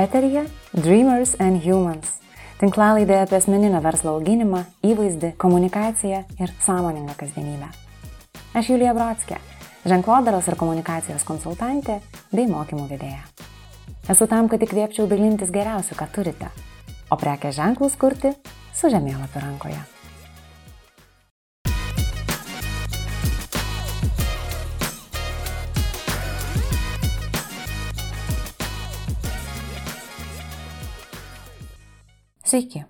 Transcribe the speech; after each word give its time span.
Eterija 0.00 0.46
Dreamers 0.72 1.34
and 1.44 1.60
Humans. 1.60 2.14
Tinklalaidė 2.56 3.18
apie 3.20 3.36
asmeninio 3.36 3.82
verslo 3.84 4.14
auginimą, 4.16 4.62
įvaizdį, 4.86 5.34
komunikaciją 5.40 6.22
ir 6.40 6.54
sąmoningą 6.64 7.18
kasdienybę. 7.20 7.68
Aš 8.56 8.70
Julija 8.72 8.94
Brodskė, 8.96 9.36
ženklodaros 9.84 10.48
ir 10.48 10.56
komunikacijos 10.62 11.26
konsultantė 11.28 11.98
bei 12.32 12.48
mokymų 12.48 12.88
vedėja. 12.94 13.20
Esu 14.08 14.24
tam, 14.30 14.48
kad 14.48 14.64
įkvėpčiau 14.64 15.04
dalintis 15.10 15.52
geriausiu, 15.52 15.98
ką 16.00 16.08
turite, 16.16 16.48
o 17.12 17.20
prekės 17.20 17.60
ženklus 17.60 18.00
kurti 18.00 18.32
su 18.72 18.88
žemėlapiu 18.88 19.44
rankoje. 19.44 19.82
Sveiki. 32.50 32.80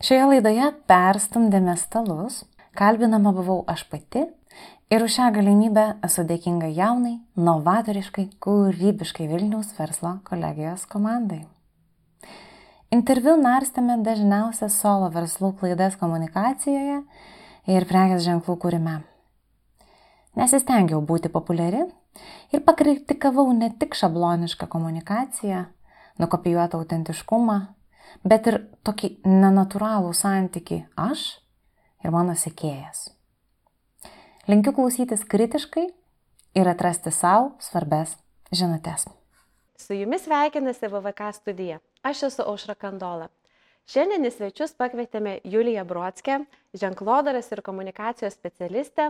Šioje 0.00 0.26
laidoje 0.30 0.66
perstumdėme 0.88 1.74
stalus, 1.76 2.38
kalbinama 2.78 3.34
buvau 3.36 3.58
aš 3.68 3.82
pati 3.90 4.22
ir 4.88 5.04
už 5.04 5.12
šią 5.12 5.26
galimybę 5.34 5.84
esu 6.08 6.24
dėkinga 6.30 6.70
jaunai, 6.72 7.18
novatoriškai, 7.36 8.24
kūrybiškai 8.40 9.28
Vilniaus 9.28 9.74
verslo 9.76 10.14
kolegijos 10.24 10.86
komandai. 10.88 11.42
Interviu 12.88 13.36
narstėme 13.36 14.00
dažniausias 14.08 14.80
solo 14.80 15.12
verslų 15.12 15.52
klaidas 15.60 16.00
komunikacijoje 16.00 17.02
ir 17.68 17.90
prekės 17.92 18.24
ženklų 18.24 18.56
kūrime. 18.64 19.02
Nesistengiau 20.40 21.04
būti 21.04 21.28
populiari 21.28 21.84
ir 22.56 22.64
pakritikavau 22.64 23.50
ne 23.52 23.68
tik 23.68 24.00
šablonišką 24.00 24.72
komunikaciją, 24.72 25.66
nukopijuotą 26.24 26.80
autentiškumą, 26.80 27.66
bet 28.24 28.48
ir 28.50 28.60
tokį 28.86 29.12
nenatūralų 29.26 30.14
santyki 30.16 30.82
aš 30.96 31.38
ir 32.04 32.14
mano 32.14 32.34
sekėjas. 32.38 33.10
Linkiu 34.48 34.72
klausytis 34.72 35.26
kritiškai 35.28 35.86
ir 36.56 36.70
atrasti 36.70 37.12
savo 37.12 37.52
svarbes 37.60 38.16
žinutės. 38.52 39.06
Su 39.78 39.94
jumis 39.94 40.24
sveikinasi 40.24 40.88
VVK 40.90 41.32
studija. 41.36 41.78
Aš 42.02 42.24
esu 42.30 42.46
Aušra 42.48 42.74
Kandola. 42.74 43.28
Šiandien 43.88 44.26
į 44.28 44.30
svečius 44.34 44.74
pakvietėme 44.76 45.38
Juliją 45.48 45.80
Brodskę, 45.88 46.42
ženklodaras 46.76 47.46
ir 47.54 47.62
komunikacijos 47.64 48.34
specialistę, 48.36 49.06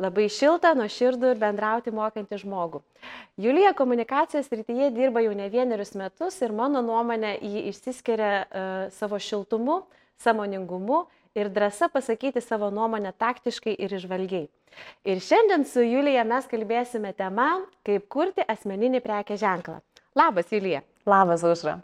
labai 0.00 0.30
šiltą, 0.32 0.70
nuoširdų 0.78 1.34
ir 1.34 1.42
bendrauti 1.42 1.92
mokantį 1.92 2.38
žmogų. 2.40 2.80
Julija 3.36 3.74
komunikacijos 3.76 4.48
rytyje 4.48 4.88
dirba 4.96 5.20
jau 5.26 5.36
ne 5.36 5.50
vienerius 5.52 5.92
metus 6.00 6.40
ir 6.40 6.56
mano 6.56 6.80
nuomonė 6.80 7.34
jį 7.36 7.66
išsiskiria 7.74 8.32
uh, 8.40 8.72
savo 8.96 9.20
šiltumu, 9.20 9.82
samoningumu 10.16 11.04
ir 11.36 11.52
drąsa 11.52 11.92
pasakyti 11.92 12.40
savo 12.40 12.72
nuomonę 12.72 13.12
taktiškai 13.12 13.76
ir 13.76 13.92
išvalgiai. 13.92 14.48
Ir 15.04 15.20
šiandien 15.20 15.68
su 15.68 15.84
Julija 15.84 16.24
mes 16.24 16.48
kalbėsime 16.48 17.12
tema, 17.12 17.58
kaip 17.84 18.08
kurti 18.08 18.48
asmeninį 18.48 19.04
prekę 19.04 19.36
ženklą. 19.36 19.82
Labas, 20.16 20.48
Julija. 20.48 20.80
Labas, 21.04 21.44
Aušra. 21.44 21.82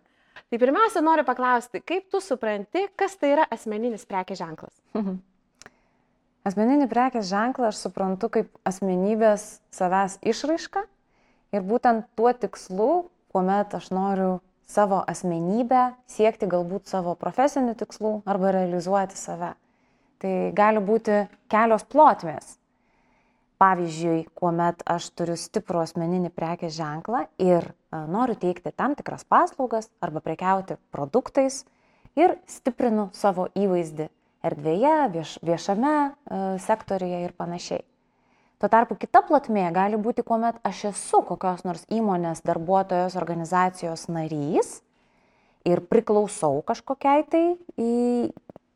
Tai 0.51 0.59
pirmiausia, 0.59 1.03
noriu 1.07 1.23
paklausti, 1.27 1.79
kaip 1.87 2.09
tu 2.11 2.19
supranti, 2.19 2.89
kas 2.99 3.15
tai 3.21 3.35
yra 3.37 3.47
asmeninis 3.55 4.07
prekės 4.11 4.41
ženklas? 4.41 4.75
Mhm. 4.99 5.21
Asmeninį 6.51 6.89
prekės 6.91 7.29
ženklą 7.29 7.69
aš 7.69 7.83
suprantu 7.85 8.31
kaip 8.33 8.49
asmenybės 8.67 9.61
savęs 9.77 10.17
išraišką 10.27 10.83
ir 11.55 11.67
būtent 11.69 12.09
tuo 12.19 12.33
tikslu, 12.33 12.91
kuomet 13.31 13.77
aš 13.77 13.91
noriu 13.95 14.31
savo 14.67 15.03
asmenybę 15.11 15.91
siekti 16.11 16.49
galbūt 16.51 16.89
savo 16.91 17.15
profesinių 17.21 17.77
tikslų 17.79 18.15
arba 18.25 18.55
realizuoti 18.57 19.19
save. 19.21 19.53
Tai 20.21 20.33
gali 20.57 20.83
būti 20.83 21.27
kelios 21.53 21.85
plotmės 21.87 22.57
pavyzdžiui 23.61 24.25
kuomet 24.39 24.83
aš 24.89 25.11
turiu 25.17 25.37
stiprų 25.39 25.85
asmeninį 25.85 26.33
prekės 26.33 26.75
ženklą 26.79 27.27
ir 27.43 27.69
noriu 27.91 28.37
teikti 28.39 28.73
tam 28.77 28.95
tikras 28.99 29.25
paslaugas 29.25 29.91
arba 30.01 30.23
prekiauti 30.25 30.79
produktais 30.95 31.65
ir 32.19 32.37
stiprinu 32.47 33.09
savo 33.17 33.49
įvaizdį 33.59 34.09
erdvėje, 34.47 34.97
vieš, 35.15 35.37
viešame 35.45 35.95
sektoriuje 36.65 37.25
ir 37.27 37.35
panašiai. 37.37 37.85
Tuo 38.61 38.69
tarpu 38.69 38.97
kita 39.01 39.23
platmė 39.25 39.71
gali 39.73 39.97
būti, 39.97 40.21
kuomet 40.21 40.59
aš 40.69 40.91
esu 40.91 41.23
kokios 41.25 41.65
nors 41.65 41.87
įmonės 41.89 42.43
darbuotojos 42.45 43.17
organizacijos 43.17 44.05
narys 44.13 44.83
ir 45.65 45.81
priklausau 45.81 46.61
kažkokiai 46.69 47.25
tai 47.33 47.45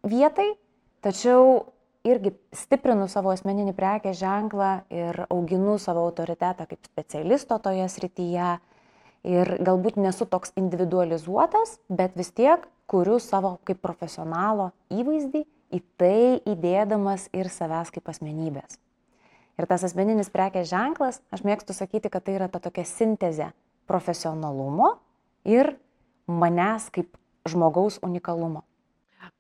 vietai, 0.05 0.49
tačiau 1.05 1.75
irgi 2.05 2.33
stiprinu 2.57 3.09
savo 3.13 3.33
asmeninį 3.33 3.75
prekės 3.77 4.19
ženklą 4.21 4.71
ir 4.93 5.23
auginu 5.29 5.77
savo 5.81 6.05
autoritetą 6.09 6.67
kaip 6.69 6.81
specialisto 6.89 7.59
toje 7.61 7.89
srityje. 7.89 8.55
Ir 9.25 9.57
galbūt 9.65 9.97
nesu 9.97 10.27
toks 10.29 10.53
individualizuotas, 10.61 11.79
bet 11.89 12.17
vis 12.19 12.29
tiek 12.37 12.67
kuriu 12.91 13.17
savo 13.23 13.57
kaip 13.65 13.81
profesionalo 13.81 14.71
įvaizdį 14.93 15.45
į 15.75 15.81
tai 15.99 16.41
įdėdamas 16.45 17.31
ir 17.33 17.49
savęs 17.49 17.93
kaip 17.95 18.11
asmenybės. 18.13 18.77
Ir 19.55 19.69
tas 19.71 19.85
asmeninis 19.87 20.33
prekės 20.35 20.69
ženklas, 20.69 21.21
aš 21.33 21.45
mėgstu 21.47 21.77
sakyti, 21.77 22.11
kad 22.11 22.27
tai 22.27 22.37
yra 22.37 22.51
ta 22.51 22.61
tokia 22.61 22.85
sintezė 22.89 23.53
profesionalumo 23.89 24.97
ir 25.47 25.77
manęs 26.27 26.91
kaip 26.93 27.15
žmogaus 27.49 28.01
unikalumo. 28.03 28.65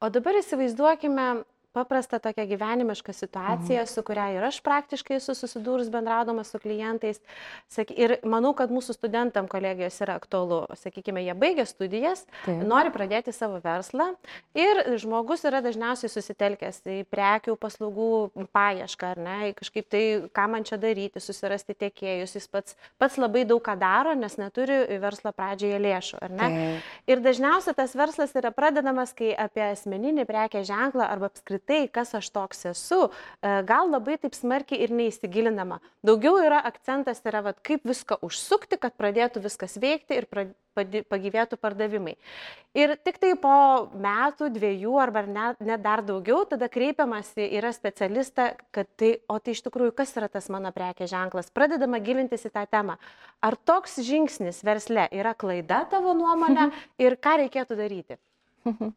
O 0.00 0.08
dabar 0.12 0.38
įsivaizduokime 0.38 1.44
paprastą 1.74 2.20
tokią 2.22 2.46
gyvenimišką 2.46 3.12
situaciją, 3.12 3.80
mhm. 3.82 3.90
su 3.90 4.02
kuria 4.06 4.28
ir 4.36 4.44
aš 4.46 4.60
praktiškai 4.64 5.18
esu 5.18 5.34
susidūrus 5.34 5.90
bendraudama 5.90 6.44
su 6.46 6.60
klientais. 6.62 7.18
Ir 7.94 8.16
manau, 8.22 8.52
kad 8.54 8.70
mūsų 8.70 8.94
studentam 8.94 9.48
kolegijos 9.50 9.98
yra 10.04 10.14
aktualu. 10.20 10.62
Sakykime, 10.78 11.24
jie 11.24 11.34
baigia 11.38 11.66
studijas, 11.66 12.24
Taip. 12.44 12.62
nori 12.68 12.92
pradėti 12.94 13.34
savo 13.34 13.58
verslą 13.64 14.12
ir 14.54 14.82
žmogus 15.02 15.42
yra 15.48 15.62
dažniausiai 15.64 16.12
susitelkęs 16.12 16.82
į 16.86 17.00
prekių 17.10 17.56
paslaugų 17.58 18.46
paiešką, 18.54 19.10
ar 19.16 19.22
ne, 19.26 19.38
kažkaip 19.58 19.90
tai, 19.90 20.04
ką 20.34 20.46
man 20.52 20.66
čia 20.68 20.78
daryti, 20.78 21.22
susirasti 21.22 21.74
tiekėjus. 21.82 22.36
Jis 22.38 22.48
pats, 22.52 22.78
pats 23.02 23.18
labai 23.18 23.42
daug 23.48 23.62
ką 23.64 23.74
daro, 23.80 24.14
nes 24.18 24.38
neturi 24.38 24.78
verslo 25.02 25.34
pradžioje 25.34 25.82
lėšų, 25.82 26.22
ar 26.22 26.38
ne? 26.38 26.48
Taip. 26.54 26.94
Ir 27.10 27.24
dažniausiai 27.24 27.74
tas 27.76 27.98
verslas 27.98 28.34
yra 28.38 28.54
pradedamas, 28.54 29.14
kai 29.16 29.34
apie 29.34 29.66
asmeninį 29.72 30.26
prekę 30.28 30.62
ženklą 30.66 31.08
arba 31.10 31.32
apskritai 31.32 31.63
tai, 31.66 31.84
kas 31.92 32.14
aš 32.18 32.30
toks 32.34 32.64
esu, 32.72 33.00
e, 33.08 33.54
gal 33.68 33.90
labai 33.92 34.16
taip 34.20 34.36
smarkiai 34.36 34.82
ir 34.84 34.92
neįsigilinama. 34.94 35.80
Daugiau 36.04 36.38
yra 36.42 36.60
akcentas, 36.68 37.22
yra, 37.24 37.42
vat, 37.48 37.60
kaip 37.64 37.84
viską 37.88 38.20
užsukti, 38.24 38.78
kad 38.80 38.96
pradėtų 39.00 39.42
viskas 39.44 39.78
veikti 39.80 40.20
ir 40.20 40.28
pagyvėtų 40.74 41.56
pardavimai. 41.62 42.16
Ir 42.74 42.96
tik 43.06 43.20
tai 43.22 43.34
po 43.38 43.54
metų, 43.94 44.50
dviejų 44.54 44.96
arba 45.00 45.22
net, 45.26 45.60
net 45.62 45.82
dar 45.84 46.02
daugiau, 46.06 46.42
tada 46.50 46.68
kreipiamasi 46.68 47.46
yra 47.58 47.70
specialista, 47.74 48.50
kad 48.74 48.90
tai, 48.98 49.14
o 49.30 49.38
tai 49.38 49.54
iš 49.54 49.62
tikrųjų, 49.68 49.94
kas 49.96 50.16
yra 50.18 50.28
tas 50.32 50.50
mano 50.50 50.74
prekė 50.74 51.08
ženklas. 51.10 51.52
Pradedama 51.54 52.02
gilintis 52.02 52.46
į 52.48 52.52
tą 52.56 52.66
temą. 52.70 52.98
Ar 53.44 53.56
toks 53.56 54.00
žingsnis 54.02 54.64
versle 54.66 55.06
yra 55.14 55.34
klaida 55.38 55.84
tavo 55.90 56.16
nuomonė 56.18 56.70
ir 57.02 57.16
ką 57.22 57.38
reikėtų 57.44 57.78
daryti? 57.78 58.18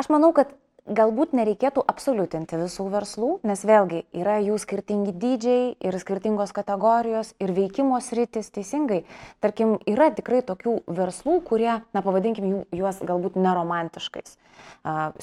Aš 0.00 0.10
manau, 0.10 0.32
kad 0.34 0.50
galbūt 0.84 1.32
nereikėtų 1.36 1.82
absoliutinti 1.88 2.58
visų 2.60 2.86
verslų, 2.92 3.30
nes 3.48 3.64
vėlgi 3.64 4.02
yra 4.16 4.36
jų 4.44 4.58
skirtingi 4.60 5.14
dydžiai 5.16 5.66
ir 5.80 5.98
skirtingos 6.00 6.52
kategorijos 6.56 7.32
ir 7.40 7.54
veikimo 7.56 8.00
sritis 8.04 8.52
teisingai. 8.52 9.04
Tarkim, 9.40 9.78
yra 9.88 10.10
tikrai 10.14 10.42
tokių 10.44 10.82
verslų, 10.86 11.40
kurie, 11.48 11.80
na 11.96 12.04
pavadinkim 12.04 12.64
juos 12.74 13.00
galbūt 13.00 13.38
neromantiškais. 13.40 14.36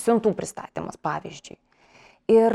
Siuntų 0.01 0.33
pristatymas, 0.37 0.97
pavyzdžiui. 1.01 1.59
Ir 2.31 2.53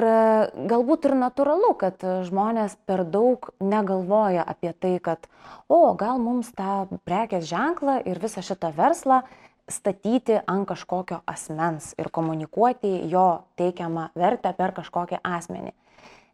galbūt 0.71 1.09
ir 1.09 1.17
natūralu, 1.19 1.75
kad 1.77 2.01
žmonės 2.27 2.79
per 2.89 3.03
daug 3.05 3.51
negalvoja 3.61 4.45
apie 4.47 4.71
tai, 4.73 4.95
kad, 5.03 5.27
o 5.69 5.93
gal 5.99 6.23
mums 6.23 6.49
tą 6.57 6.87
prekės 7.05 7.45
ženklą 7.51 7.99
ir 8.09 8.23
visą 8.23 8.45
šitą 8.47 8.71
verslą 8.77 9.25
statyti 9.69 10.39
ant 10.47 10.69
kažkokio 10.69 11.23
asmens 11.27 11.95
ir 11.99 12.11
komunikuoti 12.15 13.01
jo 13.11 13.27
teikiamą 13.59 14.11
vertę 14.15 14.53
per 14.57 14.75
kažkokį 14.77 15.21
asmenį. 15.25 15.75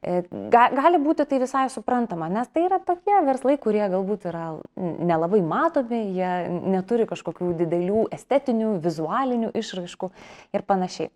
E, 0.02 0.24
ga, 0.50 0.66
gali 0.74 0.98
būti 0.98 1.24
tai 1.30 1.38
visai 1.38 1.68
suprantama, 1.70 2.26
nes 2.32 2.48
tai 2.50 2.66
yra 2.66 2.80
tokie 2.82 3.14
verslai, 3.22 3.54
kurie 3.62 3.84
galbūt 3.86 4.26
yra 4.32 4.46
nelabai 4.76 5.40
matomi, 5.46 6.00
jie 6.16 6.32
neturi 6.74 7.06
kažkokių 7.06 7.52
didelių 7.62 8.08
estetinių, 8.18 8.76
vizualinių 8.82 9.52
išraiškų 9.62 10.10
ir 10.58 10.66
panašiai. 10.66 11.12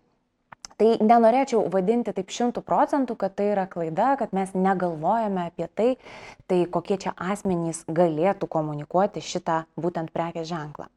Tai 0.77 0.91
nenorėčiau 1.01 1.63
vadinti 1.73 2.13
taip 2.13 2.29
šimtų 2.31 2.61
procentų, 2.63 3.15
kad 3.17 3.33
tai 3.35 3.49
yra 3.55 3.65
klaida, 3.67 4.11
kad 4.19 4.31
mes 4.37 4.53
negalvojame 4.53 5.47
apie 5.49 5.67
tai, 5.73 5.87
tai 6.45 6.63
kokie 6.69 6.99
čia 7.01 7.15
asmenys 7.17 7.81
galėtų 7.89 8.47
komunikuoti 8.47 9.25
šitą 9.25 9.63
būtent 9.75 10.13
prekės 10.13 10.47
ženklą. 10.53 10.87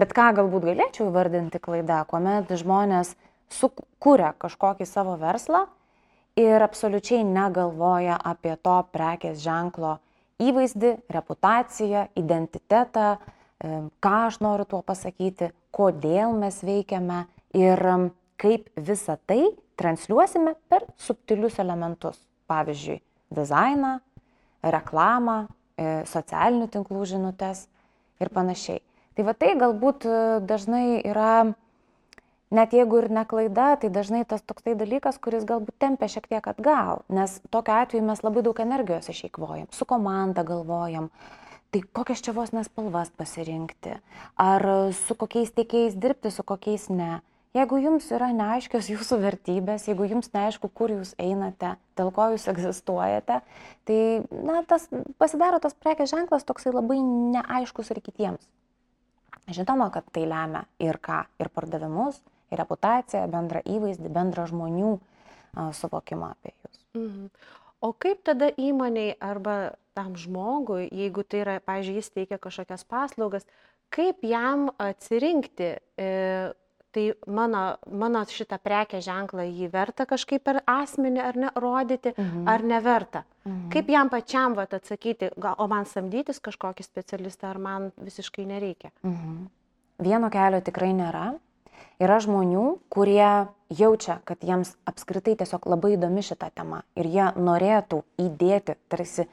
Bet 0.00 0.14
ką 0.16 0.30
galbūt 0.38 0.68
galėčiau 0.70 1.08
įvardinti 1.10 1.60
klaida, 1.62 2.02
kuomet 2.08 2.52
žmonės 2.60 3.14
sukūrė 3.52 4.32
kažkokį 4.40 4.86
savo 4.88 5.16
verslą 5.20 5.66
ir 6.38 6.62
absoliučiai 6.62 7.24
negalvoja 7.26 8.16
apie 8.16 8.54
to 8.62 8.76
prekės 8.94 9.42
ženklo 9.42 9.98
įvaizdį, 10.40 10.94
reputaciją, 11.12 12.06
identitetą, 12.16 13.18
ką 14.00 14.14
aš 14.28 14.40
noriu 14.40 14.64
tuo 14.68 14.80
pasakyti, 14.86 15.50
kodėl 15.74 16.32
mes 16.38 16.62
veikiame 16.64 17.26
ir 17.56 17.82
kaip 18.40 18.70
visą 18.76 19.18
tai 19.28 19.42
transliuosime 19.80 20.54
per 20.68 20.86
subtilius 21.00 21.58
elementus. 21.60 22.18
Pavyzdžiui, 22.50 22.98
dizainą, 23.30 24.00
reklamą, 24.74 25.44
e, 25.78 26.02
socialinių 26.10 26.66
tinklų 26.72 27.04
žinutės 27.06 27.68
ir 28.20 28.32
panašiai. 28.34 28.80
Tai 29.18 29.26
va 29.26 29.34
tai 29.34 29.56
galbūt 29.58 30.06
e, 30.06 30.18
dažnai 30.46 31.00
yra, 31.02 31.52
net 32.54 32.74
jeigu 32.76 33.00
ir 33.02 33.08
neklaida, 33.10 33.72
tai 33.82 33.90
dažnai 33.90 34.22
tas 34.28 34.44
toksai 34.46 34.76
dalykas, 34.78 35.18
kuris 35.22 35.46
galbūt 35.48 35.80
tempia 35.82 36.06
šiek 36.12 36.28
tiek 36.30 36.46
atgal, 36.52 37.02
nes 37.10 37.40
tokiu 37.50 37.74
atveju 37.74 38.06
mes 38.06 38.22
labai 38.22 38.44
daug 38.46 38.60
energijos 38.62 39.10
išeikvojam, 39.10 39.66
su 39.74 39.86
komanda 39.90 40.44
galvojam, 40.46 41.08
tai 41.74 41.82
kokias 41.98 42.22
čia 42.22 42.36
vos 42.36 42.54
nespalvas 42.54 43.10
pasirinkti, 43.18 43.96
ar 44.38 44.66
su 45.00 45.18
kokiais 45.18 45.50
tiekėjais 45.58 45.98
dirbti, 45.98 46.30
su 46.34 46.46
kokiais 46.46 46.86
ne. 46.94 47.18
Jeigu 47.58 47.80
jums 47.82 48.06
yra 48.14 48.28
neaiškios 48.30 48.90
jūsų 48.94 49.18
vertybės, 49.24 49.88
jeigu 49.90 50.06
jums 50.12 50.30
neaišku, 50.36 50.70
kur 50.70 50.94
jūs 50.94 51.16
einate, 51.18 51.74
dėl 51.98 52.14
ko 52.14 52.30
jūs 52.36 52.46
egzistuojate, 52.54 53.40
tai 53.90 54.00
na, 54.30 54.62
tas 54.70 54.86
pasidaro 55.18 55.58
tas 55.58 55.74
prekės 55.74 56.14
ženklas 56.14 56.46
toksai 56.46 56.70
labai 56.78 57.02
neaiškus 57.02 57.90
ir 57.90 58.04
kitiems. 58.06 58.46
Žinoma, 59.50 59.90
kad 59.94 60.06
tai 60.14 60.26
lemia 60.30 60.64
ir 60.82 60.98
ką, 61.02 61.24
ir 61.42 61.50
pardavimus, 61.54 62.20
ir 62.50 62.60
reputaciją, 62.60 63.24
bendrą 63.32 63.62
įvaizdį, 63.66 64.10
bendrą 64.14 64.46
žmonių 64.50 64.92
suvokimą 65.78 66.34
apie 66.36 66.54
jūs. 66.54 66.84
Mhm. 66.94 67.30
O 67.80 67.94
kaip 67.96 68.20
tada 68.28 68.50
įmoniai 68.60 69.14
arba 69.24 69.72
tam 69.96 70.14
žmogui, 70.20 70.84
jeigu 70.92 71.24
tai 71.24 71.40
yra, 71.44 71.56
pažiūrėjau, 71.64 72.02
jis 72.02 72.12
teikia 72.12 72.38
kažkokias 72.42 72.84
paslaugas, 72.84 73.46
kaip 73.94 74.20
jam 74.26 74.68
atsirinkti, 74.78 75.70
e, 75.98 76.10
tai 76.92 77.04
mano, 77.26 77.76
mano 77.86 78.22
šitą 78.26 78.58
prekę 78.62 79.00
ženklą 79.04 79.46
jį 79.48 79.70
verta 79.72 80.06
kažkaip 80.10 80.42
per 80.46 80.60
asmenį 80.68 81.22
ar 81.24 81.38
ne 81.38 81.52
rodyti, 81.54 82.14
mhm. 82.16 82.48
ar 82.50 82.64
neverta. 82.66 83.24
Mhm. 83.44 83.68
Kaip 83.74 83.92
jam 83.92 84.10
pačiam 84.12 84.56
vat, 84.58 84.74
atsakyti, 84.76 85.32
gal, 85.36 85.54
o 85.58 85.68
man 85.70 85.86
samdytis 85.88 86.42
kažkokį 86.42 86.86
specialistą, 86.86 87.52
ar 87.54 87.62
man 87.62 87.92
visiškai 88.00 88.46
nereikia. 88.48 88.92
Mhm. 89.02 89.46
Vieno 90.00 90.30
kelio 90.32 90.60
tikrai 90.64 90.92
nėra. 90.96 91.30
Yra 92.00 92.16
žmonių, 92.20 92.66
kurie 92.92 93.46
jaučia, 93.76 94.20
kad 94.24 94.40
jiems 94.44 94.72
apskritai 94.88 95.34
tiesiog 95.36 95.66
labai 95.68 95.94
įdomi 95.98 96.24
šita 96.24 96.48
tema 96.56 96.80
ir 96.96 97.08
jie 97.12 97.26
norėtų 97.36 98.00
įdėti 98.24 98.76
tarsi 98.88 99.26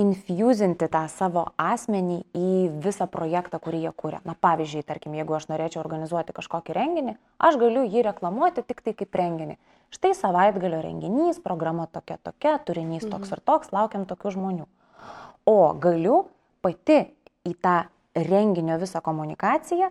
infuzinti 0.00 0.88
tą 0.90 1.02
savo 1.12 1.44
asmenį 1.60 2.20
į 2.36 2.52
visą 2.84 3.06
projektą, 3.10 3.60
kurį 3.62 3.82
jie 3.84 3.92
kūrė. 4.02 4.20
Na 4.24 4.34
pavyzdžiui, 4.34 4.84
tarkim, 4.88 5.14
jeigu 5.18 5.36
aš 5.36 5.50
norėčiau 5.50 5.82
organizuoti 5.82 6.34
kažkokį 6.36 6.76
renginį, 6.76 7.14
aš 7.38 7.58
galiu 7.60 7.84
jį 7.84 8.06
reklamuoti 8.08 8.64
tik 8.66 8.80
tai 8.86 8.94
kaip 8.96 9.20
renginį. 9.20 9.58
Štai 9.90 10.12
savaitgalio 10.14 10.80
renginys, 10.84 11.40
programa 11.42 11.88
tokia 11.90 12.16
tokia, 12.22 12.56
turinys 12.62 13.04
toks 13.04 13.28
mhm. 13.28 13.36
ir 13.36 13.44
toks, 13.52 13.72
laukiam 13.74 14.06
tokių 14.08 14.34
žmonių. 14.36 14.68
O 15.50 15.58
galiu 15.82 16.24
pati 16.62 17.02
į 17.48 17.56
tą 17.60 17.76
renginio 18.14 18.78
visą 18.80 19.02
komunikaciją 19.04 19.90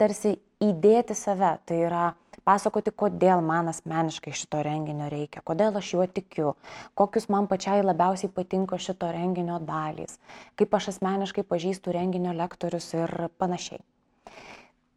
tarsi 0.00 0.36
įdėti 0.60 1.16
save. 1.16 1.56
Tai 1.66 1.78
yra 1.88 2.04
pasakoti, 2.44 2.92
kodėl 3.02 3.42
man 3.44 3.70
asmeniškai 3.72 4.32
šito 4.36 4.62
renginio 4.64 5.08
reikia, 5.12 5.42
kodėl 5.46 5.76
aš 5.80 5.92
juo 5.94 6.06
tikiu, 6.06 6.54
kokius 6.98 7.28
man 7.32 7.48
pačiai 7.50 7.84
labiausiai 7.84 8.32
patinka 8.34 8.78
šito 8.78 9.10
renginio 9.14 9.58
dalys, 9.64 10.18
kaip 10.60 10.74
aš 10.76 10.92
asmeniškai 10.94 11.44
pažįstu 11.46 11.94
renginio 11.96 12.34
lektorius 12.36 12.88
ir 12.96 13.14
panašiai. 13.40 13.82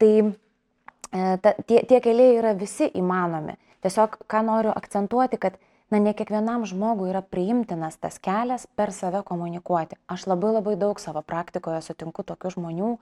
Tai 0.01 0.13
e, 0.19 1.37
ta, 1.43 1.53
tie, 1.67 1.83
tie 1.87 2.01
keliai 2.03 2.39
yra 2.39 2.55
visi 2.57 2.89
įmanomi. 2.89 3.55
Tiesiog, 3.83 4.21
ką 4.31 4.43
noriu 4.47 4.71
akcentuoti, 4.71 5.39
kad 5.39 5.59
na, 5.91 5.99
ne 5.99 6.13
kiekvienam 6.13 6.65
žmogui 6.69 7.09
yra 7.11 7.21
priimtinas 7.21 7.97
tas 8.01 8.19
kelias 8.23 8.65
per 8.77 8.93
save 8.95 9.23
komunikuoti. 9.27 9.97
Aš 10.07 10.25
labai 10.31 10.53
labai 10.55 10.75
daug 10.79 10.99
savo 11.01 11.21
praktikoje 11.21 11.81
sutinku 11.85 12.25
tokių 12.27 12.53
žmonių, 12.55 12.95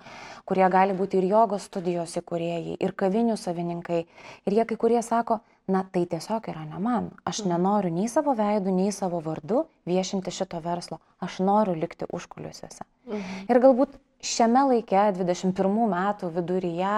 kurie 0.50 0.68
gali 0.74 0.98
būti 0.98 1.22
ir 1.22 1.30
jogos 1.32 1.70
studijos 1.70 2.18
įkūrėjai, 2.22 2.78
ir 2.80 2.96
kavinių 2.98 3.38
savininkai. 3.40 4.04
Ir 4.48 4.58
jie 4.58 4.68
kai 4.68 4.80
kurie 4.82 5.02
sako, 5.06 5.40
na 5.72 5.84
tai 5.84 6.06
tiesiog 6.10 6.50
yra 6.52 6.66
ne 6.68 6.80
man. 6.80 7.12
Aš 7.24 7.44
mhm. 7.44 7.54
nenoriu 7.54 7.94
nei 7.96 8.10
savo 8.12 8.36
veidų, 8.38 8.74
nei 8.76 8.92
savo 8.96 9.22
vardu 9.24 9.66
viešinti 9.90 10.34
šito 10.34 10.60
verslo. 10.64 11.00
Aš 11.22 11.40
noriu 11.46 11.76
likti 11.78 12.10
užkuliuosiuose. 12.12 12.86
Mhm. 13.08 13.50
Ir 13.50 13.62
galbūt 13.64 13.98
šiame 14.22 14.68
laike, 14.74 15.10
21 15.18 15.90
metų 15.96 16.32
viduryje, 16.36 16.96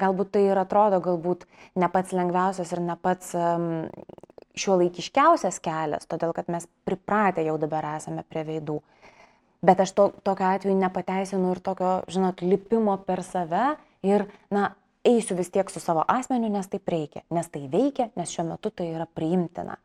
galbūt 0.00 0.34
tai 0.34 0.46
ir 0.50 0.60
atrodo 0.60 1.00
galbūt 1.04 1.46
ne 1.80 1.88
pats 1.92 2.12
lengviausias 2.16 2.72
ir 2.74 2.82
ne 2.84 2.96
pats 3.00 3.32
um, 3.38 3.86
šiuolaikiškiausias 4.56 5.60
kelias, 5.64 6.08
todėl 6.08 6.32
kad 6.36 6.48
mes 6.52 6.66
pripratę 6.88 7.44
jau 7.46 7.56
dabar 7.60 7.86
esame 7.96 8.24
prie 8.28 8.44
veidų. 8.48 8.80
Bet 9.66 9.80
aš 9.82 9.92
to, 9.96 10.08
tokiu 10.24 10.46
atveju 10.48 10.76
nepateisinu 10.78 11.52
ir 11.54 11.60
tokio, 11.64 11.92
žinot, 12.12 12.42
lipimo 12.44 12.96
per 13.06 13.22
save 13.26 13.76
ir, 14.06 14.26
na, 14.52 14.70
eisiu 15.06 15.36
vis 15.38 15.50
tiek 15.54 15.70
su 15.70 15.80
savo 15.82 16.04
asmeniu, 16.08 16.50
nes 16.52 16.68
taip 16.70 16.88
reikia, 16.92 17.24
nes 17.30 17.48
tai 17.52 17.66
veikia, 17.72 18.10
nes 18.18 18.32
šiuo 18.32 18.46
metu 18.50 18.72
tai 18.74 18.90
yra 18.94 19.06
priimtina. 19.06 19.78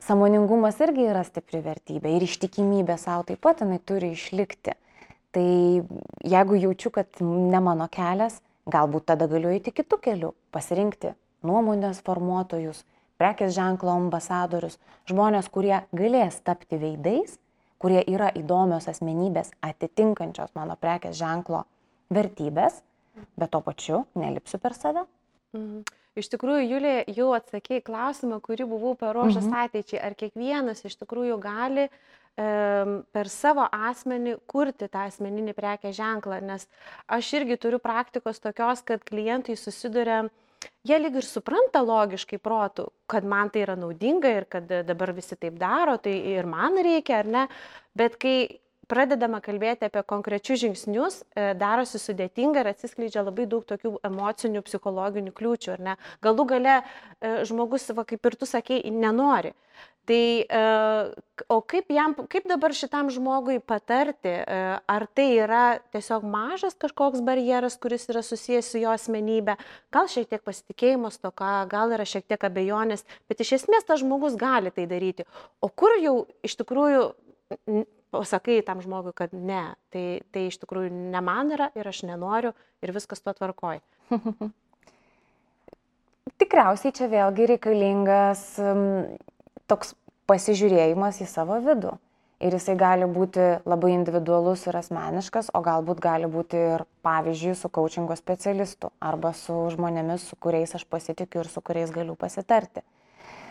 Samoningumas 0.00 0.80
irgi 0.80 1.04
yra 1.10 1.22
stipri 1.26 1.60
vertybė 1.64 2.14
ir 2.16 2.24
ištikimybė 2.24 2.96
savo 3.00 3.26
taip 3.28 3.42
pat 3.44 3.60
jinai 3.64 3.80
turi 3.84 4.14
išlikti. 4.16 4.76
Tai 5.30 5.50
jeigu 6.26 6.56
jaučiu, 6.58 6.90
kad 6.94 7.20
ne 7.22 7.60
mano 7.62 7.86
kelias, 7.92 8.40
galbūt 8.70 9.06
tada 9.12 9.28
galiu 9.30 9.52
eiti 9.52 9.72
kitų 9.74 10.00
kelių, 10.02 10.32
pasirinkti 10.54 11.12
nuomonės 11.46 12.00
formuotojus, 12.06 12.82
prekės 13.20 13.54
ženklo 13.56 13.92
ambasadorius, 13.98 14.78
žmonės, 15.10 15.50
kurie 15.52 15.76
galės 15.96 16.40
tapti 16.44 16.80
veidais, 16.80 17.36
kurie 17.80 18.02
yra 18.08 18.30
įdomios 18.36 18.88
asmenybės 18.90 19.52
atitinkančios 19.64 20.54
mano 20.56 20.76
prekės 20.80 21.16
ženklo 21.20 21.64
vertybės, 22.12 22.82
bet 23.38 23.52
to 23.52 23.60
pačiu 23.64 24.04
nelipsiu 24.18 24.60
per 24.60 24.76
save. 24.76 25.06
Mhm. 25.56 25.82
Iš 26.18 26.26
tikrųjų, 26.32 26.62
Julė, 26.66 26.94
jau 27.14 27.28
atsakėjai 27.36 27.84
klausimą, 27.86 28.40
kurį 28.42 28.66
buvau 28.72 28.96
paruošęs 28.98 29.46
mhm. 29.46 29.58
ateičiai. 29.64 30.00
Ar 30.08 30.16
kiekvienas 30.18 30.82
iš 30.84 30.98
tikrųjų 31.04 31.38
gali 31.42 31.86
per 32.40 33.28
savo 33.28 33.66
asmenį 33.70 34.36
kurti 34.48 34.88
tą 34.90 35.04
asmeninį 35.10 35.54
prekės 35.54 35.94
ženklą? 35.98 36.40
Nes 36.42 36.66
aš 37.06 37.30
irgi 37.38 37.58
turiu 37.62 37.78
praktikos 37.82 38.42
tokios, 38.42 38.82
kad 38.86 39.04
klientai 39.06 39.54
susiduria 39.60 40.24
jie 40.86 40.98
lyg 41.00 41.18
ir 41.20 41.26
supranta 41.26 41.82
logiškai 41.84 42.40
protų, 42.42 42.88
kad 43.10 43.26
man 43.28 43.50
tai 43.52 43.64
yra 43.66 43.76
naudinga 43.80 44.32
ir 44.36 44.48
kad 44.50 44.68
dabar 44.88 45.14
visi 45.16 45.36
taip 45.36 45.58
daro, 45.60 45.96
tai 46.02 46.16
ir 46.34 46.48
man 46.48 46.78
reikia, 46.84 47.22
ar 47.22 47.30
ne, 47.36 47.46
bet 47.96 48.18
kai 48.20 48.36
pradedama 48.90 49.40
kalbėti 49.44 49.86
apie 49.86 50.02
konkrečius 50.06 50.64
žingsnius, 50.64 51.22
e, 51.34 51.52
darosi 51.58 52.00
sudėtinga 52.02 52.64
ir 52.64 52.72
atsiskleidžia 52.72 53.24
labai 53.26 53.46
daug 53.50 53.64
tokių 53.68 53.96
emocinių, 54.06 54.64
psichologinių 54.66 55.34
kliūčių? 55.36 55.78
Galų 56.24 56.46
gale 56.50 56.76
e, 56.80 56.82
žmogus, 57.48 57.88
va, 57.94 58.06
kaip 58.08 58.26
ir 58.26 58.38
tu 58.40 58.48
sakei, 58.50 58.82
nenori. 58.90 59.54
Tai 60.08 60.24
e, 60.42 60.62
o 61.52 61.60
kaip, 61.70 61.92
jam, 61.94 62.16
kaip 62.32 62.48
dabar 62.50 62.74
šitam 62.74 63.12
žmogui 63.14 63.60
patarti, 63.62 64.32
ar 64.90 65.06
tai 65.14 65.28
yra 65.38 65.62
tiesiog 65.94 66.26
mažas 66.26 66.74
kažkoks 66.80 67.22
barjeras, 67.24 67.78
kuris 67.80 68.08
yra 68.10 68.24
susijęs 68.26 68.72
su 68.72 68.82
jo 68.82 68.90
asmenybė, 68.96 69.54
gal 69.94 70.10
šiek 70.10 70.26
tiek 70.32 70.42
pasitikėjimas 70.44 71.20
toka, 71.22 71.52
gal 71.70 71.94
yra 71.94 72.08
šiek 72.08 72.26
tiek 72.26 72.48
abejonės, 72.50 73.06
bet 73.30 73.44
iš 73.44 73.60
esmės 73.60 73.86
tas 73.86 74.02
žmogus 74.02 74.36
gali 74.40 74.74
tai 74.74 74.88
daryti. 74.90 75.28
O 75.62 75.70
kur 75.70 75.94
jau 76.02 76.16
iš 76.46 76.58
tikrųjų 76.60 77.06
pasakai 78.14 78.60
tam 78.66 78.82
žmogui, 78.84 79.12
kad 79.16 79.34
ne, 79.34 79.74
tai, 79.94 80.22
tai 80.34 80.48
iš 80.50 80.60
tikrųjų 80.62 80.90
ne 80.90 81.22
man 81.24 81.52
yra 81.54 81.70
ir 81.78 81.88
aš 81.90 82.02
nenoriu 82.08 82.52
ir 82.82 82.94
viskas 82.96 83.22
to 83.22 83.34
tvarkoj. 83.36 83.80
Tikriausiai 86.40 86.94
čia 86.96 87.08
vėlgi 87.12 87.48
reikalingas 87.54 88.44
toks 89.70 89.94
pasižiūrėjimas 90.30 91.20
į 91.22 91.26
savo 91.30 91.58
vidų. 91.64 91.96
Ir 92.40 92.54
jisai 92.56 92.72
gali 92.80 93.04
būti 93.04 93.42
labai 93.68 93.90
individualus 93.92 94.62
ir 94.64 94.78
asmeniškas, 94.78 95.50
o 95.52 95.60
galbūt 95.60 95.98
gali 96.00 96.30
būti 96.30 96.56
ir, 96.56 96.86
pavyzdžiui, 97.04 97.52
su 97.58 97.68
coachingo 97.68 98.16
specialistu 98.16 98.88
arba 98.96 99.34
su 99.36 99.56
žmonėmis, 99.74 100.24
su 100.30 100.38
kuriais 100.40 100.72
aš 100.78 100.86
pasitikiu 100.88 101.42
ir 101.42 101.50
su 101.52 101.60
kuriais 101.60 101.92
galiu 101.92 102.16
pasitarti. 102.16 102.80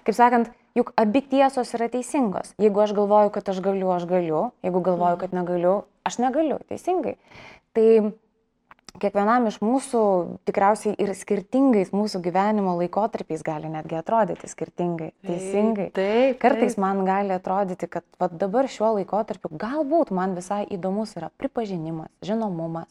Kaip 0.07 0.15
sakant, 0.17 0.49
juk 0.77 0.93
abi 0.99 1.21
tiesos 1.25 1.73
yra 1.77 1.89
teisingos. 1.91 2.53
Jeigu 2.61 2.81
aš 2.83 2.95
galvoju, 2.97 3.33
kad 3.35 3.51
aš 3.51 3.61
galiu, 3.65 3.91
aš 3.95 4.07
galiu. 4.09 4.49
Jeigu 4.65 4.81
galvoju, 4.85 5.19
kad 5.21 5.35
negaliu, 5.35 5.75
aš 6.07 6.19
negaliu. 6.23 6.59
Teisingai. 6.69 7.17
Tai 7.77 7.87
kiekvienam 8.99 9.47
iš 9.49 9.59
mūsų 9.63 10.01
tikriausiai 10.47 10.95
ir 11.01 11.11
skirtingais 11.17 11.91
mūsų 11.95 12.21
gyvenimo 12.25 12.75
laikotarpiais 12.79 13.43
gali 13.45 13.69
netgi 13.71 13.97
atrodyti 13.99 14.49
skirtingai, 14.49 15.11
teisingai. 15.25 15.89
Taip, 15.93 15.99
taip. 15.99 16.39
Kartais 16.41 16.77
man 16.81 17.03
gali 17.07 17.35
atrodyti, 17.35 17.89
kad 17.91 18.05
vat, 18.21 18.35
dabar 18.41 18.69
šiuo 18.71 18.95
laikotarpiu 18.97 19.51
galbūt 19.61 20.13
man 20.15 20.35
visai 20.37 20.63
įdomus 20.73 21.15
yra 21.19 21.31
pripažinimas, 21.41 22.11
žinomumas, 22.25 22.89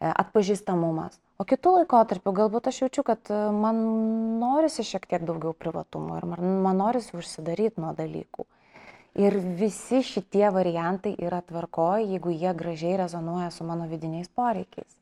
e, 0.00 0.10
atpažįstamumas. 0.10 1.18
O 1.34 1.44
kitų 1.50 1.72
laikotarpių 1.80 2.32
galbūt 2.36 2.68
aš 2.70 2.84
jaučiu, 2.84 3.02
kad 3.06 3.30
e, 3.32 3.38
man 3.50 3.78
norisi 4.38 4.84
šiek 4.86 5.06
tiek 5.10 5.24
daugiau 5.26 5.50
privatumo 5.58 6.20
ir 6.20 6.26
man, 6.30 6.76
norisi 6.78 7.16
užsidaryti 7.18 7.82
nuo 7.82 7.90
dalykų. 7.98 8.46
Ir 9.18 9.36
visi 9.58 10.02
šitie 10.06 10.46
variantai 10.54 11.14
yra 11.22 11.40
tvarkoje, 11.46 12.06
jeigu 12.12 12.34
jie 12.34 12.52
gražiai 12.54 12.98
rezonuoja 13.02 13.50
su 13.54 13.66
mano 13.66 13.86
vidiniais 13.90 14.30
poreikiais. 14.30 14.94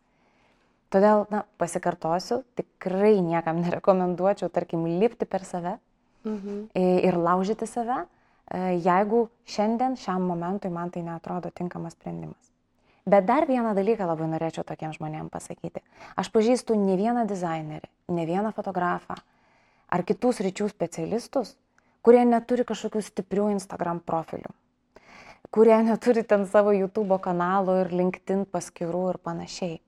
Todėl, 0.93 1.25
na, 1.33 1.45
pasikartosiu, 1.61 2.43
tikrai 2.57 3.15
niekam 3.25 3.61
nerekomenduočiau, 3.65 4.49
tarkim, 4.53 4.85
lipti 5.01 5.29
per 5.29 5.45
save 5.49 5.79
mhm. 6.25 6.67
ir 6.77 7.17
laužyti 7.17 7.69
save, 7.69 8.03
e, 8.05 8.65
jeigu 8.85 9.27
šiandien, 9.49 10.01
šiam 10.01 10.25
momentui 10.29 10.73
man 10.73 10.93
tai 10.93 11.05
netrodo 11.05 11.53
tinkamas 11.53 11.97
sprendimas. 11.97 12.51
Bet 13.06 13.26
dar 13.26 13.49
vieną 13.49 13.75
dalyką 13.75 14.06
labai 14.06 14.28
norėčiau 14.30 14.64
tokiem 14.66 14.92
žmonėm 14.94 15.28
pasakyti. 15.32 15.82
Aš 16.14 16.30
pažįstu 16.35 16.76
ne 16.78 16.94
vieną 17.00 17.26
dizainerį, 17.26 17.88
ne 18.14 18.26
vieną 18.28 18.52
fotografą 18.54 19.18
ar 19.92 20.04
kitus 20.06 20.38
ryčių 20.44 20.68
specialistus, 20.71 21.56
kurie 22.02 22.23
neturi 22.25 22.64
kažkokių 22.68 23.02
stiprių 23.02 23.50
Instagram 23.56 24.00
profilių, 24.06 24.54
kurie 25.50 25.78
neturi 25.82 26.23
ten 26.23 26.47
savo 26.47 26.75
YouTube 26.76 27.18
kanalų 27.23 27.80
ir 27.82 27.97
LinkedIn 28.02 28.47
paskirų 28.54 29.09
ir 29.12 29.18
panašiai 29.23 29.80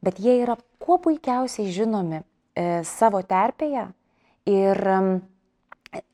bet 0.00 0.18
jie 0.18 0.38
yra 0.42 0.56
kuo 0.78 0.98
puikiausiai 1.02 1.70
žinomi 1.74 2.20
e, 2.20 2.82
savo 2.86 3.20
terpėje 3.26 3.88
ir 4.48 4.82
e, 4.94 5.00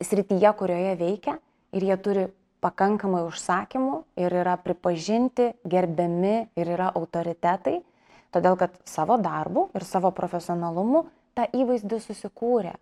srityje, 0.04 0.52
kurioje 0.58 0.94
veikia 1.00 1.36
ir 1.74 1.88
jie 1.90 1.98
turi 2.00 2.26
pakankamai 2.64 3.24
užsakymų 3.28 3.98
ir 4.20 4.38
yra 4.42 4.56
pripažinti, 4.60 5.50
gerbiami 5.68 6.36
ir 6.56 6.72
yra 6.76 6.88
autoritetai, 6.96 7.78
todėl 8.34 8.56
kad 8.60 8.74
savo 8.88 9.18
darbu 9.20 9.68
ir 9.76 9.84
savo 9.86 10.10
profesionalumu 10.16 11.04
tą 11.36 11.46
įvaizdį 11.52 12.00
susikūrė. 12.06 12.74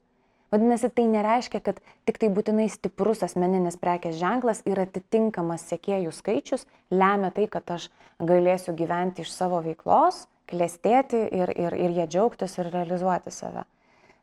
Vadinasi, 0.52 0.90
tai 0.92 1.06
nereiškia, 1.08 1.62
kad 1.64 1.78
tik 2.04 2.18
tai 2.20 2.28
būtinai 2.28 2.66
stiprus 2.68 3.22
asmeninis 3.24 3.78
prekės 3.80 4.18
ženklas 4.20 4.60
ir 4.68 4.82
atitinkamas 4.82 5.64
sėkėjų 5.70 6.12
skaičius 6.12 6.66
lemia 6.92 7.30
tai, 7.32 7.46
kad 7.48 7.72
aš 7.72 7.88
galėsiu 8.20 8.74
gyventi 8.76 9.24
iš 9.24 9.32
savo 9.32 9.62
veiklos 9.64 10.26
klestėti 10.52 11.22
ir, 11.32 11.54
ir, 11.56 11.72
ir 11.72 11.96
jie 11.96 12.04
džiaugtis 12.04 12.58
ir 12.60 12.68
realizuoti 12.74 13.32
save. 13.32 13.64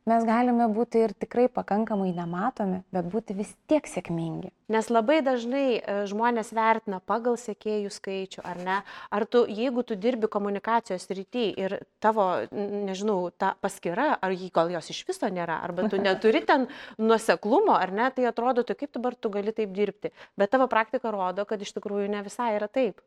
Mes 0.08 0.24
galime 0.25 0.65
būti 0.72 1.01
ir 1.03 1.12
tikrai 1.13 1.50
pakankamai 1.51 2.10
nematomi, 2.15 2.79
bet 2.96 3.08
būti 3.12 3.36
vis 3.38 3.51
tiek 3.70 3.86
sėkmingi. 3.86 4.50
Nes 4.72 4.88
labai 4.89 5.20
dažnai 5.25 5.65
e, 5.75 5.96
žmonės 6.10 6.53
vertina 6.56 7.01
pagal 7.03 7.36
sėkėjų 7.38 7.91
skaičių, 7.94 8.41
ar 8.48 8.62
ne? 8.63 8.77
Ar 9.13 9.25
tu, 9.29 9.44
jeigu 9.44 9.84
tu 9.86 9.98
dirbi 10.00 10.29
komunikacijos 10.32 11.06
rytį 11.12 11.46
ir 11.62 11.75
tavo, 12.01 12.29
nežinau, 12.56 13.27
ta 13.36 13.51
paskira, 13.62 14.13
ar 14.15 14.34
jį 14.34 14.50
gal 14.56 14.72
jos 14.74 14.89
iš 14.96 15.03
viso 15.10 15.29
nėra, 15.29 15.60
arba 15.68 15.89
tu 15.91 16.00
neturi 16.08 16.41
ten 16.48 16.70
nuoseklumo, 16.98 17.75
ar 17.75 17.94
ne, 17.94 18.08
tai 18.15 18.29
atrodo, 18.32 18.63
tu 18.63 18.77
kaip 18.79 18.96
dabar 18.96 19.20
tu 19.20 19.34
gali 19.34 19.53
taip 19.53 19.75
dirbti. 19.75 20.13
Bet 20.39 20.56
tavo 20.56 20.70
praktika 20.72 21.12
rodo, 21.13 21.46
kad 21.46 21.62
iš 21.62 21.75
tikrųjų 21.77 22.08
ne 22.15 22.24
visai 22.25 22.56
yra 22.56 22.72
taip. 22.72 23.03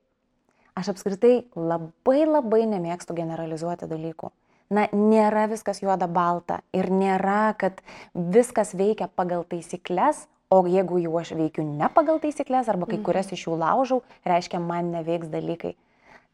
Aš 0.78 0.94
apskritai 0.94 1.34
labai 1.56 2.22
labai 2.28 2.62
nemėgstu 2.68 3.16
generalizuoti 3.16 3.90
dalykų. 3.90 4.30
Na, 4.72 4.86
nėra 4.96 5.46
viskas 5.50 5.82
juoda 5.82 6.08
balta 6.08 6.62
ir 6.72 6.88
nėra, 6.88 7.52
kad 7.60 7.82
viskas 8.14 8.72
veikia 8.78 9.10
pagal 9.12 9.44
taisyklės, 9.48 10.26
o 10.52 10.62
jeigu 10.68 11.00
jau 11.02 11.12
aš 11.20 11.34
veikiu 11.36 11.64
ne 11.66 11.88
pagal 11.92 12.20
taisyklės 12.22 12.70
arba 12.72 12.88
kai 12.88 12.98
mhm. 12.98 13.06
kurias 13.06 13.32
iš 13.32 13.46
jų 13.48 13.58
laužau, 13.60 14.02
reiškia, 14.28 14.60
man 14.60 14.92
neveiks 14.94 15.32
dalykai. 15.32 15.74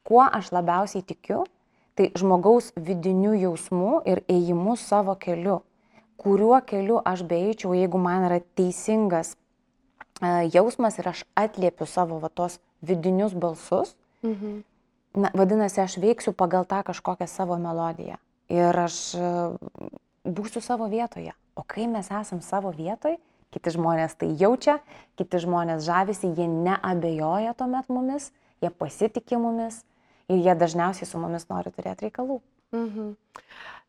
Kuo 0.07 0.23
aš 0.25 0.52
labiausiai 0.54 1.02
tikiu, 1.07 1.45
tai 1.99 2.12
žmogaus 2.18 2.71
vidinių 2.76 3.35
jausmų 3.42 4.02
ir 4.09 4.23
ėjimu 4.30 4.78
savo 4.78 5.18
keliu. 5.18 5.61
Kuriuo 6.18 6.59
keliu 6.66 7.02
aš 7.07 7.23
beeičiau, 7.26 7.75
jeigu 7.78 7.99
man 8.02 8.26
yra 8.26 8.40
teisingas 8.59 9.35
uh, 9.35 10.47
jausmas 10.50 10.99
ir 10.99 11.11
aš 11.11 11.25
atliepiu 11.38 11.87
savo 11.87 12.18
va, 12.23 12.30
tos 12.30 12.59
vidinius 12.83 13.35
balsus, 13.35 13.95
Mhm. 14.23 14.62
Na, 15.14 15.30
vadinasi, 15.35 15.80
aš 15.80 15.97
veiksiu 16.02 16.33
pagal 16.33 16.66
tą 16.68 16.83
kažkokią 16.83 17.26
savo 17.26 17.57
melodiją. 17.57 18.18
Ir 18.52 18.78
aš 18.81 18.99
e, 19.19 19.31
būsiu 20.25 20.62
savo 20.64 20.88
vietoje. 20.88 21.35
O 21.59 21.64
kai 21.67 21.88
mes 21.90 22.09
esam 22.14 22.40
savo 22.45 22.71
vietoje, 22.73 23.19
kiti 23.52 23.73
žmonės 23.75 24.17
tai 24.21 24.31
jaučia, 24.40 24.78
kiti 25.19 25.40
žmonės 25.43 25.85
žavisi, 25.87 26.31
jie 26.37 26.47
neabejoja 26.49 27.55
tuomet 27.59 27.88
mumis, 27.93 28.31
jie 28.62 28.71
pasitikė 28.71 29.40
mumis 29.40 29.83
ir 30.28 30.40
jie 30.45 30.55
dažniausiai 30.59 31.09
su 31.09 31.21
mumis 31.21 31.49
nori 31.50 31.73
turėti 31.75 32.09
reikalų. 32.09 32.40
Mhm. 32.76 33.14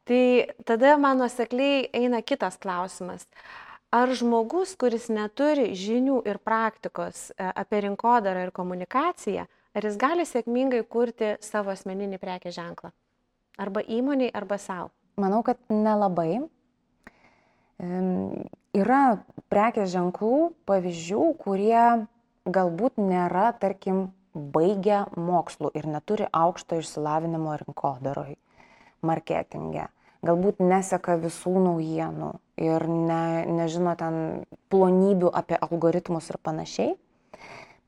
Tai 0.10 0.24
tada 0.66 0.96
mano 0.98 1.28
sekliai 1.30 1.90
eina 1.94 2.22
kitas 2.26 2.58
klausimas. 2.58 3.28
Ar 3.94 4.10
žmogus, 4.14 4.76
kuris 4.78 5.08
neturi 5.10 5.72
žinių 5.78 6.20
ir 6.30 6.38
praktikos 6.46 7.30
e, 7.32 7.46
apie 7.58 7.82
rinkodarą 7.86 8.46
ir 8.46 8.52
komunikaciją, 8.54 9.48
ar 9.74 9.86
jis 9.86 9.98
gali 10.02 10.26
sėkmingai 10.30 10.84
kurti 10.86 11.36
savo 11.42 11.74
asmeninį 11.74 12.20
prekės 12.22 12.58
ženklą? 12.58 12.94
Arba 13.60 13.84
įmoniai, 13.84 14.32
arba 14.32 14.58
savo? 14.62 14.94
Manau, 15.20 15.42
kad 15.44 15.60
nelabai. 15.68 16.40
Yra 17.80 19.02
prekės 19.52 19.92
ženklų 19.92 20.54
pavyzdžių, 20.70 21.26
kurie 21.44 21.84
galbūt 22.48 23.00
nėra, 23.02 23.50
tarkim, 23.60 24.10
baigę 24.34 25.06
mokslų 25.18 25.72
ir 25.76 25.88
neturi 25.90 26.28
aukšto 26.32 26.80
išsilavinimo 26.80 27.56
rinkodaroj, 27.64 28.36
marketinge. 29.04 29.90
Galbūt 30.26 30.60
neseka 30.60 31.16
visų 31.20 31.54
naujienų 31.64 32.34
ir 32.60 32.86
ne, 32.92 33.24
nežino 33.48 33.96
ten 34.00 34.46
plonybių 34.72 35.32
apie 35.32 35.56
algoritmus 35.56 36.28
ir 36.32 36.40
panašiai. 36.44 36.96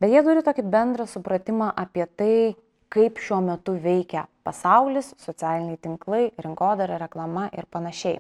Bet 0.02 0.14
jie 0.14 0.22
turi 0.26 0.44
tokį 0.46 0.64
bendrą 0.72 1.06
supratimą 1.12 1.68
apie 1.78 2.08
tai, 2.08 2.36
kaip 2.92 3.22
šiuo 3.24 3.40
metu 3.46 3.78
veikia 3.80 4.26
pasaulis, 4.46 5.14
socialiniai 5.22 5.80
tinklai, 5.82 6.26
rinkodara, 6.42 7.00
reklama 7.02 7.48
ir 7.56 7.70
panašiai. 7.72 8.20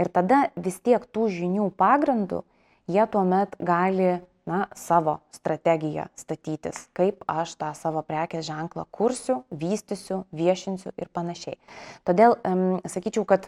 Ir 0.00 0.08
tada 0.08 0.46
vis 0.56 0.78
tiek 0.80 1.04
tų 1.12 1.28
žinių 1.28 1.68
pagrindų 1.76 2.40
jie 2.86 3.06
tuomet 3.06 3.56
gali 3.58 4.20
na, 4.46 4.66
savo 4.74 5.18
strategiją 5.30 6.08
statytis, 6.18 6.88
kaip 6.96 7.22
aš 7.30 7.54
tą 7.60 7.70
savo 7.78 8.02
prekės 8.02 8.46
ženklą 8.48 8.86
kursiu, 8.90 9.42
vystysiu, 9.50 10.24
viešinsiu 10.34 10.90
ir 10.98 11.10
panašiai. 11.14 11.58
Todėl 12.08 12.34
um, 12.42 12.80
sakyčiau, 12.82 13.24
kad 13.28 13.46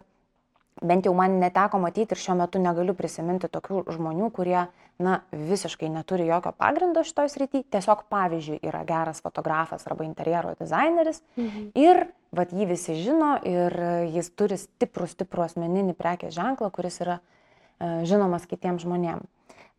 bent 0.82 1.06
jau 1.06 1.14
man 1.14 1.38
neteko 1.42 1.78
matyti 1.82 2.14
ir 2.14 2.20
šiuo 2.20 2.36
metu 2.38 2.60
negaliu 2.62 2.94
prisiminti 2.98 3.50
tokių 3.50 3.84
žmonių, 3.94 4.30
kurie, 4.34 4.64
na, 5.02 5.18
visiškai 5.30 5.90
neturi 5.92 6.26
jokio 6.26 6.54
pagrindo 6.58 7.04
šitoj 7.06 7.30
srity, 7.30 7.62
tiesiog 7.74 8.04
pavyzdžiui 8.12 8.60
yra 8.66 8.82
geras 8.88 9.22
fotografas 9.24 9.86
arba 9.86 10.06
interjero 10.06 10.54
dizaineris 10.58 11.22
mhm. 11.38 11.70
ir, 11.78 12.06
vad, 12.34 12.54
jį 12.54 12.68
visi 12.74 12.98
žino 12.98 13.36
ir 13.46 13.78
jis 14.14 14.30
turi 14.34 14.58
stiprų, 14.60 15.08
stiprų 15.14 15.46
asmeninį 15.48 15.96
prekės 15.98 16.34
ženklą, 16.36 16.70
kuris 16.74 17.00
yra 17.04 17.20
e, 17.20 18.04
žinomas 18.08 18.48
kitiems 18.50 18.86
žmonėms. 18.86 19.30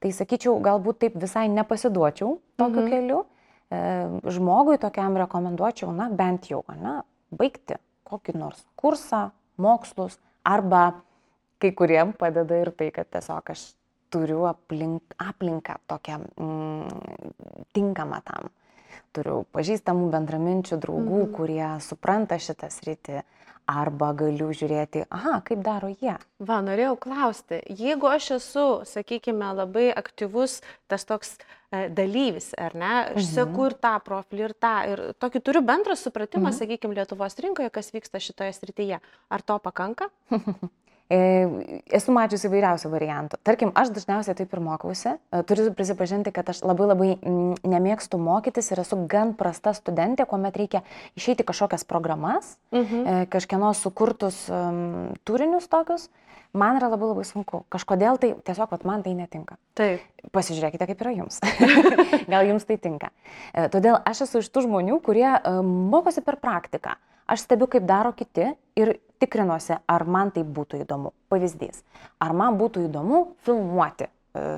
Tai 0.03 0.11
sakyčiau, 0.11 0.57
galbūt 0.61 0.99
taip 1.01 1.15
visai 1.17 1.47
nepasiduočiau 1.51 2.37
tokiu 2.59 2.83
mhm. 2.83 2.91
keliu. 2.91 3.23
E, 3.73 3.79
žmogui 4.31 4.77
tokiam 4.79 5.15
rekomenduočiau, 5.17 5.89
na, 5.95 6.11
bent 6.13 6.51
jau, 6.51 6.61
na, 6.79 7.01
baigti 7.33 7.79
kokį 8.05 8.35
nors 8.37 8.61
kursą, 8.77 9.31
mokslus, 9.57 10.19
Arba 10.45 10.83
kai 11.61 11.71
kuriem 11.77 12.13
padeda 12.17 12.59
ir 12.61 12.71
tai, 12.77 12.91
kad 12.93 13.09
tiesiog 13.11 13.51
aš 13.55 13.63
turiu 14.13 14.45
aplink, 14.49 15.15
aplinką 15.17 15.79
tokią 15.89 16.19
mm, 16.21 17.33
tinkamą 17.75 18.21
tam. 18.25 18.53
turiu 19.15 19.45
pažįstamų 19.55 20.09
bendraminčių 20.11 20.77
draugų, 20.83 21.19
mhm. 21.21 21.31
kurie 21.35 21.67
supranta 21.79 22.35
šitą 22.35 22.67
sritį, 22.71 23.21
arba 23.69 24.11
galiu 24.17 24.51
žiūrėti, 24.55 25.05
aha, 25.13 25.39
kaip 25.45 25.61
daro 25.65 25.89
jie. 25.89 26.15
Va, 26.39 26.61
norėjau 26.65 26.95
klausti, 27.01 27.59
jeigu 27.69 28.09
aš 28.11 28.35
esu, 28.37 28.65
sakykime, 28.89 29.51
labai 29.57 29.89
aktyvus 29.95 30.59
tas 30.91 31.05
toks 31.09 31.35
e, 31.35 31.87
dalyvis, 31.89 32.51
ar 32.61 32.77
ne, 32.77 32.93
aš 33.15 33.23
mhm. 33.23 33.31
seku 33.33 33.67
ir 33.69 33.77
tą 33.81 33.95
profilį, 34.05 34.47
ir 34.49 34.55
tą, 34.61 34.75
ir 34.93 35.03
tokį 35.21 35.43
turiu 35.45 35.65
bendrą 35.65 35.97
supratimą, 35.99 36.49
mhm. 36.51 36.57
sakykime, 36.61 36.97
Lietuvos 36.99 37.37
rinkoje, 37.41 37.73
kas 37.73 37.93
vyksta 37.95 38.21
šitoje 38.23 38.55
srityje. 38.57 39.01
Ar 39.33 39.45
to 39.45 39.59
pakanka? 39.63 40.11
E, 41.05 41.17
esu 41.93 42.13
mačiusi 42.15 42.47
įvairiausių 42.49 42.89
variantų. 42.89 43.37
Tarkim, 43.45 43.69
aš 43.77 43.91
dažniausiai 43.93 44.33
taip 44.39 44.53
ir 44.55 44.61
mokausi. 44.65 45.11
E, 45.13 45.41
turiu 45.45 45.67
prisipažinti, 45.77 46.33
kad 46.33 46.49
aš 46.49 46.63
labai 46.65 46.87
labai 46.89 47.09
nemėgstu 47.61 48.17
mokytis 48.17 48.71
ir 48.73 48.81
esu 48.81 48.97
gan 49.11 49.35
prasta 49.37 49.75
studentė, 49.77 50.25
kuomet 50.25 50.57
reikia 50.57 50.81
išeiti 51.13 51.45
kažkokias 51.45 51.85
programas, 51.85 52.55
mhm. 52.73 53.05
E, 53.05 53.17
kažkieno 53.29 53.69
sukurtus 53.77 54.47
um, 54.49 55.13
turinius 55.29 55.69
tokius. 55.69 56.09
Man 56.55 56.79
yra 56.79 56.87
labai 56.89 57.11
labai 57.11 57.25
sunku. 57.27 57.65
Kažkodėl 57.69 58.17
tai 58.17 58.31
tiesiog, 58.47 58.71
vat, 58.71 58.85
man 58.87 59.03
tai 59.05 59.11
netinka. 59.13 59.59
Taip. 59.77 60.01
Pasižiūrėkite, 60.33 60.87
kaip 60.87 61.01
yra 61.03 61.11
jums. 61.17 61.41
Gal 62.31 62.47
jums 62.47 62.65
tai 62.65 62.79
tinka. 62.81 63.11
Todėl 63.73 63.99
aš 64.07 64.23
esu 64.23 64.39
iš 64.39 64.47
tų 64.55 64.63
žmonių, 64.63 65.01
kurie 65.03 65.27
mokosi 65.91 66.23
per 66.23 66.39
praktiką. 66.39 66.95
Aš 67.27 67.43
stebiu, 67.43 67.67
kaip 67.67 67.83
daro 67.89 68.13
kiti 68.15 68.53
ir 68.79 68.95
tikrinuosi, 69.19 69.77
ar 69.87 70.05
man 70.07 70.31
tai 70.35 70.43
būtų 70.43 70.81
įdomu. 70.83 71.13
Pavyzdys. 71.31 71.83
Ar 72.21 72.35
man 72.37 72.59
būtų 72.59 72.85
įdomu 72.87 73.21
filmuoti 73.45 74.07
e, 74.07 74.11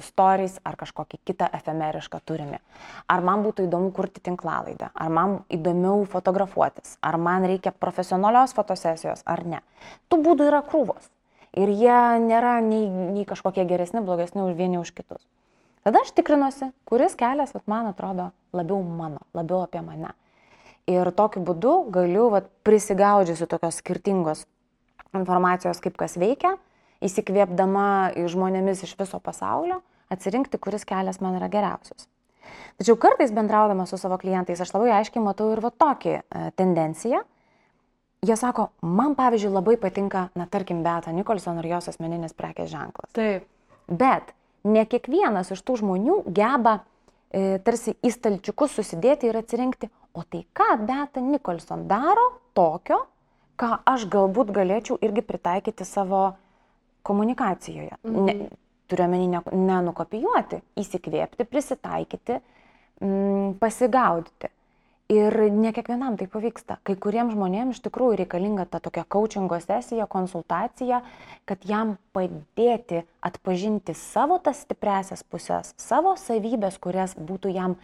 stories 0.05 0.57
ar 0.67 0.77
kažkokį 0.79 1.19
kitą 1.27 1.49
efemerišką 1.57 2.21
turinį. 2.27 2.59
Ar 3.11 3.25
man 3.25 3.45
būtų 3.45 3.67
įdomu 3.67 3.93
kurti 3.95 4.23
tinklalaidą, 4.25 4.91
ar 4.93 5.13
man 5.13 5.39
įdomiau 5.53 6.05
fotografuotis, 6.09 6.97
ar 7.01 7.19
man 7.21 7.47
reikia 7.49 7.71
profesionalios 7.71 8.55
fotosesijos 8.57 9.23
ar 9.25 9.45
ne. 9.45 9.63
Tų 10.11 10.21
būdų 10.25 10.51
yra 10.51 10.61
krūvos. 10.65 11.09
Ir 11.57 11.71
jie 11.73 11.99
nėra 12.21 12.59
nei, 12.61 12.85
nei 12.89 13.25
kažkokie 13.25 13.65
geresni, 13.65 14.03
blogesni 14.05 14.43
už 14.43 14.53
vieni 14.59 14.77
už 14.77 14.91
kitus. 14.93 15.23
Tada 15.87 16.01
aš 16.03 16.11
tikrinuosi, 16.13 16.67
kuris 16.85 17.15
kelias, 17.15 17.53
vat, 17.55 17.63
man 17.71 17.87
atrodo, 17.87 18.31
labiau 18.51 18.81
mano, 18.83 19.21
labiau 19.37 19.61
apie 19.63 19.79
mane. 19.81 20.11
Ir 20.87 21.09
tokiu 21.11 21.41
būdu 21.43 21.73
galiu 21.91 22.29
vat, 22.31 22.47
prisigaudžiusi 22.63 23.47
tokios 23.51 23.81
skirtingos 23.81 24.45
informacijos, 25.17 25.81
kaip 25.83 25.97
kas 25.99 26.15
veikia, 26.19 26.55
įsikvėpdama 27.03 28.15
žmonėmis 28.31 28.85
iš 28.87 28.93
viso 28.99 29.19
pasaulio, 29.23 29.81
atsirinkti, 30.13 30.59
kuris 30.61 30.87
kelias 30.87 31.19
man 31.23 31.35
yra 31.39 31.49
geriausias. 31.51 32.07
Tačiau 32.77 32.95
kartais 33.01 33.33
bendraudama 33.33 33.87
su 33.89 33.97
savo 33.99 34.17
klientais 34.21 34.61
aš 34.61 34.71
labai 34.75 34.93
aiškiai 34.99 35.23
matau 35.23 35.49
ir 35.51 35.61
va 35.63 35.71
tokį 35.73 36.13
e, 36.13 36.21
tendenciją. 36.59 37.23
Jie 38.25 38.37
sako, 38.39 38.69
man 38.81 39.15
pavyzdžiui 39.17 39.53
labai 39.53 39.75
patinka, 39.81 40.27
na 40.37 40.47
tarkim, 40.49 40.81
Beta 40.85 41.11
Nikolson 41.13 41.59
ir 41.61 41.71
jos 41.73 41.91
asmeninis 41.91 42.35
prekės 42.37 42.71
ženklas. 42.71 43.11
Taip. 43.17 43.45
Bet 43.87 44.33
ne 44.67 44.83
kiekvienas 44.89 45.51
iš 45.53 45.61
tų 45.65 45.79
žmonių 45.83 46.21
geba 46.35 46.79
e, 46.79 47.59
tarsi 47.65 47.95
į 48.01 48.13
stalčiukus 48.13 48.77
susidėti 48.79 49.29
ir 49.29 49.41
atsirinkti, 49.41 49.91
o 50.17 50.25
tai 50.25 50.43
ką 50.57 50.69
Beta 50.87 51.21
Nikolson 51.21 51.85
daro 51.87 52.27
tokio, 52.57 53.03
ką 53.57 53.71
aš 53.85 54.07
galbūt 54.13 54.51
galėčiau 54.55 54.97
irgi 55.05 55.23
pritaikyti 55.25 55.85
savo 55.85 56.31
komunikacijoje. 57.07 57.97
Mhm. 58.03 58.25
Ne, 58.25 58.49
turiuomenį 58.87 59.41
nenukopijuoti, 59.51 60.61
įsikvėpti, 60.79 61.45
prisitaikyti, 61.47 62.37
m, 63.01 63.07
mm, 63.07 63.49
pasigaudyti. 63.61 64.51
Ir 65.07 65.31
ne 65.55 65.69
kiekvienam 65.71 66.17
tai 66.19 66.25
pavyksta. 66.27 66.81
Kai 66.83 66.97
kuriems 66.99 67.31
žmonėms 67.31 67.77
iš 67.77 67.83
tikrųjų 67.85 68.17
reikalinga 68.19 68.65
ta 68.67 68.81
tokia 68.83 69.05
coachingo 69.07 69.55
sesija, 69.63 70.03
konsultacija, 70.11 70.99
kad 71.47 71.63
jam 71.63 71.93
padėti 72.11 73.05
atpažinti 73.23 73.95
savo 73.95 74.35
tas 74.43 74.65
stipresias 74.65 75.23
pusės, 75.23 75.71
savo 75.79 76.17
savybės, 76.19 76.75
kurias 76.83 77.15
būtų 77.15 77.53
jam 77.55 77.77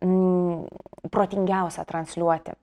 mm, 0.00 1.10
protingiausia 1.12 1.84
transliuoti, 1.84 2.56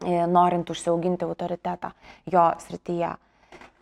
e, 0.00 0.16
norint 0.32 0.72
užsiauginti 0.72 1.28
autoritetą 1.28 1.92
jo 2.32 2.48
srityje. 2.64 3.12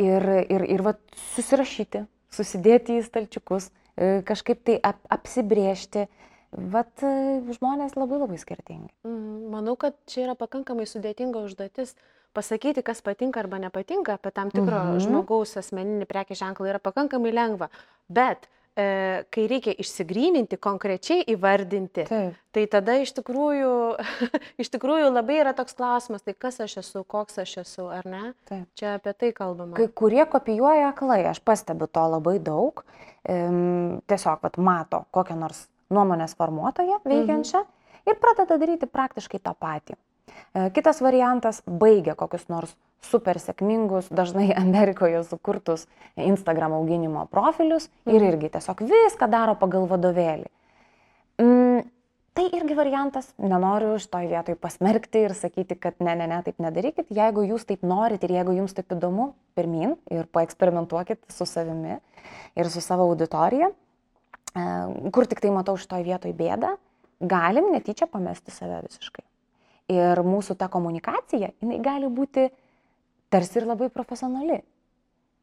Ir, 0.02 0.30
ir, 0.50 0.66
ir 0.66 0.82
va, 0.82 0.96
susirašyti, 1.36 2.08
susidėti 2.34 2.98
į 2.98 3.06
stalčiukus, 3.06 3.70
e, 3.94 4.16
kažkaip 4.26 4.66
tai 4.66 4.80
ap, 4.82 4.98
apsibriežti, 5.14 6.08
Vat 6.50 7.02
e, 7.06 7.40
žmonės 7.54 7.94
labai 7.94 8.18
labai 8.18 8.38
skirtingi. 8.42 8.90
Mhm, 9.06 9.50
manau, 9.52 9.76
kad 9.78 9.94
čia 10.10 10.24
yra 10.26 10.38
pakankamai 10.38 10.88
sudėtinga 10.90 11.44
užduotis. 11.46 11.94
Pasakyti, 12.34 12.82
kas 12.86 13.02
patinka 13.02 13.40
arba 13.42 13.58
nepatinka 13.58 14.14
apie 14.14 14.30
tam 14.34 14.52
tikro 14.54 14.78
mhm. 14.78 15.02
žmogaus 15.02 15.56
asmeninį 15.58 16.06
prekį 16.10 16.38
ženklą 16.38 16.70
yra 16.70 16.82
pakankamai 16.82 17.32
lengva. 17.34 17.70
Bet 18.10 18.46
e, 18.78 19.24
kai 19.34 19.46
reikia 19.50 19.74
išsigryninti, 19.82 20.58
konkrečiai 20.62 21.24
įvardinti, 21.34 22.06
Taip. 22.10 22.38
tai 22.54 22.66
tada 22.70 22.98
iš 23.02 23.14
tikrųjų, 23.18 23.72
iš 24.62 24.70
tikrųjų 24.74 25.10
labai 25.10 25.40
yra 25.42 25.54
toks 25.58 25.74
klausimas, 25.78 26.22
tai 26.26 26.34
kas 26.38 26.60
aš 26.62 26.80
esu, 26.84 27.02
koks 27.02 27.42
aš 27.42 27.56
esu, 27.64 27.88
ar 27.94 28.06
ne? 28.10 28.22
Taip. 28.50 28.66
Čia 28.78 28.96
apie 29.00 29.14
tai 29.14 29.32
kalbama. 29.34 29.78
Kai 29.78 29.90
kurie 29.90 30.22
kopijuoja 30.30 30.92
aklai, 30.92 31.24
aš 31.30 31.42
pastebiu 31.46 31.90
to 31.90 32.06
labai 32.14 32.38
daug, 32.42 32.82
ehm, 33.26 34.00
tiesiog 34.10 34.42
pat 34.46 34.58
mato 34.58 35.04
kokią 35.14 35.38
nors 35.38 35.66
nuomonės 35.90 36.36
formuotoją 36.38 37.00
veikiančią 37.04 37.64
mhm. 37.64 38.10
ir 38.10 38.20
pradeda 38.22 38.58
daryti 38.60 38.88
praktiškai 38.90 39.42
tą 39.42 39.54
patį. 39.58 39.98
E, 40.54 40.70
kitas 40.74 41.00
variantas- 41.02 41.62
baigia 41.82 42.14
kokius 42.14 42.48
nors 42.48 42.74
super 43.02 43.38
sėkmingus, 43.40 44.10
dažnai 44.10 44.50
Amerikoje 44.64 45.22
sukurtus 45.24 45.86
Instagram 46.16 46.76
auginimo 46.78 47.26
profilius 47.30 47.90
ir 48.06 48.20
mhm. 48.20 48.28
irgi 48.32 48.52
tiesiog 48.56 48.84
viską 48.90 49.30
daro 49.30 49.56
pagal 49.60 49.88
vadovėlį. 49.90 50.48
Mm, 51.40 51.86
tai 52.36 52.46
irgi 52.52 52.76
variantas, 52.76 53.30
nenoriu 53.40 53.94
šitoj 54.00 54.26
vietoj 54.28 54.58
pasmerkti 54.60 55.24
ir 55.24 55.34
sakyti, 55.34 55.76
kad 55.80 55.96
ne, 56.04 56.14
ne, 56.18 56.26
ne, 56.28 56.42
taip 56.44 56.60
nedarykit. 56.60 57.08
Jeigu 57.16 57.46
jūs 57.48 57.64
taip 57.68 57.86
norit 57.86 58.24
ir 58.26 58.34
jeigu 58.36 58.58
jums 58.58 58.76
taip 58.76 58.92
įdomu, 58.92 59.32
pirmin 59.56 59.96
ir 60.12 60.28
paeksperimentuokit 60.28 61.22
su 61.32 61.48
savimi 61.48 61.96
ir 62.60 62.70
su 62.70 62.84
savo 62.84 63.08
auditorija. 63.08 63.70
Kur 64.54 65.28
tik 65.30 65.42
tai 65.42 65.52
matau 65.54 65.76
šitoje 65.78 66.06
vietoje 66.06 66.34
bėdą, 66.34 66.74
galim 67.20 67.70
netyčia 67.74 68.08
pamesti 68.10 68.50
save 68.54 68.80
visiškai. 68.88 69.24
Ir 69.90 70.22
mūsų 70.26 70.56
ta 70.58 70.68
komunikacija, 70.70 71.52
jinai 71.62 71.78
gali 71.82 72.10
būti 72.10 72.48
tarsi 73.30 73.60
ir 73.60 73.68
labai 73.70 73.90
profesionali. 73.94 74.60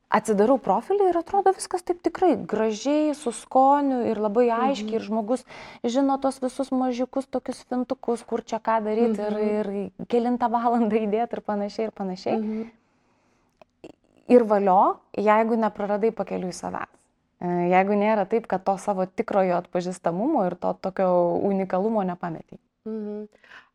Atsidarau 0.08 0.56
profilį 0.63 1.10
ir 1.10 1.17
atrodo 1.20 1.52
viskas 1.52 1.84
taip 1.84 2.00
tikrai 2.04 2.38
gražiai, 2.39 3.12
su 3.12 3.34
skoniu 3.36 4.06
ir 4.08 4.22
labai 4.24 4.46
aiškiai, 4.48 4.93
mhm. 4.93 4.96
ir 4.96 5.04
žmogus 5.04 5.43
žino 5.84 6.15
tos 6.24 6.39
visus 6.39 6.72
mažiukus 6.72 7.28
tokius 7.28 7.60
fintukus, 7.67 8.24
kur 8.24 8.39
čia 8.39 8.62
ką 8.63 8.80
daryti 8.86 9.20
mhm. 9.20 9.41
ir, 9.43 9.72
ir 9.76 10.08
kilintą 10.08 10.48
valandą 10.52 11.04
įdėti 11.04 11.36
ir 11.36 11.43
panašiai 11.43 11.89
ir 11.89 11.96
panašiai. 11.96 12.38
Mhm. 12.39 12.70
Ir 14.32 14.43
valio, 14.48 14.80
jeigu 15.15 15.60
nepraradai 15.60 16.13
pakeliui 16.15 16.56
savęs. 16.56 16.97
E, 17.38 17.50
jeigu 17.71 17.97
nėra 17.97 18.26
taip, 18.30 18.47
kad 18.50 18.63
to 18.65 18.78
savo 18.82 19.06
tikrojo 19.06 19.60
atpažįstamumo 19.62 20.45
ir 20.47 20.58
to 20.62 20.73
tokio 20.82 21.10
unikalumo 21.50 22.06
nepameti. 22.08 22.58
Mhm. 22.88 23.28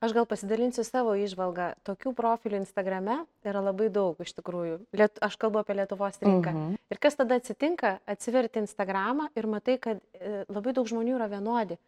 Aš 0.03 0.15
gal 0.17 0.27
pasidalinsiu 0.27 0.83
savo 0.83 1.13
išvalgą. 1.15 1.69
Tokių 1.87 2.11
profilių 2.19 2.59
Instagrame 2.63 3.21
yra 3.47 3.61
labai 3.63 3.87
daug 3.93 4.19
iš 4.25 4.33
tikrųjų. 4.35 4.81
Liet, 4.99 5.21
aš 5.23 5.37
kalbu 5.39 5.61
apie 5.61 5.77
Lietuvos 5.79 6.19
rinką. 6.23 6.51
Mhm. 6.51 6.81
Ir 6.91 7.01
kas 7.03 7.19
tada 7.21 7.39
atsitinka? 7.39 7.99
Atsiverti 8.09 8.65
Instagramą 8.65 9.29
ir 9.39 9.47
matai, 9.47 9.79
kad 9.79 10.03
e, 10.19 10.43
labai 10.49 10.75
daug 10.75 10.91
žmonių 10.91 11.19
yra 11.21 11.31
vienodi. 11.31 11.79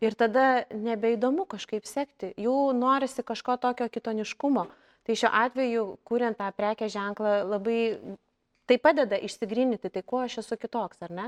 Ir 0.00 0.14
tada 0.16 0.64
nebeįdomu 0.72 1.44
kažkaip 1.50 1.84
sekti. 1.84 2.30
Jų 2.40 2.72
norisi 2.78 3.24
kažko 3.26 3.58
tokio 3.60 3.90
kitoniškumo. 3.92 4.64
Tai 5.04 5.16
šiuo 5.20 5.28
atveju, 5.28 5.82
kuriant 6.08 6.38
tą 6.40 6.48
prekę 6.56 6.88
ženklą, 6.88 7.42
labai 7.44 7.80
Tai 8.64 8.78
padeda 8.80 9.18
išsigryninti, 9.20 9.90
tai 9.92 10.02
kuo 10.02 10.22
aš 10.24 10.38
esu 10.40 10.56
kitoks, 10.56 11.02
ar 11.04 11.12
ne? 11.12 11.26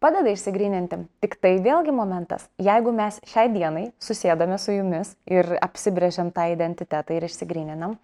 Padeda 0.00 0.32
išsigryninti. 0.32 0.98
Tik 1.20 1.36
tai 1.40 1.54
vėlgi 1.64 1.92
momentas, 1.92 2.46
jeigu 2.60 2.92
mes 2.96 3.18
šiai 3.28 3.50
dienai 3.52 3.86
susėdame 4.00 4.56
su 4.60 4.72
jumis 4.72 5.14
ir 5.28 5.48
apsibrėžiam 5.60 6.32
tą 6.32 6.46
identitetą 6.52 7.16
ir 7.16 7.26
išsigryninam, 7.28 7.96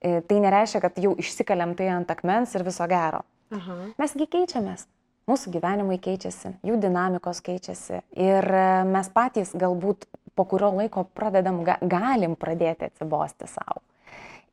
e, 0.00 0.20
tai 0.20 0.40
nereiškia, 0.44 0.82
kad 0.84 1.00
jau 1.00 1.14
išsikaliam 1.20 1.72
tai 1.76 1.88
ant 1.92 2.12
akmens 2.12 2.52
ir 2.56 2.64
viso 2.64 2.88
gero. 2.88 3.22
Aha. 3.56 3.78
Mesgi 4.00 4.28
keičiamės. 4.30 4.86
Mūsų 5.28 5.52
gyvenimai 5.54 5.98
keičiasi, 6.02 6.56
jų 6.66 6.76
dinamikos 6.80 7.40
keičiasi 7.44 8.00
ir 8.16 8.50
e, 8.52 8.66
mes 8.88 9.08
patys 9.12 9.52
galbūt 9.56 10.08
po 10.36 10.44
kurio 10.48 10.72
laiko 10.76 11.04
pradedam, 11.16 11.60
galim 11.64 12.36
pradėti 12.40 12.88
atsibosti 12.88 13.48
savo. 13.48 13.80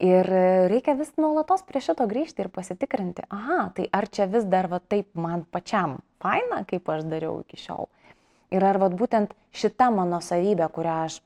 Ir 0.04 0.28
reikia 0.70 0.94
vis 0.94 1.10
nuolatos 1.18 1.64
prie 1.66 1.82
šito 1.82 2.06
grįžti 2.06 2.44
ir 2.44 2.52
pasitikrinti, 2.54 3.24
aha, 3.34 3.72
tai 3.74 3.88
ar 3.90 4.06
čia 4.14 4.28
vis 4.30 4.46
dar 4.46 4.68
va 4.70 4.78
taip 4.78 5.10
man 5.18 5.42
pačiam 5.50 5.98
faina, 6.22 6.62
kaip 6.70 6.86
aš 6.94 7.08
dariau 7.10 7.40
iki 7.42 7.58
šiol. 7.58 7.88
Ir 8.54 8.64
ar 8.64 8.78
va 8.78 8.92
būtent 8.94 9.34
šita 9.58 9.90
mano 9.92 10.20
savybė, 10.22 10.70
kurią 10.76 11.00
aš 11.08 11.18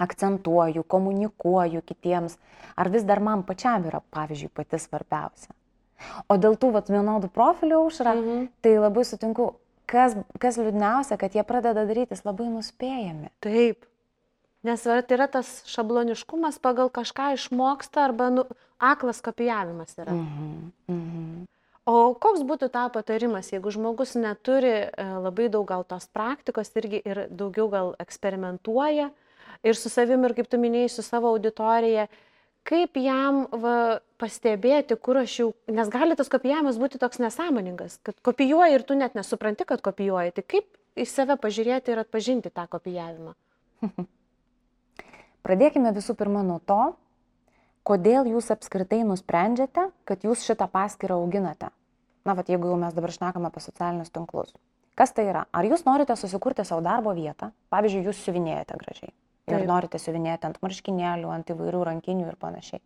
akcentuoju, 0.00 0.86
komunikuoju 0.88 1.82
kitiems, 1.84 2.38
ar 2.76 2.88
vis 2.88 3.04
dar 3.04 3.20
man 3.20 3.44
pačiam 3.44 3.84
yra, 3.84 4.00
pavyzdžiui, 4.16 4.52
pati 4.56 4.80
svarbiausia. 4.80 5.52
O 6.32 6.38
dėl 6.40 6.56
tų 6.56 6.72
vat, 6.78 6.88
vienodų 6.88 7.28
profilių 7.34 7.82
užra, 7.84 8.16
mhm. 8.16 8.48
tai 8.64 8.78
labai 8.78 9.04
sutinku, 9.04 9.52
kas, 9.90 10.16
kas 10.40 10.56
liūdniausia, 10.56 11.20
kad 11.20 11.36
jie 11.36 11.44
pradeda 11.44 11.84
darytis 11.84 12.24
labai 12.24 12.48
nuspėjami. 12.48 13.28
Taip. 13.44 13.84
Nes 14.66 14.82
tai 14.84 15.16
yra 15.16 15.26
tas 15.32 15.62
šabloniškumas, 15.72 16.58
pagal 16.60 16.90
kažką 16.92 17.32
išmoksta 17.38 18.04
arba 18.04 18.28
nu, 18.34 18.44
aklas 18.76 19.22
kopijavimas 19.24 19.96
yra. 19.96 20.12
Mhm. 20.12 20.72
Mhm. 20.88 21.46
O 21.88 22.14
koks 22.14 22.42
būtų 22.46 22.68
tą 22.70 22.84
patarimas, 22.92 23.48
jeigu 23.50 23.72
žmogus 23.72 24.12
neturi 24.14 24.72
e, 24.84 24.90
labai 25.24 25.48
daug 25.48 25.64
gal 25.66 25.82
tos 25.88 26.06
praktikos 26.12 26.70
irgi 26.76 27.00
ir 27.08 27.24
daugiau 27.32 27.70
gal 27.72 27.94
eksperimentuoja 27.98 29.08
ir 29.64 29.74
su 29.76 29.88
savimi, 29.88 30.28
ir 30.28 30.36
kaip 30.36 30.50
tu 30.52 30.60
minėjai, 30.60 30.92
su 30.92 31.02
savo 31.02 31.32
auditorija, 31.32 32.06
kaip 32.68 33.00
jam 33.00 33.46
va, 33.64 33.98
pastebėti, 34.20 34.96
kur 35.00 35.22
aš 35.24 35.38
jau, 35.40 35.48
nes 35.72 35.90
gali 35.90 36.16
tas 36.20 36.30
kopijavimas 36.30 36.78
būti 36.78 37.00
toks 37.00 37.18
nesąmoningas, 37.24 37.98
kad 38.06 38.20
kopijuoji 38.28 38.76
ir 38.76 38.86
tu 38.86 38.94
net 38.94 39.16
nesupranti, 39.16 39.66
kad 39.66 39.82
kopijuoji. 39.84 40.36
Tai 40.36 40.46
kaip 40.54 40.68
į 41.00 41.08
save 41.08 41.40
pažiūrėti 41.40 41.96
ir 41.96 42.04
atpažinti 42.04 42.52
tą 42.52 42.68
kopijavimą? 42.70 43.34
Pradėkime 45.46 45.92
visų 45.96 46.16
pirma 46.18 46.42
nuo 46.44 46.58
to, 46.68 46.80
kodėl 47.88 48.28
jūs 48.28 48.50
apskritai 48.52 49.00
nusprendžiate, 49.08 49.88
kad 50.04 50.26
jūs 50.26 50.44
šitą 50.44 50.68
paskirtą 50.72 51.16
auginate. 51.16 51.70
Na, 52.28 52.36
vad 52.36 52.50
jeigu 52.52 52.68
jau 52.68 52.76
mes 52.76 52.92
dabar 52.92 53.12
šnekame 53.14 53.48
apie 53.48 53.62
socialinius 53.64 54.12
tinklus. 54.12 54.52
Kas 54.98 55.14
tai 55.16 55.30
yra? 55.30 55.46
Ar 55.56 55.64
jūs 55.64 55.86
norite 55.86 56.12
susikurti 56.18 56.66
savo 56.68 56.84
darbo 56.84 57.14
vietą? 57.16 57.54
Pavyzdžiui, 57.72 58.04
jūs 58.10 58.20
siuvinėjate 58.26 58.76
gražiai. 58.82 59.12
Ir 59.48 59.56
Taip. 59.56 59.68
norite 59.70 59.98
siuvinėti 59.98 60.46
ant 60.50 60.58
marškinėlių, 60.60 61.30
ant 61.32 61.52
įvairių 61.54 61.84
rankinių 61.88 62.26
ir 62.28 62.36
panašiai. 62.40 62.82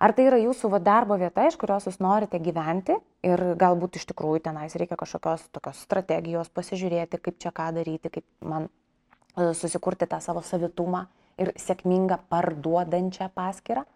Ar 0.00 0.14
tai 0.16 0.24
yra 0.26 0.40
jūsų 0.40 0.70
va, 0.72 0.80
darbo 0.80 1.14
vieta, 1.20 1.44
iš 1.46 1.58
kurios 1.60 1.86
jūs 1.86 2.00
norite 2.00 2.40
gyventi 2.40 2.96
ir 3.26 3.42
galbūt 3.60 4.00
iš 4.00 4.08
tikrųjų 4.10 4.40
tenais 4.48 4.74
reikia 4.80 4.96
kažkokios 4.98 5.44
tokios 5.52 5.82
strategijos 5.84 6.50
pasižiūrėti, 6.56 7.20
kaip 7.20 7.36
čia 7.38 7.52
ką 7.54 7.68
daryti, 7.76 8.10
kaip 8.16 8.24
man 8.40 8.66
e, 8.66 9.52
susikurti 9.54 10.08
tą 10.08 10.18
savo 10.24 10.42
savitumą 10.42 11.04
ir 11.40 11.54
sėkmingą 11.58 12.20
parduodančią 12.32 13.30
paskirtą 13.34 13.86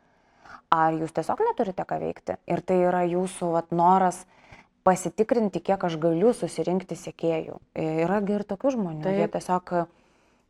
ar 0.74 0.96
jūs 0.98 1.12
tiesiog 1.14 1.42
neturite 1.48 1.85
ką 1.87 1.98
veikti. 2.02 2.38
Ir 2.50 2.62
tai 2.66 2.80
yra 2.88 3.04
jūsų 3.09 3.50
vat, 3.54 3.70
noras 3.74 4.24
pasitikrinti, 4.87 5.62
kiek 5.64 5.85
aš 5.87 5.96
galiu 6.00 6.35
susirinkti 6.37 6.96
sėkėjų. 6.98 7.59
Yra 7.80 8.20
ir 8.35 8.44
tokių 8.48 8.74
žmonių, 8.76 9.04
Taip. 9.07 9.20
jie 9.20 9.28
tiesiog 9.37 9.74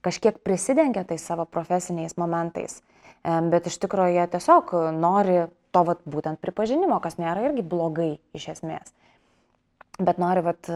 kažkiek 0.04 0.40
prisidengia 0.44 1.04
tais 1.08 1.22
savo 1.22 1.46
profesiniais 1.48 2.16
momentais, 2.20 2.80
bet 3.24 3.70
iš 3.70 3.78
tikrųjų 3.84 4.18
jie 4.18 4.26
tiesiog 4.34 4.74
nori 4.96 5.44
to 5.74 5.84
vat, 5.86 6.02
būtent 6.06 6.42
pripažinimo, 6.42 7.00
kas 7.02 7.16
nėra 7.18 7.48
irgi 7.48 7.64
blogai 7.66 8.12
iš 8.36 8.50
esmės. 8.56 8.92
Bet 9.94 10.18
nori 10.18 10.42
vat, 10.42 10.66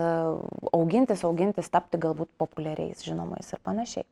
augintis, 0.73 1.25
augintis, 1.27 1.71
tapti 1.71 1.99
galbūt 1.99 2.31
populiariais, 2.39 3.03
žinomais 3.03 3.51
ir 3.51 3.63
panašiai. 3.67 4.07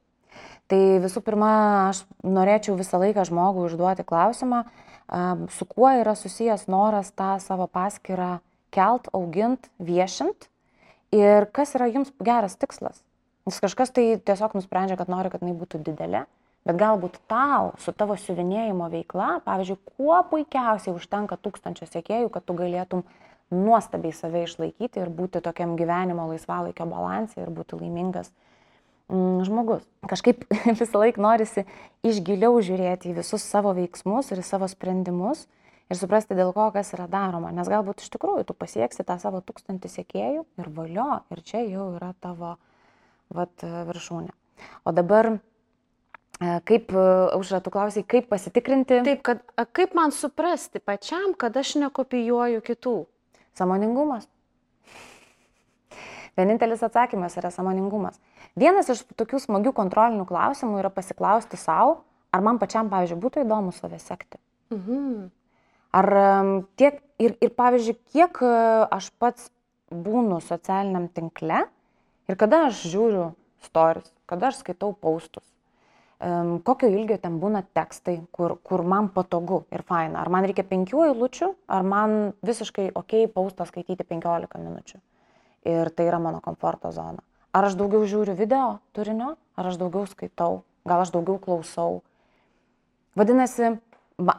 Tai 0.66 0.80
visų 1.04 1.22
pirma, 1.22 1.50
aš 1.92 2.02
norėčiau 2.26 2.74
visą 2.78 2.98
laiką 2.98 3.22
žmogui 3.28 3.68
užduoti 3.68 4.02
klausimą, 4.06 4.64
su 5.54 5.66
kuo 5.70 5.92
yra 6.00 6.16
susijęs 6.18 6.66
noras 6.66 7.12
tą 7.14 7.36
savo 7.38 7.68
paskirtą 7.70 8.40
kelt, 8.74 9.06
augint, 9.14 9.70
viešint 9.78 10.48
ir 11.14 11.46
kas 11.54 11.76
yra 11.78 11.86
jums 11.86 12.10
geras 12.18 12.58
tikslas. 12.58 12.98
Nes 13.46 13.60
kažkas 13.62 13.94
tai 13.94 14.16
tiesiog 14.18 14.56
nusprendžia, 14.58 14.96
kad 14.98 15.08
nori, 15.12 15.30
kad 15.30 15.44
jinai 15.44 15.54
būtų 15.54 15.78
didelė, 15.86 16.24
bet 16.66 16.80
galbūt 16.80 17.20
tau 17.30 17.70
su 17.78 17.94
tavo 17.94 18.16
siuvinėjimo 18.18 18.88
veikla, 18.90 19.36
pavyzdžiui, 19.46 19.78
kuo 19.94 20.18
puikiausiai 20.32 20.96
užtenka 20.96 21.38
tūkstančio 21.38 21.86
sėkėjų, 21.86 22.32
kad 22.34 22.42
tu 22.42 22.58
galėtum 22.58 23.04
nuostabiai 23.54 24.10
save 24.10 24.42
išlaikyti 24.48 24.98
ir 24.98 25.12
būti 25.14 25.40
tokiam 25.46 25.76
gyvenimo 25.78 26.26
laisvalaikio 26.32 26.88
balansė 26.90 27.44
ir 27.44 27.54
būti 27.54 27.78
laimingas 27.78 28.32
žmogus. 29.08 29.84
Kažkaip 30.08 30.44
visą 30.80 31.02
laiką 31.02 31.22
norisi 31.22 31.66
iš 32.06 32.20
giliau 32.26 32.58
žiūrėti 32.62 33.12
į 33.12 33.18
visus 33.20 33.44
savo 33.44 33.74
veiksmus 33.76 34.32
ir 34.34 34.42
savo 34.46 34.68
sprendimus 34.70 35.46
ir 35.90 35.98
suprasti, 35.98 36.34
dėl 36.34 36.52
ko 36.56 36.68
kas 36.74 36.92
yra 36.96 37.06
daroma. 37.10 37.52
Nes 37.54 37.70
galbūt 37.70 38.02
iš 38.02 38.10
tikrųjų 38.16 38.48
tu 38.48 38.56
pasieksi 38.58 39.06
tą 39.06 39.18
savo 39.22 39.42
tūkstantį 39.46 39.92
sėkėjų 39.92 40.46
ir 40.58 40.70
valio, 40.74 41.10
ir 41.30 41.42
čia 41.46 41.62
jau 41.66 41.92
yra 41.94 42.12
tavo 42.20 42.56
vat, 43.30 43.54
viršūnė. 43.62 44.34
O 44.88 44.94
dabar 44.96 45.36
e, 45.36 45.38
Kaip, 46.68 46.90
užra, 47.36 47.60
tu 47.62 47.70
klausai, 47.72 48.02
kaip 48.08 48.26
pasitikrinti? 48.32 49.02
Taip, 49.06 49.22
kad 49.24 49.44
kaip 49.76 49.94
man 49.96 50.12
suprasti 50.12 50.82
pačiam, 50.82 51.36
kad 51.38 51.56
aš 51.56 51.76
nekopijuoju 51.84 52.64
kitų? 52.64 52.96
Samoningumas. 53.56 54.26
Vienintelis 56.36 56.82
atsakymas 56.84 57.38
yra 57.40 57.50
samoningumas. 57.54 58.18
Vienas 58.58 58.90
iš 58.92 59.02
tokių 59.16 59.40
smagių 59.40 59.72
kontrolinių 59.76 60.26
klausimų 60.28 60.82
yra 60.82 60.90
pasiklausti 60.92 61.56
savo, 61.60 62.02
ar 62.34 62.44
man 62.44 62.60
pačiam, 62.60 62.90
pavyzdžiui, 62.92 63.20
būtų 63.22 63.46
įdomu 63.46 63.72
save 63.72 64.00
sekti. 64.02 64.40
Mhm. 64.74 65.30
Ar 65.96 66.10
tiek, 66.76 67.00
ir, 67.22 67.38
ir 67.40 67.52
pavyzdžiui, 67.56 67.96
kiek 68.12 68.42
e, 68.44 68.52
aš 68.92 69.08
pats 69.16 69.48
būnu 69.88 70.42
socialiniam 70.44 71.06
tinkle 71.08 71.64
ir 72.28 72.36
kada 72.36 72.66
aš 72.68 72.82
žiūriu 72.90 73.30
stories, 73.64 74.10
kada 74.28 74.50
aš 74.50 74.60
skaitau 74.60 74.92
paustus, 74.92 75.46
kokio 76.66 76.88
ilgio 76.90 77.18
ten 77.22 77.38
būna 77.40 77.62
tekstai, 77.76 78.18
kur, 78.32 78.56
kur 78.64 78.82
man 78.82 79.08
patogu 79.14 79.64
ir 79.72 79.84
faina. 79.86 80.20
Ar 80.22 80.30
man 80.32 80.46
reikia 80.48 80.64
penkių 80.64 81.04
eilučių, 81.10 81.52
ar 81.68 81.84
man 81.86 82.16
visiškai 82.46 82.90
ok 82.96 83.26
paustą 83.34 83.66
skaityti 83.68 84.04
15 84.04 84.58
minučių. 84.62 85.00
Ir 85.66 85.90
tai 85.90 86.06
yra 86.06 86.20
mano 86.22 86.40
komforto 86.44 86.92
zona. 86.94 87.22
Ar 87.56 87.66
aš 87.66 87.74
daugiau 87.78 88.04
žiūriu 88.06 88.36
video 88.38 88.78
turinio, 88.94 89.34
ar 89.56 89.70
aš 89.70 89.78
daugiau 89.80 90.06
skaitau, 90.06 90.60
gal 90.86 91.02
aš 91.02 91.14
daugiau 91.14 91.40
klausau. 91.42 92.02
Vadinasi, 93.16 93.78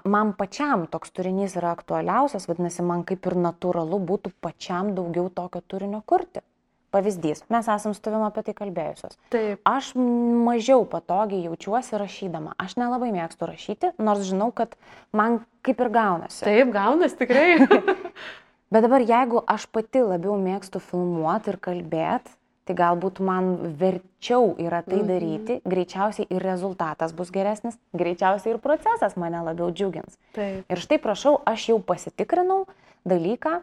man 0.05 0.33
pačiam 0.37 0.85
toks 0.89 1.11
turinys 1.11 1.57
yra 1.57 1.73
aktualiausias, 1.75 2.45
vadinasi, 2.49 2.85
man 2.85 3.03
kaip 3.09 3.25
ir 3.25 3.37
natūralu 3.41 3.99
būtų 4.11 4.35
pačiam 4.41 4.93
daugiau 4.97 5.31
tokio 5.33 5.63
turinio 5.65 6.03
kurti. 6.05 6.45
Pavyzdys, 6.93 7.43
mes 7.51 7.67
esam 7.67 7.91
su 7.93 8.01
tavim 8.01 8.23
apie 8.23 8.45
tai 8.47 8.53
kalbėjusios. 8.55 9.17
Taip. 9.33 9.59
Aš 9.67 9.91
mažiau 9.99 10.85
patogiai 10.87 11.43
jaučiuosi 11.49 11.99
rašydama. 11.99 12.55
Aš 12.63 12.77
nelabai 12.79 13.11
mėgstu 13.11 13.49
rašyti, 13.49 13.91
nors 13.99 14.23
žinau, 14.29 14.53
kad 14.55 14.77
man 15.11 15.41
kaip 15.67 15.83
ir 15.83 15.91
gaunasi. 15.91 16.45
Taip, 16.47 16.71
gaunasi 16.71 17.19
tikrai. 17.19 17.49
Bet 18.73 18.83
dabar 18.83 19.03
jeigu 19.05 19.41
aš 19.47 19.67
pati 19.71 20.01
labiau 20.03 20.35
mėgstu 20.41 20.81
filmuoti 20.83 21.53
ir 21.53 21.57
kalbėti, 21.63 22.33
tai 22.67 22.75
galbūt 22.75 23.21
man 23.23 23.53
verčiau 23.79 24.51
yra 24.59 24.81
tai 24.83 24.99
mhm. 24.99 25.07
daryti, 25.07 25.55
greičiausiai 25.63 26.27
ir 26.27 26.43
rezultatas 26.43 27.13
bus 27.15 27.31
geresnis, 27.31 27.77
greičiausiai 27.95 28.55
ir 28.55 28.59
procesas 28.63 29.15
mane 29.15 29.39
labiau 29.45 29.71
džiugins. 29.71 30.19
Taip. 30.35 30.67
Ir 30.67 30.83
štai 30.83 30.99
prašau, 30.99 31.37
aš 31.47 31.69
jau 31.71 31.79
pasitikrinau 31.79 32.65
dalyką, 33.07 33.61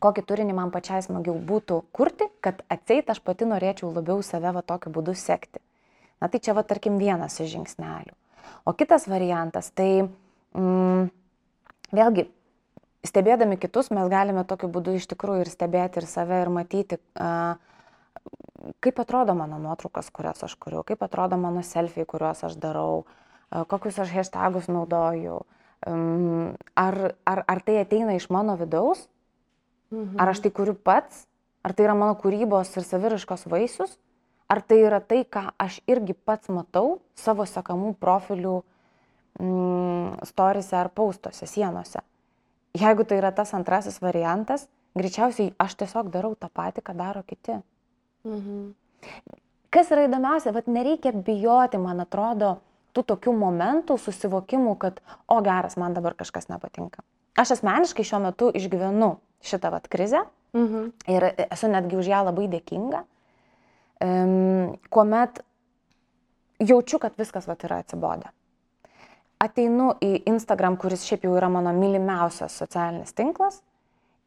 kokį 0.00 0.24
turinį 0.24 0.56
man 0.56 0.72
pačiai 0.72 1.04
smagiau 1.04 1.36
būtų 1.36 1.82
kurti, 1.92 2.30
kad 2.40 2.64
atseit 2.72 3.12
aš 3.12 3.20
pati 3.24 3.48
norėčiau 3.48 3.92
labiau 3.92 4.24
save 4.24 4.54
va 4.56 4.64
tokiu 4.64 4.92
būdu 4.94 5.12
sekti. 5.18 5.60
Na 6.22 6.30
tai 6.32 6.40
čia 6.40 6.54
va 6.56 6.64
tarkim 6.64 6.96
vienas 6.96 7.36
iš 7.44 7.52
žingsnelių. 7.52 8.16
O 8.64 8.72
kitas 8.72 9.04
variantas, 9.10 9.68
tai 9.76 10.06
mm, 10.56 11.10
vėlgi 11.92 12.24
stebėdami 13.04 13.58
kitus 13.60 13.90
mes 13.94 14.08
galime 14.12 14.44
tokiu 14.48 14.70
būdu 14.72 14.96
iš 14.98 15.08
tikrųjų 15.12 15.44
ir 15.44 15.50
stebėti 15.52 16.00
ir 16.00 16.08
save 16.08 16.40
ir 16.44 16.50
matyti, 16.52 16.98
kaip 18.80 19.00
atrodo 19.02 19.34
mano 19.36 19.58
nuotraukas, 19.60 20.10
kurias 20.14 20.44
aš 20.46 20.56
kuriu, 20.60 20.82
kaip 20.86 21.02
atrodo 21.04 21.38
mano 21.40 21.62
selfiai, 21.66 22.06
kuriuos 22.08 22.44
aš 22.48 22.56
darau, 22.60 23.04
kokius 23.50 24.00
aš 24.04 24.14
hashtagus 24.14 24.70
naudoju, 24.72 25.42
ar, 25.84 26.98
ar, 27.28 27.44
ar 27.44 27.60
tai 27.66 27.78
ateina 27.82 28.16
iš 28.16 28.30
mano 28.32 28.56
vidaus, 28.60 29.04
mhm. 29.92 30.16
ar 30.20 30.32
aš 30.32 30.44
tai 30.46 30.54
kuriu 30.54 30.74
pats, 30.74 31.26
ar 31.64 31.76
tai 31.76 31.88
yra 31.88 31.96
mano 31.98 32.16
kūrybos 32.20 32.72
ir 32.78 32.88
saviriškos 32.88 33.46
vaisius, 33.52 33.98
ar 34.48 34.62
tai 34.64 34.80
yra 34.84 35.00
tai, 35.00 35.24
ką 35.24 35.50
aš 35.60 35.80
irgi 35.90 36.16
pats 36.16 36.48
matau 36.52 36.98
savo 37.18 37.44
sekamų 37.48 37.94
profilių 38.00 38.62
storise 40.28 40.76
ar 40.78 40.92
paustuose, 40.94 41.46
sienose. 41.50 42.04
Jeigu 42.74 43.04
tai 43.06 43.20
yra 43.20 43.30
tas 43.34 43.54
antrasis 43.54 44.00
variantas, 44.02 44.66
greičiausiai 44.98 45.52
aš 45.62 45.76
tiesiog 45.82 46.10
darau 46.14 46.34
tą 46.34 46.50
patį, 46.50 46.82
ką 46.86 46.94
daro 46.98 47.22
kiti. 47.26 47.60
Mhm. 48.26 48.72
Kas 49.74 49.90
yra 49.90 50.06
įdomiausia, 50.06 50.52
bet 50.54 50.70
nereikia 50.70 51.12
bijoti, 51.14 51.78
man 51.82 52.02
atrodo, 52.02 52.56
tų 52.94 53.02
tokių 53.10 53.34
momentų, 53.34 53.96
susivokimų, 53.98 54.76
kad, 54.78 55.00
o 55.26 55.40
geras, 55.42 55.74
man 55.80 55.96
dabar 55.96 56.14
kažkas 56.18 56.46
nepatinka. 56.50 57.02
Aš 57.38 57.56
asmeniškai 57.56 58.06
šiuo 58.06 58.20
metu 58.22 58.50
išgyvenu 58.54 59.16
šitą 59.44 59.72
vat 59.74 59.88
krizę 59.90 60.22
mhm. 60.54 60.92
ir 61.10 61.26
esu 61.48 61.70
netgi 61.70 61.98
už 61.98 62.10
ją 62.12 62.22
labai 62.28 62.46
dėkinga, 62.52 63.02
um, 64.06 64.76
kuomet 64.94 65.42
jaučiu, 66.62 67.02
kad 67.02 67.18
viskas 67.18 67.50
vat 67.50 67.66
yra 67.66 67.82
atsibodę. 67.82 68.30
Ateinu 69.42 69.92
į 70.02 70.24
Instagram, 70.30 70.76
kuris 70.80 71.04
šiaip 71.08 71.26
jau 71.26 71.34
yra 71.36 71.50
mano 71.52 71.72
mylimiausias 71.76 72.54
socialinis 72.60 73.12
tinklas 73.16 73.60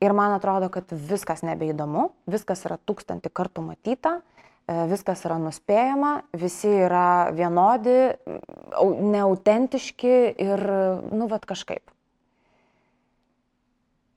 ir 0.03 0.13
man 0.13 0.35
atrodo, 0.35 0.69
kad 0.73 0.91
viskas 0.91 1.43
nebeįdomu, 1.47 2.11
viskas 2.29 2.65
yra 2.67 2.77
tūkstantį 2.77 3.31
kartų 3.33 3.63
matyta, 3.65 4.17
e, 4.19 4.85
viskas 4.91 5.23
yra 5.25 5.39
nuspėjama, 5.41 6.13
visi 6.37 6.69
yra 6.85 7.31
vienodi, 7.33 7.99
neautentiški 9.15 10.17
ir, 10.43 10.65
nu, 11.11 11.29
vad 11.31 11.47
kažkaip. 11.49 11.93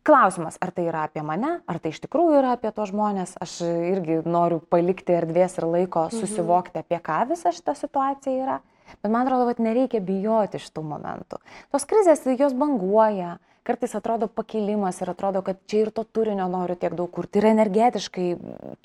Klausimas, 0.01 0.57
ar 0.65 0.73
tai 0.73 0.87
yra 0.89 1.05
apie 1.05 1.21
mane, 1.23 1.59
ar 1.69 1.79
tai 1.79 1.93
iš 1.93 2.01
tikrųjų 2.07 2.39
yra 2.41 2.55
apie 2.57 2.71
tos 2.73 2.89
žmonės, 2.89 3.35
aš 3.41 3.59
irgi 3.69 4.23
noriu 4.25 4.63
palikti 4.73 5.13
erdvės 5.13 5.59
ir 5.61 5.69
laiko 5.69 6.07
mhm. 6.09 6.23
susivokti, 6.23 6.81
apie 6.81 7.01
ką 7.05 7.23
visa 7.31 7.53
šita 7.53 7.77
situacija 7.77 8.45
yra. 8.45 8.61
Bet 9.03 9.13
man 9.13 9.25
atrodo, 9.25 9.47
kad 9.51 9.63
nereikia 9.65 10.03
bijoti 10.05 10.61
šitų 10.63 10.85
momentų. 10.87 11.41
Tos 11.73 11.87
krizės, 11.89 12.25
jos 12.39 12.57
banguoja, 12.59 13.39
kartais 13.67 13.95
atrodo 13.99 14.29
pakilimas 14.29 15.01
ir 15.03 15.13
atrodo, 15.13 15.43
kad 15.47 15.61
čia 15.71 15.85
ir 15.85 15.93
to 15.95 16.05
turinio 16.05 16.49
noriu 16.51 16.77
tiek 16.81 16.97
daug 16.99 17.11
kurti. 17.15 17.41
Ir 17.41 17.51
energetiškai 17.53 18.29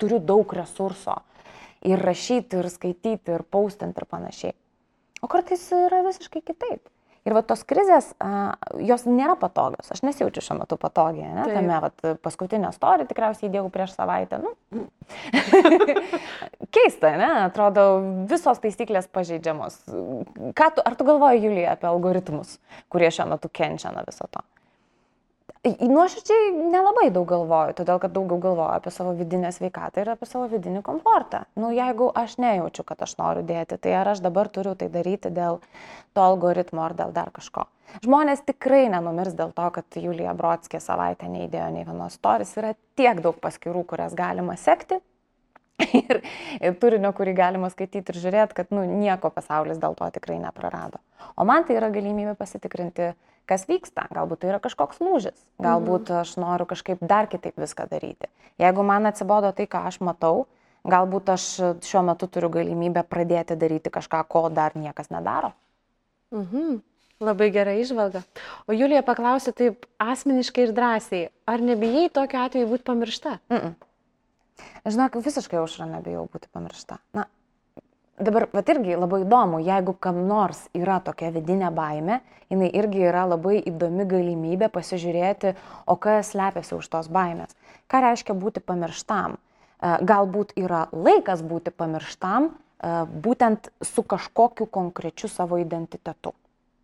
turiu 0.00 0.20
daug 0.22 0.52
resurso. 0.56 1.20
Ir 1.86 2.00
rašyti, 2.02 2.58
ir 2.60 2.70
skaityti, 2.72 3.34
ir 3.36 3.46
paustinti, 3.50 4.02
ir 4.02 4.10
panašiai. 4.10 4.56
O 5.22 5.30
kartais 5.30 5.64
yra 5.74 6.02
visiškai 6.06 6.42
kitaip. 6.44 6.84
Ir 7.26 7.34
va 7.34 7.40
tos 7.42 7.64
krizės, 7.66 8.12
a, 8.22 8.54
jos 8.86 9.02
nėra 9.08 9.34
patogios. 9.40 9.88
Aš 9.90 10.04
nesijaučiu 10.06 10.44
šiuo 10.46 10.60
metu 10.60 10.76
patogiai, 10.78 11.26
ne? 11.26 11.42
Taip. 11.42 11.56
Tame 11.56 11.78
vat, 11.82 12.04
paskutinio 12.22 12.70
storį 12.74 13.08
tikriausiai 13.10 13.48
įdėjau 13.48 13.70
prieš 13.74 13.96
savaitę. 13.96 14.38
Nu. 14.44 14.52
Keista, 16.96 17.12
ne? 17.20 17.28
Atrodo, 17.44 18.00
visos 18.30 18.60
taisyklės 18.62 19.08
pažeidžiamos. 19.12 19.82
Ką 20.56 20.68
tu, 20.74 20.82
ar 20.84 20.96
tu 20.96 21.04
galvoji, 21.04 21.44
Julija, 21.44 21.76
apie 21.76 21.88
algoritmus, 21.90 22.56
kurie 22.88 23.10
šiuo 23.12 23.28
metu 23.34 23.50
kenčia 23.52 23.92
nuo 23.92 24.04
viso 24.06 24.24
to? 24.32 24.40
Nuoširdžiai 25.66 26.52
nelabai 26.70 27.08
daug 27.10 27.26
galvoju, 27.26 27.74
todėl 27.80 27.98
kad 27.98 28.12
daugiau 28.14 28.38
galvoju 28.38 28.76
apie 28.78 28.92
savo 28.94 29.12
vidinę 29.18 29.50
sveikatą 29.52 30.04
ir 30.04 30.12
apie 30.12 30.28
savo 30.30 30.46
vidinį 30.48 30.80
komfortą. 30.86 31.42
Nu, 31.58 31.72
jeigu 31.74 32.06
aš 32.14 32.36
nejaučiu, 32.38 32.84
kad 32.86 33.02
aš 33.02 33.16
noriu 33.18 33.42
dėti, 33.44 33.76
tai 33.82 33.96
ar 33.98 34.12
aš 34.12 34.22
dabar 34.22 34.48
turiu 34.48 34.76
tai 34.78 34.86
daryti 34.94 35.32
dėl 35.34 35.58
to 36.14 36.22
algoritmo 36.22 36.86
ar 36.86 36.94
dėl 36.94 37.10
dar 37.12 37.34
kažko. 37.34 37.66
Žmonės 38.06 38.46
tikrai 38.46 38.86
nenumirs 38.94 39.34
dėl 39.34 39.50
to, 39.58 39.66
kad 39.74 39.98
Julija 39.98 40.36
Brodskė 40.38 40.78
savaitę 40.80 41.26
neįdėjo 41.34 41.68
nei 41.74 41.84
vienos 41.88 42.14
stories. 42.14 42.54
Yra 42.56 42.72
tiek 42.94 43.20
daug 43.26 43.42
paskirų, 43.42 43.82
kurias 43.90 44.14
galima 44.14 44.54
sekti. 44.54 45.02
Ir, 45.96 46.22
ir 46.64 46.76
turinio, 46.80 47.10
kurį 47.16 47.34
galima 47.36 47.68
skaityti 47.72 48.12
ir 48.12 48.18
žiūrėti, 48.22 48.56
kad 48.56 48.70
nu, 48.72 48.84
nieko 48.88 49.28
pasaulis 49.32 49.80
dėl 49.80 49.96
to 49.98 50.08
tikrai 50.14 50.38
neprarado. 50.40 51.00
O 51.36 51.44
man 51.48 51.66
tai 51.68 51.76
yra 51.76 51.90
galimybė 51.92 52.32
pasitikrinti 52.38 53.10
kas 53.46 53.66
vyksta, 53.68 54.06
galbūt 54.14 54.42
tai 54.42 54.50
yra 54.54 54.60
kažkoks 54.62 55.00
lūžis, 55.04 55.36
galbūt 55.62 56.10
mhm. 56.10 56.22
aš 56.24 56.34
noriu 56.42 56.66
kažkaip 56.68 57.04
dar 57.04 57.28
kitaip 57.30 57.58
viską 57.60 57.88
daryti. 57.90 58.30
Jeigu 58.62 58.84
man 58.86 59.08
atsibodo 59.10 59.52
tai, 59.56 59.68
ką 59.70 59.84
aš 59.90 60.00
matau, 60.04 60.46
galbūt 60.86 61.30
aš 61.34 61.46
šiuo 61.86 62.02
metu 62.08 62.28
turiu 62.30 62.50
galimybę 62.56 63.04
pradėti 63.06 63.58
daryti 63.58 63.92
kažką, 63.92 64.24
ko 64.30 64.46
dar 64.50 64.76
niekas 64.78 65.12
nedaro. 65.14 65.52
Mhm. 66.34 66.80
Labai 67.16 67.48
gera 67.48 67.72
išvalga. 67.72 68.20
O 68.68 68.74
Julija 68.76 69.00
paklausė 69.00 69.54
taip 69.56 69.86
asmeniškai 70.02 70.66
ir 70.66 70.72
drąsiai, 70.76 71.28
ar 71.48 71.62
nebijai 71.64 72.10
tokiu 72.12 72.42
atveju 72.42 72.68
būti 72.68 72.84
pamiršta? 72.84 73.38
Mm 73.48 73.56
-mm. 73.56 73.85
Žinok, 74.86 75.18
visiškai 75.24 75.58
aušra 75.60 75.88
nebijau 75.90 76.26
būti 76.32 76.48
pamiršta. 76.54 76.98
Na, 77.16 77.26
dabar, 78.18 78.48
va 78.52 78.62
irgi 78.64 78.96
labai 78.96 79.22
įdomu, 79.24 79.60
jeigu 79.64 79.94
kam 80.00 80.22
nors 80.28 80.66
yra 80.76 80.98
tokia 81.04 81.32
vidinė 81.34 81.70
baime, 81.74 82.20
jinai 82.52 82.70
irgi 82.78 83.04
yra 83.08 83.26
labai 83.28 83.58
įdomi 83.66 84.06
galimybė 84.08 84.70
pasižiūrėti, 84.72 85.56
o 85.86 85.96
kas 86.00 86.32
slepiasi 86.34 86.76
už 86.78 86.88
tos 86.92 87.10
baimės. 87.12 87.56
Ką 87.90 88.02
reiškia 88.06 88.36
būti 88.38 88.62
pamirštam? 88.64 89.36
E, 89.36 89.92
galbūt 90.08 90.56
yra 90.58 90.86
laikas 90.92 91.42
būti 91.44 91.74
pamirštam, 91.74 92.50
e, 92.50 92.94
būtent 93.26 93.70
su 93.84 94.02
kažkokiu 94.02 94.68
konkrečiu 94.70 95.28
savo 95.28 95.60
identitetu. 95.60 96.32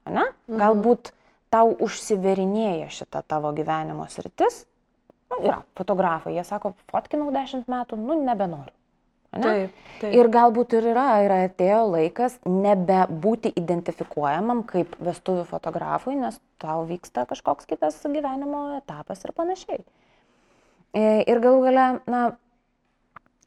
Ne? 0.07 0.27
Mhm. 0.49 0.59
Galbūt 0.59 1.13
tau 1.53 1.73
užsiverinėja 1.85 2.91
šita 2.91 3.23
tavo 3.29 3.53
gyvenimo 3.57 4.09
sritis. 4.11 4.65
Nu, 5.33 5.41
yra 5.47 5.59
fotografai, 5.79 6.37
jie 6.37 6.45
sako, 6.47 6.75
fotkinau 6.93 7.33
dešimt 7.35 7.71
metų, 7.73 7.99
nu 8.01 8.21
nebenoriu. 8.21 8.75
Taip, 9.33 9.73
taip. 10.03 10.13
Ir 10.13 10.29
galbūt 10.29 10.75
ir 10.77 10.91
yra, 10.91 11.07
ir 11.25 11.33
atėjo 11.33 11.79
laikas 11.95 12.35
nebebūti 12.45 13.55
identifikuojamam 13.57 14.61
kaip 14.69 14.93
vestuvių 15.01 15.47
fotografui, 15.49 16.19
nes 16.21 16.37
tau 16.61 16.85
vyksta 16.89 17.25
kažkoks 17.31 17.69
kitas 17.71 17.97
gyvenimo 18.05 18.77
etapas 18.77 19.25
ir 19.25 19.33
panašiai. 19.33 19.81
E, 20.93 21.05
ir 21.25 21.41
galų 21.41 21.65
gale, 21.65 21.87
na, 22.13 22.23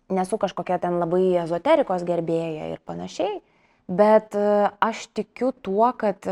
nesu 0.10 0.42
kažkokia 0.42 0.80
ten 0.82 0.98
labai 1.04 1.36
ezoterikos 1.44 2.06
gerbėja 2.08 2.72
ir 2.74 2.82
panašiai, 2.90 3.38
bet 3.86 4.34
e, 4.34 4.50
aš 4.82 5.06
tikiu 5.14 5.54
tuo, 5.54 5.92
kad 6.02 6.26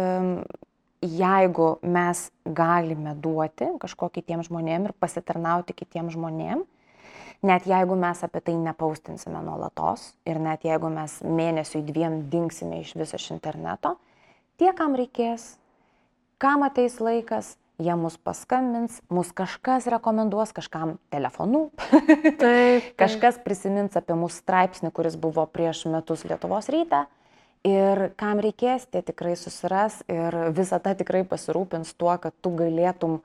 jeigu 1.04 1.78
mes 1.84 2.30
galime 2.46 3.16
duoti 3.20 3.68
kažko 3.82 4.10
kitiems 4.14 4.48
žmonėms 4.50 4.92
ir 4.92 4.96
pasitarnauti 5.00 5.76
kitiems 5.76 6.16
žmonėms, 6.16 6.68
net 7.44 7.68
jeigu 7.68 7.98
mes 8.00 8.24
apie 8.24 8.42
tai 8.44 8.56
nepaustinsime 8.56 9.42
nuolatos 9.44 10.14
ir 10.30 10.40
net 10.40 10.64
jeigu 10.64 10.92
mes 10.94 11.20
mėnesiui 11.24 11.84
dviem 11.88 12.22
dinksime 12.32 12.80
iš 12.84 12.96
viso 12.96 13.20
iš 13.20 13.34
interneto, 13.36 13.98
tie, 14.58 14.72
kam 14.78 14.96
reikės, 15.00 15.58
kam 16.40 16.64
ateis 16.64 17.00
laikas, 17.04 17.58
jie 17.84 17.96
mus 18.00 18.16
paskambins, 18.22 19.02
mus 19.12 19.34
kažkas 19.36 19.90
rekomenduos 19.92 20.54
kažkam 20.56 20.98
telefonu, 21.12 21.68
taip, 21.82 22.40
taip. 22.40 22.94
kažkas 23.02 23.42
prisimins 23.44 23.98
apie 24.00 24.16
mūsų 24.18 24.44
straipsnį, 24.44 24.94
kuris 24.96 25.20
buvo 25.20 25.46
prieš 25.50 25.86
metus 25.92 26.24
Lietuvos 26.30 26.72
ryte. 26.72 27.04
Ir 27.64 28.10
kam 28.20 28.42
reikės, 28.44 28.90
tie 28.92 29.00
tikrai 29.08 29.38
susiras 29.40 30.02
ir 30.12 30.36
visata 30.52 30.92
tikrai 31.00 31.22
pasirūpins 31.24 31.94
tuo, 31.96 32.12
kad 32.20 32.36
tu 32.44 32.52
galėtum 32.60 33.22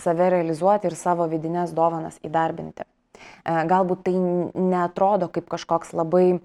save 0.00 0.30
realizuoti 0.32 0.88
ir 0.88 0.96
savo 0.96 1.26
vidinės 1.28 1.74
dovanas 1.76 2.16
įdarbinti. 2.24 2.86
E, 2.88 3.52
galbūt 3.68 4.06
tai 4.06 4.14
netrodo 4.16 5.28
kaip 5.28 5.50
kažkoks 5.52 5.92
labai 5.92 6.40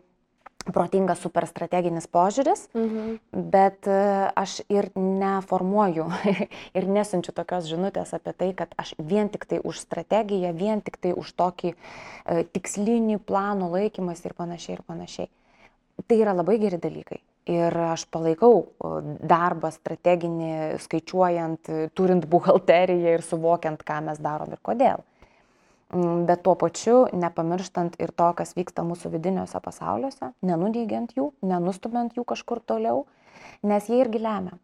protingas 0.75 1.21
superstrateginis 1.23 2.09
požiūris, 2.11 2.65
mhm. 2.75 3.15
bet 3.55 3.87
e, 3.87 4.01
aš 4.35 4.57
ir 4.67 4.89
neformuoju 4.99 6.09
ir 6.77 6.89
nesinčiu 6.91 7.31
tokios 7.37 7.69
žinutės 7.71 8.11
apie 8.17 8.35
tai, 8.35 8.51
kad 8.59 8.75
aš 8.75 8.91
vien 8.99 9.31
tik 9.31 9.47
tai 9.47 9.61
už 9.63 9.79
strategiją, 9.85 10.51
vien 10.57 10.83
tik 10.83 10.99
tai 10.99 11.15
už 11.15 11.31
tokį 11.39 11.73
e, 11.73 12.43
tikslinį 12.43 13.21
plano 13.23 13.71
laikymas 13.71 14.25
ir 14.27 14.35
panašiai 14.35 14.81
ir 14.81 14.83
panašiai. 14.83 15.31
Tai 16.05 16.19
yra 16.19 16.35
labai 16.35 16.59
geri 16.61 16.77
dalykai. 16.77 17.23
Ir 17.47 17.71
aš 17.87 18.03
palaikau 18.11 18.65
darbą 19.23 19.69
strateginį, 19.71 20.79
skaičiuojant, 20.83 21.69
turint 21.95 22.25
buhalteriją 22.27 23.13
ir 23.15 23.23
suvokiant, 23.23 23.85
ką 23.87 24.01
mes 24.09 24.19
darom 24.19 24.51
ir 24.51 24.59
kodėl. 24.59 25.05
Mm, 25.95 26.25
bet 26.27 26.41
tuo 26.43 26.57
pačiu 26.59 27.05
nepamirštant 27.15 27.95
ir 28.03 28.11
to, 28.11 28.27
kas 28.35 28.51
vyksta 28.57 28.83
mūsų 28.83 29.13
vidiniuose 29.13 29.61
pasauliuose, 29.63 30.33
nenudeigiant 30.43 31.13
jų, 31.15 31.29
nenustumiant 31.47 32.17
jų 32.17 32.25
kažkur 32.27 32.59
toliau, 32.59 33.05
nes 33.63 33.87
jie 33.87 34.01
irgi 34.03 34.19
lemia. 34.19 34.57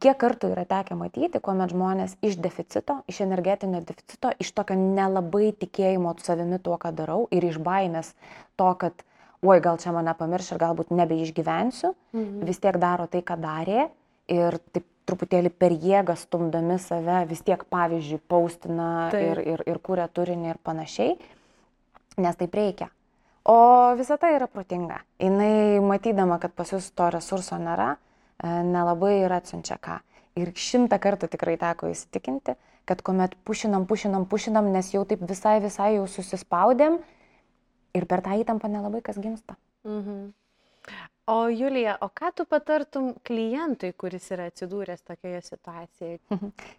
Kiek 0.00 0.16
kartų 0.20 0.54
yra 0.54 0.66
tekę 0.68 0.96
matyti, 0.96 1.40
kuomet 1.40 1.72
žmonės 1.72 2.14
iš 2.24 2.36
deficito, 2.40 2.98
iš 3.08 3.22
energetinio 3.24 3.80
deficito, 3.84 4.32
iš 4.40 4.52
tokio 4.56 4.76
nelabai 4.76 5.50
tikėjimo 5.56 6.14
savimi 6.20 6.60
tuo, 6.64 6.76
ką 6.80 6.92
darau 6.96 7.26
ir 7.32 7.44
iš 7.44 7.58
baimės 7.60 8.14
to, 8.60 8.70
kad, 8.80 9.04
oi, 9.42 9.58
gal 9.64 9.80
čia 9.80 9.92
mane 9.96 10.12
pamirš 10.16 10.54
ir 10.54 10.60
galbūt 10.60 10.92
nebeišgyvensiu, 10.94 11.94
mhm. 12.16 12.46
vis 12.48 12.60
tiek 12.62 12.76
daro 12.80 13.08
tai, 13.10 13.24
ką 13.26 13.38
darė 13.40 13.88
ir 14.30 14.60
taip 14.74 14.86
truputėlį 15.10 15.50
per 15.58 15.74
jėgą 15.74 16.14
stumdami 16.18 16.76
save 16.78 17.24
vis 17.30 17.42
tiek, 17.42 17.62
pavyzdžiui, 17.72 18.20
paustina 18.30 19.08
taip. 19.10 19.24
ir, 19.26 19.42
ir, 19.54 19.64
ir 19.72 19.82
kūrė 19.82 20.06
turinį 20.14 20.52
ir 20.52 20.60
panašiai, 20.62 21.16
nes 22.20 22.38
taip 22.38 22.54
reikia. 22.54 22.90
O 23.50 23.96
visa 23.98 24.18
tai 24.20 24.34
yra 24.36 24.46
protinga. 24.46 25.00
Jis 25.18 25.80
matydama, 25.82 26.36
kad 26.42 26.52
pas 26.54 26.70
jūs 26.70 26.90
to 26.94 27.08
resurso 27.10 27.56
nėra, 27.58 27.94
e, 27.96 28.50
nelabai 28.68 29.16
ir 29.22 29.32
atsiunčia 29.32 29.80
ką. 29.80 29.98
Ir 30.38 30.52
šimtą 30.54 31.00
kartų 31.02 31.30
tikrai 31.32 31.56
teko 31.58 31.88
įsitikinti, 31.90 32.54
kad 32.86 33.00
kuomet 33.02 33.34
pušinam, 33.48 33.88
pušinam, 33.90 34.28
pušinam, 34.30 34.68
nes 34.70 34.92
jau 34.92 35.02
taip 35.08 35.24
visai, 35.26 35.56
visai 35.64 35.94
jau 35.96 36.04
susispaudėm 36.06 37.00
ir 37.94 38.06
per 38.10 38.22
tą 38.24 38.36
įtampą 38.40 38.70
nelabai 38.72 39.02
kas 39.04 39.18
gimsta. 39.20 39.56
Mhm. 39.84 40.30
O 41.30 41.48
Julija, 41.48 41.96
o 42.00 42.08
ką 42.08 42.32
tu 42.34 42.44
patartum 42.48 43.12
klientui, 43.22 43.92
kuris 43.94 44.24
yra 44.34 44.48
atsidūręs 44.50 45.04
tokioje 45.06 45.44
situacijoje? 45.46 46.18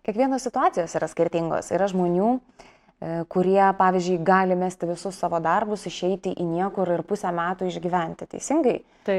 Kiekvienos 0.04 0.44
situacijos 0.44 0.96
yra 1.00 1.08
skirtingos. 1.08 1.70
Yra 1.72 1.88
žmonių, 1.88 2.32
e, 2.36 3.14
kurie, 3.32 3.62
pavyzdžiui, 3.80 4.18
gali 4.28 4.58
mesti 4.60 4.90
visus 4.90 5.16
savo 5.24 5.40
darbus, 5.40 5.86
išeiti 5.88 6.34
į 6.36 6.50
niekur 6.50 6.92
ir 6.98 7.06
pusę 7.08 7.32
metų 7.32 7.70
išgyventi. 7.72 8.28
Teisingai? 8.34 8.82
Tai 9.08 9.18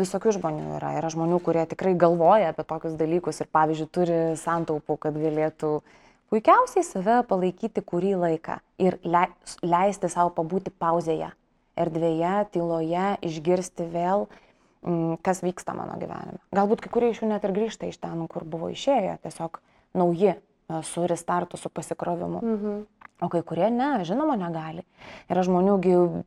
visokių 0.00 0.34
žmonių 0.40 0.74
yra. 0.80 0.96
Yra 0.98 1.12
žmonių, 1.14 1.38
kurie 1.46 1.62
tikrai 1.70 1.94
galvoja 1.94 2.50
apie 2.50 2.66
tokius 2.66 2.98
dalykus 2.98 3.38
ir, 3.44 3.52
pavyzdžiui, 3.54 3.90
turi 3.94 4.20
santaupų, 4.40 4.98
kad 5.06 5.14
galėtų 5.14 5.76
puikiausiai 6.32 6.86
save 6.86 7.20
palaikyti 7.28 7.84
kurį 7.84 8.16
laiką 8.24 8.58
ir 8.80 8.96
leisti 9.04 10.08
savo 10.08 10.32
pabūti 10.38 10.72
pauzėje, 10.72 11.28
erdvėje, 11.76 12.36
tyloje, 12.56 13.10
išgirsti 13.28 13.86
vėl 13.92 14.26
Mm, 14.82 15.20
kas 15.22 15.44
vyksta 15.46 15.76
mano 15.78 15.94
gyvenime. 15.94 16.40
Galbūt 16.50 16.80
kai 16.82 16.90
kurie 16.90 17.12
iš 17.12 17.20
jų 17.22 17.28
net 17.30 17.44
ir 17.46 17.52
grįžta 17.54 17.86
iš 17.86 18.00
ten, 18.02 18.24
kur 18.26 18.42
buvo 18.42 18.66
išėję, 18.72 19.20
tiesiog 19.22 19.60
nauji, 19.94 20.32
e, 20.34 20.80
su 20.82 21.06
restartu, 21.06 21.56
su 21.56 21.70
pasikrovimu. 21.70 22.40
Mhm. 22.42 22.80
O 23.22 23.28
kai 23.30 23.44
kurie 23.46 23.68
ne, 23.70 24.02
žinoma, 24.02 24.34
negali. 24.34 24.82
Yra 25.30 25.44
žmonių 25.46 25.76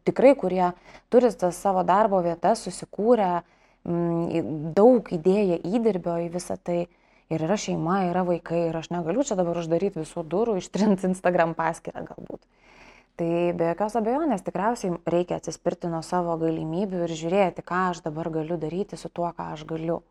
tikrai, 0.07 0.31
kurie 0.39 0.69
turi 1.11 1.33
tas 1.35 1.59
savo 1.59 1.83
darbo 1.83 2.21
vietas, 2.23 2.63
susikūrę, 2.63 3.43
mm, 3.83 4.71
daug 4.71 5.03
įdėję 5.03 5.59
įdirbio 5.59 6.15
į 6.23 6.31
visą 6.31 6.55
tai. 6.55 6.87
Ir 7.33 7.41
yra 7.41 7.57
šeima, 7.57 8.03
yra 8.11 8.21
vaikai 8.25 8.67
ir 8.67 8.75
aš 8.77 8.91
negaliu 8.93 9.23
čia 9.25 9.37
dabar 9.39 9.57
uždaryti 9.57 10.03
visų 10.03 10.25
durų, 10.29 10.57
ištrinti 10.61 11.07
Instagram 11.09 11.55
paskyrą 11.57 12.05
galbūt. 12.09 12.43
Tai 13.15 13.29
be 13.55 13.69
jokios 13.69 13.95
abejonės 13.95 14.43
tikriausiai 14.43 14.97
reikia 15.07 15.37
atsispirti 15.39 15.87
nuo 15.87 16.01
savo 16.03 16.35
galimybių 16.41 17.05
ir 17.05 17.13
žiūrėti, 17.15 17.63
ką 17.63 17.85
aš 17.93 18.01
dabar 18.03 18.27
galiu 18.33 18.57
daryti 18.59 18.99
su 18.99 19.07
tuo, 19.07 19.29
ką 19.37 19.53
aš 19.55 19.63
galiu. 19.69 20.01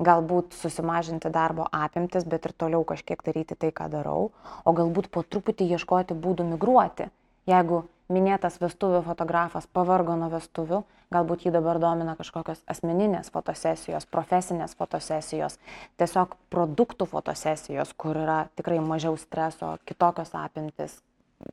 Galbūt 0.00 0.56
susimažinti 0.56 1.28
darbo 1.28 1.66
apimtis, 1.76 2.24
bet 2.24 2.48
ir 2.48 2.54
toliau 2.56 2.86
kažkiek 2.88 3.20
daryti 3.26 3.58
tai, 3.60 3.68
ką 3.76 3.90
darau, 3.92 4.30
o 4.64 4.72
galbūt 4.72 5.10
po 5.12 5.20
truputį 5.20 5.68
ieškoti 5.76 6.16
būdų 6.16 6.48
migruoti. 6.54 7.10
Jeigu 7.50 7.82
minėtas 8.10 8.58
vestuvių 8.60 9.02
fotografas 9.06 9.68
pavargo 9.70 10.16
nuo 10.18 10.28
vestuvių, 10.32 10.82
galbūt 11.14 11.46
jį 11.46 11.52
dabar 11.54 11.80
domina 11.82 12.16
kažkokios 12.18 12.62
asmeninės 12.70 13.30
fotosesijos, 13.34 14.06
profesinės 14.10 14.76
fotosesijos, 14.78 15.58
tiesiog 16.00 16.36
produktų 16.52 17.08
fotosesijos, 17.10 17.94
kur 17.96 18.18
yra 18.18 18.40
tikrai 18.58 18.80
mažiau 18.84 19.16
streso, 19.18 19.76
kitokios 19.88 20.34
apimtis, 20.38 20.98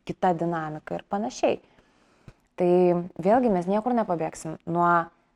kita 0.06 0.34
dinamika 0.38 0.98
ir 0.98 1.06
panašiai. 1.10 1.60
Tai 2.58 2.72
vėlgi 3.22 3.54
mes 3.54 3.70
niekur 3.70 3.93
nepabėgsim 3.93 4.58
nuo 4.65 4.89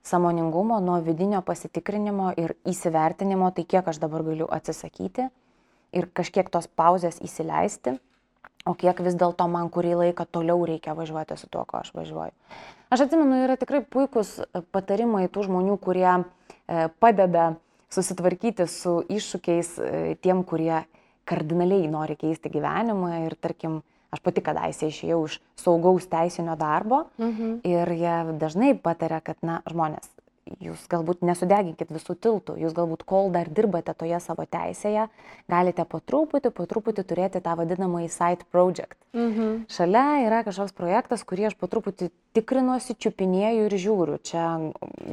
samoningumo, 0.04 0.80
nuo 0.82 0.98
vidinio 1.06 1.44
pasitikrinimo 1.46 2.32
ir 2.42 2.56
įsivertinimo, 2.66 3.52
tai 3.54 3.66
kiek 3.70 3.88
aš 3.88 4.02
dabar 4.02 4.26
galiu 4.26 4.50
atsisakyti 4.50 5.28
ir 5.94 6.08
kažkiek 6.18 6.50
tos 6.50 6.66
pauzės 6.68 7.20
įsileisti, 7.22 8.00
o 8.66 8.76
kiek 8.78 9.02
vis 9.06 9.18
dėlto 9.18 9.48
man 9.52 9.70
kurį 9.74 9.96
laiką 10.04 10.28
toliau 10.30 10.64
reikia 10.68 10.96
važiuoti 10.98 11.38
su 11.40 11.50
tuo, 11.52 11.66
ko 11.66 11.82
aš 11.82 11.94
važiuoju. 11.98 12.34
Aš 12.92 13.06
atsimenu, 13.06 13.44
yra 13.46 13.58
tikrai 13.60 13.84
puikus 13.88 14.40
patarimai 14.76 15.28
tų 15.32 15.48
žmonių, 15.48 15.78
kurie 15.82 16.10
e, 16.12 16.90
padeda 17.00 17.54
susitvarkyti 17.92 18.68
su 18.70 19.00
iššūkiais 19.12 19.72
e, 19.80 19.94
tiem, 20.24 20.44
kurie 20.48 20.84
kardinaliai 21.28 21.88
nori 21.92 22.18
keisti 22.20 22.52
gyvenimą 22.52 23.26
ir, 23.28 23.38
tarkim, 23.40 23.82
Aš 24.12 24.20
pati 24.26 24.42
kadaise 24.44 24.90
išėjau 24.92 25.22
iš 25.24 25.38
saugaus 25.60 26.04
teisinio 26.12 26.58
darbo 26.60 27.06
mhm. 27.16 27.62
ir 27.68 27.92
jie 27.96 28.16
dažnai 28.42 28.74
patarė, 28.76 29.22
kad, 29.24 29.38
na, 29.46 29.62
žmonės, 29.72 30.10
jūs 30.62 30.84
galbūt 30.92 31.22
nesudeginkit 31.26 31.92
visų 31.94 32.16
tiltų, 32.22 32.56
jūs 32.62 32.74
galbūt 32.78 33.06
kol 33.08 33.32
dar 33.34 33.50
dirbate 33.50 33.94
toje 33.98 34.18
savo 34.24 34.46
teisėje, 34.50 35.08
galite 35.52 35.86
po 35.86 36.02
truputį, 36.02 36.52
po 36.56 36.66
truputį 36.70 37.06
turėti 37.08 37.42
tą 37.46 37.56
vadinamąjį 37.60 38.10
side 38.12 38.48
project. 38.52 38.98
Mhm. 39.14 39.66
Šalia 39.72 40.06
yra 40.26 40.44
kažkoks 40.48 40.76
projektas, 40.78 41.26
kurį 41.28 41.52
aš 41.52 41.58
po 41.60 41.70
truputį 41.72 42.12
tikrinuosi, 42.38 42.98
čiupinėju 42.98 43.70
ir 43.70 43.80
žiūriu. 43.86 44.20
Čia 44.26 44.46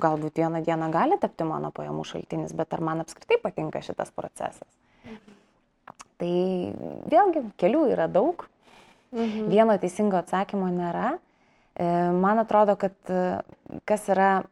galbūt 0.01 0.41
vieną 0.41 0.63
dieną 0.67 0.91
gali 0.95 1.19
tapti 1.21 1.47
mano 1.49 1.73
pajamų 1.75 2.07
šaltinis, 2.09 2.55
bet 2.57 2.73
ar 2.75 2.85
man 2.85 3.03
apskritai 3.05 3.41
patinka 3.43 3.83
šitas 3.85 4.15
procesas. 4.15 4.69
Mhm. 5.05 5.35
Tai 6.19 6.37
vėlgi, 7.13 7.45
kelių 7.61 7.91
yra 7.95 8.09
daug, 8.11 8.49
Mhm. 9.13 9.49
Vieno 9.49 9.77
teisingo 9.81 10.19
atsakymo 10.21 10.69
nėra. 10.73 11.17
E, 11.79 11.87
man 12.13 12.41
atrodo, 12.43 12.77
kad 12.77 12.95
e, 13.09 13.41
kas 13.89 14.09
yra 14.13 14.45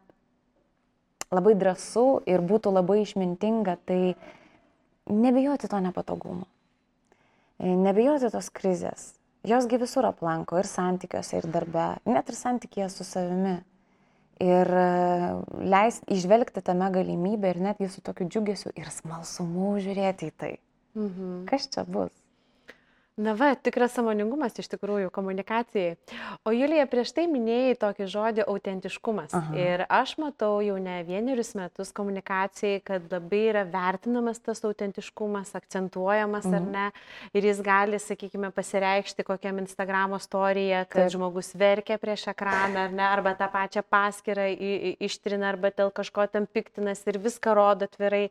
labai 1.35 1.55
drąsu 1.59 2.23
ir 2.29 2.43
būtų 2.45 2.73
labai 2.75 3.01
išmintinga, 3.03 3.77
tai 3.89 4.17
nebijoti 5.11 5.71
to 5.71 5.81
nepatogumo. 5.83 6.47
E, 7.59 7.71
nebijoti 7.71 8.31
tos 8.33 8.51
krizės. 8.55 9.15
Josgi 9.47 9.79
visur 9.79 10.07
aplanko 10.09 10.59
ir 10.59 10.67
santykiuose, 10.67 11.39
ir 11.39 11.49
darbe, 11.55 11.87
net 12.09 12.31
ir 12.31 12.39
santykėje 12.39 12.91
su 12.91 13.07
savimi. 13.07 13.61
Ir 14.43 14.69
leist 15.65 16.05
išvelgti 16.12 16.61
tame 16.61 16.91
galimybę 16.93 17.55
ir 17.55 17.62
netgi 17.71 17.89
su 17.89 18.03
tokiu 18.05 18.27
džiugesiu 18.29 18.75
ir 18.77 18.91
smalsumu 18.93 19.79
žiūrėti 19.81 20.29
į 20.29 20.35
tai. 20.37 20.51
Mhm. 20.99 21.47
Kas 21.49 21.71
čia 21.73 21.87
bus? 21.89 22.12
Na 23.16 23.33
va, 23.33 23.55
tikras 23.57 23.94
samoningumas 23.96 24.59
iš 24.61 24.66
tikrųjų 24.74 25.09
komunikacijai. 25.09 25.94
O 26.44 26.52
Julija, 26.52 26.85
prieš 26.85 27.14
tai 27.16 27.22
minėjai 27.33 27.79
tokį 27.81 28.09
žodį 28.12 28.44
autentiškumas. 28.44 29.33
Aha. 29.38 29.55
Ir 29.57 29.85
aš 29.88 30.18
matau 30.20 30.59
jau 30.61 30.74
ne 30.76 30.98
vienerius 31.09 31.55
metus 31.57 31.94
komunikacijai, 31.96 32.83
kad 32.85 33.09
labai 33.09 33.40
yra 33.55 33.64
vertinamas 33.72 34.42
tas 34.44 34.61
autentiškumas, 34.68 35.55
akcentuojamas 35.57 36.44
mhm. 36.44 36.59
ar 36.61 36.68
ne. 36.76 37.33
Ir 37.33 37.48
jis 37.48 37.64
gali, 37.64 38.02
sakykime, 38.05 38.52
pasireikšti 38.52 39.24
kokiam 39.24 39.64
Instagramo 39.64 40.20
istoriją, 40.20 40.85
kad 40.85 41.07
Taip. 41.07 41.16
žmogus 41.16 41.55
verkia 41.57 41.96
prieš 42.02 42.29
ekraną 42.37 42.85
ar 42.85 42.96
ne, 43.00 43.07
arba 43.09 43.33
tą 43.40 43.48
pačią 43.48 43.81
paskirą 43.96 44.50
ištrina, 45.00 45.55
arba 45.55 45.72
dėl 45.72 45.88
kažko 45.88 46.29
tam 46.29 46.44
piktinas 46.44 47.00
ir 47.09 47.16
viską 47.24 47.57
rodo 47.57 47.88
atvirai. 47.88 48.26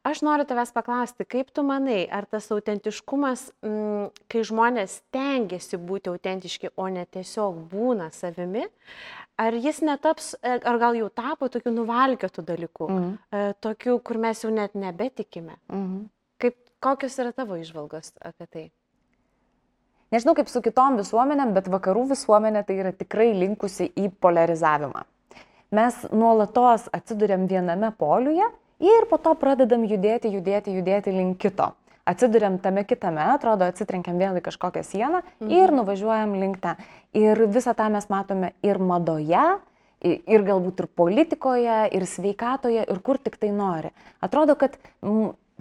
Aš 0.00 0.22
noriu 0.24 0.46
tavęs 0.48 0.70
paklausti, 0.72 1.26
kaip 1.28 1.50
tu 1.52 1.60
manai, 1.66 2.06
ar 2.08 2.24
tas 2.24 2.46
autentiškumas, 2.54 3.42
m, 3.60 3.70
mm, 3.70 4.04
kai 4.32 4.44
žmonės 4.48 4.94
tengiasi 5.12 5.76
būti 5.76 6.08
autentiški, 6.08 6.70
o 6.80 6.86
ne 6.88 7.02
tiesiog 7.04 7.58
būna 7.68 8.06
savimi, 8.16 8.64
ar 9.36 9.58
jis 9.60 9.82
netaps, 9.84 10.32
e, 10.40 10.54
ar 10.56 10.78
gal 10.80 10.96
jau 10.96 11.10
tapo 11.12 11.50
tokiu 11.52 11.74
nuvalkiotų 11.76 12.44
dalykų, 12.48 12.88
mm. 12.88 13.02
-hmm. 13.04 13.58
tokiu, 13.60 13.98
kur 14.00 14.16
mes 14.16 14.40
jau 14.44 14.50
net 14.50 14.74
nebetikime. 14.74 15.58
Mm. 15.68 15.84
-hmm. 15.84 16.08
Kaip, 16.40 16.56
kokios 16.80 17.18
yra 17.18 17.32
tavo 17.32 17.56
išvalgos 17.56 18.12
apie 18.20 18.46
tai? 18.46 18.70
Nežinau 20.10 20.34
kaip 20.34 20.48
su 20.48 20.62
kitom 20.62 20.96
visuomenėm, 20.96 21.52
bet 21.52 21.68
vakarų 21.68 22.08
visuomenė 22.08 22.64
tai 22.66 22.76
yra 22.76 22.92
tikrai 22.92 23.34
linkusi 23.34 23.92
į 23.96 24.10
polarizavimą. 24.20 25.04
Mes 25.70 26.06
nuolatos 26.10 26.88
atsidurėm 26.92 27.46
viename 27.46 27.92
poliuje 27.98 28.48
ir 28.80 29.06
po 29.10 29.20
to 29.22 29.36
pradedam 29.38 29.84
judėti, 29.86 30.32
judėti, 30.32 30.74
judėti 30.74 31.14
link 31.14 31.38
kito. 31.42 31.72
Atsiduriam 32.08 32.56
tame 32.58 32.82
kitame, 32.88 33.22
atrodo, 33.36 33.68
atsitrenkiam 33.68 34.18
vėl 34.18 34.40
į 34.40 34.44
kažkokią 34.46 34.82
sieną 34.86 35.20
mhm. 35.22 35.50
ir 35.52 35.74
nuvažiuojam 35.76 36.34
link 36.40 36.58
ten. 36.62 36.80
Ir 37.14 37.44
visą 37.52 37.76
tą 37.76 37.90
mes 37.92 38.08
matome 38.10 38.54
ir 38.66 38.80
madoje, 38.82 39.44
ir 40.00 40.44
galbūt 40.46 40.80
ir 40.80 40.88
politikoje, 40.96 41.78
ir 41.92 42.06
sveikatoje, 42.08 42.84
ir 42.88 43.00
kur 43.04 43.20
tik 43.20 43.36
tai 43.40 43.52
nori. 43.52 43.92
Atrodo, 44.24 44.56
kad 44.58 44.78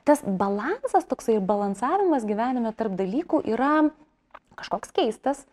tas 0.08 0.24
balansas, 0.24 1.08
toksai 1.10 1.38
ir 1.38 1.46
balansavimas 1.46 2.28
gyvenime 2.28 2.72
tarp 2.78 2.96
dalykų 2.98 3.44
yra 3.52 3.90
kažkoks 4.60 4.92
keistas, 4.92 5.46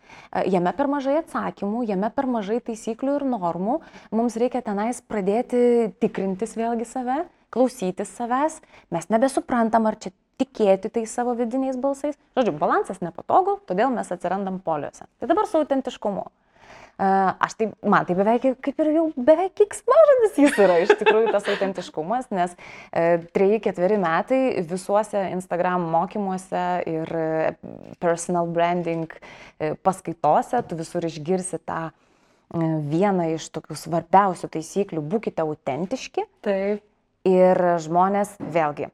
jame 0.50 0.72
per 0.74 0.88
mažai 0.90 1.20
atsakymų, 1.20 1.84
jame 1.86 2.10
per 2.14 2.26
mažai 2.30 2.58
taisyklių 2.64 3.20
ir 3.20 3.24
normų, 3.36 3.78
mums 4.10 4.38
reikia 4.40 4.64
tenais 4.66 4.98
pradėti 4.98 5.92
tikrintis 6.02 6.56
vėlgi 6.58 6.88
save 6.90 7.20
klausytis 7.54 8.12
savęs, 8.16 8.60
mes 8.94 9.10
nebesuprantam, 9.12 9.88
ar 9.88 9.98
čia 10.00 10.12
tikėti 10.40 10.90
tai 10.92 11.04
savo 11.08 11.34
vidiniais 11.36 11.78
balsais. 11.80 12.18
Žodžiu, 12.36 12.56
balansas 12.60 13.00
nepatogu, 13.04 13.58
todėl 13.68 13.92
mes 13.94 14.10
atsirandam 14.12 14.60
poliuose. 14.64 15.08
Tai 15.20 15.30
dabar 15.30 15.48
su 15.48 15.60
autentiškumu. 15.60 16.26
Aš 16.96 17.54
tai, 17.58 17.66
man 17.84 18.06
tai 18.08 18.14
beveik, 18.16 18.44
kaip 18.64 18.78
ir 18.80 18.88
jau 18.94 19.02
beveik 19.20 19.52
kiksmažodis 19.58 20.38
jis 20.40 20.54
yra 20.64 20.78
iš 20.80 20.94
tikrųjų 20.96 21.28
tas 21.34 21.44
autentiškumas, 21.52 22.30
nes 22.32 22.54
e, 22.56 23.18
treji, 23.36 23.58
ketveri 23.66 23.98
metai 24.00 24.38
visuose 24.64 25.26
Instagram 25.34 25.84
mokymuose 25.92 26.64
ir 26.88 27.12
e, 27.12 27.52
personal 28.00 28.48
branding 28.48 29.12
e, 29.12 29.74
paskaitose 29.76 30.62
tu 30.64 30.80
visur 30.80 31.04
išgirsi 31.04 31.60
tą 31.68 31.90
vieną 32.56 33.28
iš 33.34 33.50
tokių 33.52 33.76
svarbiausių 33.76 34.48
taisyklių- 34.56 35.04
būkite 35.12 35.44
autentiški. 35.44 36.24
Taip. 36.46 36.80
Ir 37.26 37.58
žmonės, 37.82 38.36
vėlgi, 38.38 38.90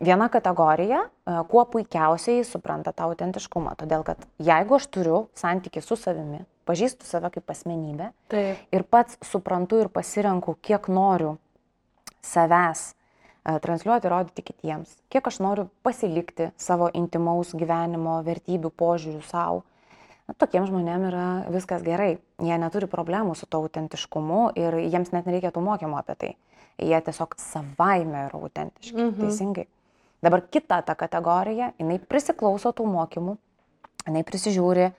viena 0.00 0.28
kategorija, 0.32 1.04
e, 1.06 1.36
kuo 1.48 1.64
puikiausiai 1.64 2.44
supranta 2.44 2.92
tą 2.92 3.08
autentiškumą. 3.08 3.76
Todėl, 3.80 4.04
kad 4.04 4.24
jeigu 4.36 4.76
aš 4.76 4.88
turiu 4.92 5.20
santykių 5.38 5.82
su 5.84 5.96
savimi, 5.96 6.42
pažįstu 6.68 7.08
save 7.08 7.30
kaip 7.32 7.48
asmenybę 7.50 8.10
Taip. 8.32 8.60
ir 8.72 8.84
pats 8.84 9.16
suprantu 9.24 9.80
ir 9.80 9.88
pasirenku, 9.88 10.58
kiek 10.60 10.90
noriu 10.92 11.38
savęs 12.20 12.90
e, 12.92 13.56
transliuoti, 13.64 14.12
rodyti 14.12 14.44
kitiems, 14.44 14.98
kiek 15.08 15.26
aš 15.26 15.40
noriu 15.40 15.70
pasilikti 15.82 16.50
savo 16.60 16.90
intimaus 16.92 17.54
gyvenimo 17.56 18.20
vertybių 18.26 18.72
požiūrių 18.76 19.24
savo, 19.24 19.64
Na, 20.30 20.36
tokiem 20.38 20.62
žmonėm 20.62 21.08
yra 21.08 21.28
viskas 21.50 21.82
gerai. 21.82 22.20
Jie 22.38 22.56
neturi 22.62 22.86
problemų 22.86 23.34
su 23.34 23.48
to 23.50 23.58
autentiškumu 23.64 24.52
ir 24.54 24.76
jiems 24.84 25.10
net 25.10 25.26
nereikia 25.26 25.50
tų 25.50 25.64
mokymų 25.66 25.98
apie 25.98 26.14
tai. 26.20 26.30
Jie 26.80 27.00
tiesiog 27.04 27.36
savaime 27.40 28.26
yra 28.28 28.40
autentiški. 28.40 28.96
Mhm. 28.96 29.20
Teisingai. 29.20 29.66
Dabar 30.20 30.42
kita 30.52 30.82
ta 30.84 30.94
kategorija, 30.94 31.72
jinai 31.80 31.98
prisiklauso 31.98 32.74
tų 32.76 32.84
mokymų, 32.92 33.36
jinai 34.06 34.24
prisižiūri 34.28 34.86
e, 34.86 34.92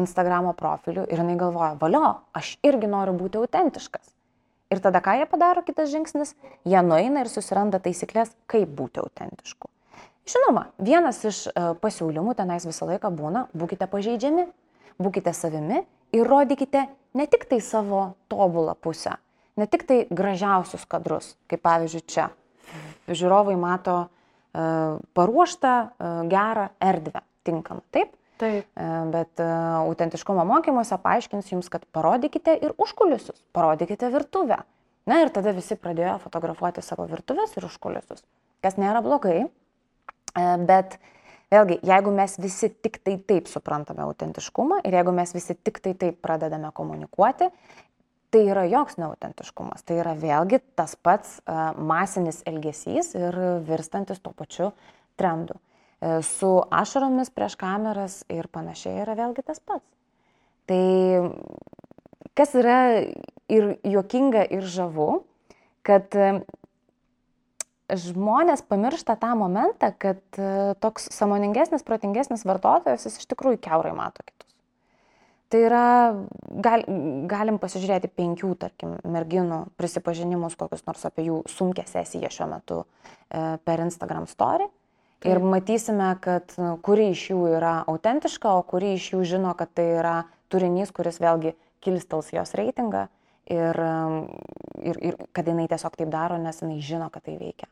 Instagramo 0.00 0.54
profilių 0.58 1.04
ir 1.06 1.22
jinai 1.22 1.36
galvoja, 1.38 1.76
valio, 1.78 2.16
aš 2.34 2.56
irgi 2.66 2.90
noriu 2.90 3.14
būti 3.18 3.38
autentiškas. 3.38 4.10
Ir 4.70 4.82
tada 4.82 5.02
ką 5.02 5.16
jie 5.18 5.26
padaro, 5.30 5.62
kitas 5.66 5.90
žingsnis, 5.90 6.34
jie 6.66 6.82
nueina 6.86 7.24
ir 7.24 7.30
susiranda 7.30 7.78
taisyklės, 7.82 8.34
kaip 8.50 8.70
būti 8.78 9.02
autentišku. 9.02 9.70
Žinoma, 10.30 10.68
vienas 10.78 11.22
iš 11.26 11.46
e, 11.50 11.52
pasiūlymų 11.82 12.36
tenais 12.38 12.66
visą 12.66 12.86
laiką 12.90 13.10
būna, 13.14 13.48
būkite 13.54 13.86
pažeidžiami, 13.90 14.46
būkite 15.02 15.32
savimi 15.34 15.82
ir 16.14 16.26
rodykite 16.26 16.84
ne 17.14 17.26
tik 17.26 17.48
tai 17.50 17.58
savo 17.64 18.12
tobulą 18.30 18.76
pusę, 18.78 19.16
ne 19.60 19.68
tik 19.70 19.84
tai 19.88 19.98
gražiausius 20.10 20.86
kadrus, 20.90 21.34
kaip 21.50 21.62
pavyzdžiui 21.66 22.06
čia. 22.08 22.30
Žiūrovai 23.10 23.58
mato 23.60 23.98
uh, 24.06 24.96
paruoštą, 25.18 25.74
uh, 25.90 26.22
gerą 26.30 26.70
erdvę, 26.80 27.22
tinkamą, 27.46 27.84
taip? 27.94 28.16
Taip. 28.40 28.64
Bet 29.12 29.40
autentiškumo 29.40 30.46
mokymuose 30.48 30.96
paaiškins 31.02 31.50
jums, 31.52 31.68
kad 31.68 31.82
parodykite 31.92 32.54
ir 32.64 32.72
užkulisius, 32.80 33.36
parodykite 33.52 34.08
virtuvę. 34.14 34.62
Na 35.10 35.18
ir 35.20 35.32
tada 35.34 35.52
visi 35.56 35.76
pradėjo 35.76 36.16
fotografuoti 36.22 36.80
savo 36.84 37.04
virtuvės 37.10 37.52
ir 37.58 37.66
užkulisius, 37.68 38.24
kas 38.64 38.78
nėra 38.80 39.02
blogai, 39.04 39.42
bet 40.68 40.96
vėlgi, 41.52 41.80
jeigu 41.84 42.14
mes 42.16 42.38
visi 42.40 42.70
tik 42.72 43.00
tai 43.04 43.18
taip 43.28 43.48
suprantame 43.50 44.04
autentiškumą 44.06 44.80
ir 44.88 44.96
jeigu 45.00 45.14
mes 45.16 45.36
visi 45.36 45.56
tik 45.56 45.82
tai 45.84 45.92
taip 45.98 46.20
pradedame 46.24 46.72
komunikuoti, 46.76 47.50
tai 48.30 48.44
yra 48.46 48.66
joks 48.70 48.96
neautentiškumas, 49.00 49.82
tai 49.86 49.98
yra 50.02 50.14
vėlgi 50.18 50.60
tas 50.78 50.94
pats 50.94 51.40
masinis 51.76 52.44
elgesys 52.46 53.14
ir 53.18 53.36
virstantis 53.66 54.22
tuo 54.22 54.32
pačiu 54.36 54.70
trendu. 55.20 55.58
E, 56.00 56.22
su 56.22 56.62
ašaromis 56.70 57.30
prieš 57.30 57.58
kameras 57.60 58.22
ir 58.32 58.48
panašiai 58.52 59.02
yra 59.02 59.16
vėlgi 59.18 59.44
tas 59.44 59.60
pats. 59.60 59.84
Tai 60.70 60.80
kas 62.38 62.54
yra 62.56 62.78
ir 63.52 63.74
juokinga, 63.84 64.46
ir 64.56 64.64
žavu, 64.64 65.10
kad 65.84 66.16
e, 66.16 66.30
žmonės 67.90 68.64
pamiršta 68.70 69.18
tą 69.20 69.34
momentą, 69.36 69.92
kad 70.00 70.22
e, 70.40 70.72
toks 70.80 71.10
samoningesnis, 71.12 71.84
protingesnis 71.84 72.46
vartotojas 72.48 73.04
jis 73.04 73.20
iš 73.20 73.28
tikrųjų 73.34 73.60
keurai 73.66 73.92
mato 73.96 74.24
kitus. 74.24 74.49
Tai 75.50 75.60
yra, 75.66 75.84
gal, 76.62 76.84
galim 77.26 77.56
pasižiūrėti 77.58 78.12
penkių, 78.14 78.52
tarkim, 78.60 78.92
merginų 79.02 79.64
prisipažinimus, 79.80 80.54
kokius 80.58 80.84
nors 80.86 81.02
apie 81.08 81.24
jų 81.26 81.40
sunkę 81.50 81.82
sesiją 81.90 82.30
šiuo 82.30 82.46
metu 82.52 82.84
e, 82.84 83.58
per 83.66 83.82
Instagram 83.82 84.28
story. 84.30 84.68
Ir 85.26 85.42
matysime, 85.44 86.14
kad 86.22 86.54
kuri 86.86 87.10
iš 87.12 87.26
jų 87.32 87.40
yra 87.58 87.80
autentiška, 87.90 88.54
o 88.56 88.62
kuri 88.64 88.94
iš 88.96 89.10
jų 89.12 89.24
žino, 89.34 89.50
kad 89.58 89.72
tai 89.76 89.88
yra 89.98 90.14
turinys, 90.48 90.94
kuris 90.96 91.18
vėlgi 91.20 91.52
kilstels 91.84 92.30
jos 92.32 92.54
reitingą 92.56 93.08
ir, 93.50 93.82
ir, 94.80 95.02
ir 95.10 95.18
kad 95.36 95.50
jinai 95.50 95.66
tiesiog 95.68 95.98
taip 95.98 96.14
daro, 96.14 96.38
nes 96.40 96.62
jinai 96.62 96.78
žino, 96.84 97.10
kad 97.12 97.26
tai 97.26 97.34
veikia. 97.40 97.68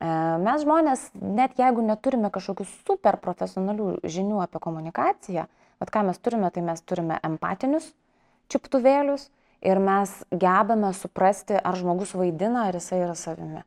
E, 0.00 0.08
mes 0.42 0.64
žmonės, 0.64 1.06
net 1.20 1.60
jeigu 1.60 1.84
neturime 1.86 2.32
kažkokių 2.34 2.66
super 2.88 3.20
profesionalių 3.22 4.00
žinių 4.02 4.42
apie 4.48 4.64
komunikaciją, 4.64 5.46
bet 5.80 5.92
ką 5.92 6.04
mes 6.08 6.18
turime, 6.22 6.50
tai 6.52 6.64
mes 6.66 6.82
turime 6.82 7.18
empatinius 7.26 7.92
čiuptuvėlius 8.52 9.28
ir 9.66 9.80
mes 9.82 10.12
gebame 10.30 10.92
suprasti, 10.94 11.56
ar 11.56 11.78
žmogus 11.78 12.14
vaidina, 12.16 12.68
ar 12.68 12.78
jisai 12.78 13.02
yra 13.02 13.16
savimi. 13.18 13.64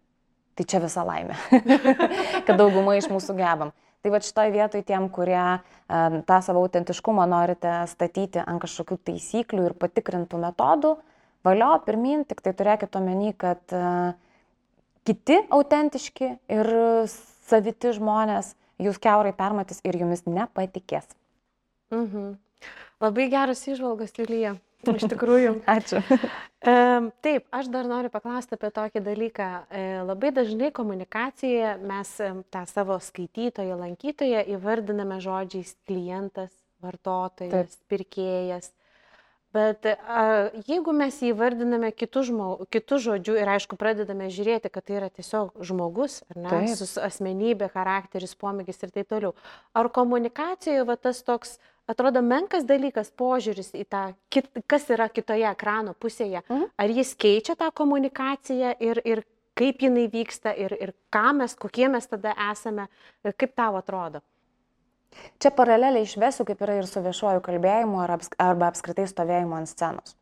Tai 0.55 0.65
čia 0.67 0.81
visa 0.83 1.05
laimė, 1.07 1.37
kad 2.47 2.55
dauguma 2.59 2.97
iš 2.99 3.07
mūsų 3.11 3.35
gebam. 3.37 3.73
Tai 3.99 4.11
va 4.13 4.21
šitoje 4.23 4.51
vietoje 4.53 4.85
tiem, 4.87 5.09
kurie 5.11 5.39
uh, 5.39 6.17
tą 6.27 6.39
savo 6.43 6.63
autentiškumą 6.63 7.25
norite 7.27 7.73
statyti 7.91 8.39
ant 8.43 8.61
kažkokių 8.63 8.99
taisyklių 9.09 9.65
ir 9.67 9.75
patikrintų 9.79 10.39
metodų, 10.39 10.93
valio 11.47 11.73
pirmin, 11.83 12.23
tik 12.27 12.43
tai 12.43 12.55
turėkite 12.55 12.99
omeny, 12.99 13.33
kad 13.39 13.75
uh, 13.75 14.15
kiti 15.07 15.41
autentiški 15.51 16.31
ir 16.55 16.71
saviti 17.49 17.91
žmonės 17.95 18.53
jūs 18.79 18.99
keurai 19.03 19.35
permatys 19.35 19.83
ir 19.83 19.99
jumis 19.99 20.23
nepatikės. 20.27 21.07
Mhm. 21.93 22.33
Labai 22.99 23.29
geras 23.31 23.63
išvalgas, 23.67 24.13
Julija. 24.17 24.55
Iš 24.87 25.07
tikrųjų. 25.11 25.59
Ačiū. 25.67 25.99
Taip, 26.59 27.45
aš 27.55 27.69
dar 27.71 27.87
noriu 27.87 28.11
paklausti 28.11 28.55
apie 28.55 28.71
tokį 28.75 29.03
dalyką. 29.03 29.47
E, 29.71 29.83
labai 30.07 30.31
dažnai 30.35 30.71
komunikacijoje 30.75 31.77
mes 31.87 32.11
tą 32.51 32.65
savo 32.67 32.99
skaitytoją, 33.03 33.77
lankytoją 33.79 34.43
įvardiname 34.55 35.21
žodžiais 35.23 35.75
klientas, 35.87 36.51
vartotojas, 36.83 37.75
Taip. 37.75 37.87
pirkėjas. 37.91 38.73
Bet 39.55 39.87
a, 39.89 40.23
jeigu 40.67 40.93
mes 40.93 41.15
jį 41.25 41.31
vardiname 41.33 41.89
kitų, 41.95 42.21
žmog, 42.27 42.67
kitų 42.69 42.99
žodžių 43.07 43.37
ir 43.39 43.49
aišku 43.55 43.79
pradedame 43.81 44.27
žiūrėti, 44.29 44.69
kad 44.69 44.85
tai 44.85 44.99
yra 44.99 45.09
tiesiog 45.09 45.55
žmogus, 45.65 46.19
ar 46.29 46.43
ne, 46.43 46.51
taip. 46.51 46.83
asmenybė, 47.07 47.71
charakteris, 47.73 48.35
pomėgis 48.37 48.83
ir 48.85 48.93
taip 48.93 49.09
toliau, 49.09 49.33
ar 49.73 49.89
komunikacijoje 49.95 50.85
va, 50.85 50.99
tas 51.01 51.23
toks 51.25 51.57
atrodo 51.89 52.21
menkas 52.25 52.67
dalykas 52.69 53.11
požiūris 53.17 53.73
į 53.77 53.85
tą, 53.89 54.03
kit, 54.33 54.49
kas 54.69 54.87
yra 54.93 55.09
kitoje 55.09 55.47
ekrano 55.49 55.95
pusėje. 55.97 56.43
Mhm. 56.47 56.71
Ar 56.77 56.95
jis 56.95 57.15
keičia 57.19 57.57
tą 57.59 57.71
komunikaciją 57.75 58.75
ir, 58.79 59.01
ir 59.05 59.23
kaip 59.59 59.81
jinai 59.83 60.07
vyksta 60.11 60.53
ir, 60.55 60.75
ir 60.79 60.93
ką 61.13 61.33
mes, 61.41 61.55
kokie 61.59 61.89
mes 61.91 62.07
tada 62.07 62.35
esame, 62.51 62.87
kaip 63.25 63.55
tau 63.57 63.79
atrodo? 63.79 64.21
Čia 65.41 65.49
paraleliai 65.57 66.05
išvesiu, 66.05 66.45
kaip 66.45 66.59
yra 66.61 66.77
ir 66.79 66.87
su 66.87 67.01
viešuoju 67.01 67.41
kalbėjimu 67.43 68.01
arba 68.05 68.69
apskritai 68.69 69.07
stovėjimu 69.09 69.57
ant 69.57 69.71
scenos. 69.71 70.13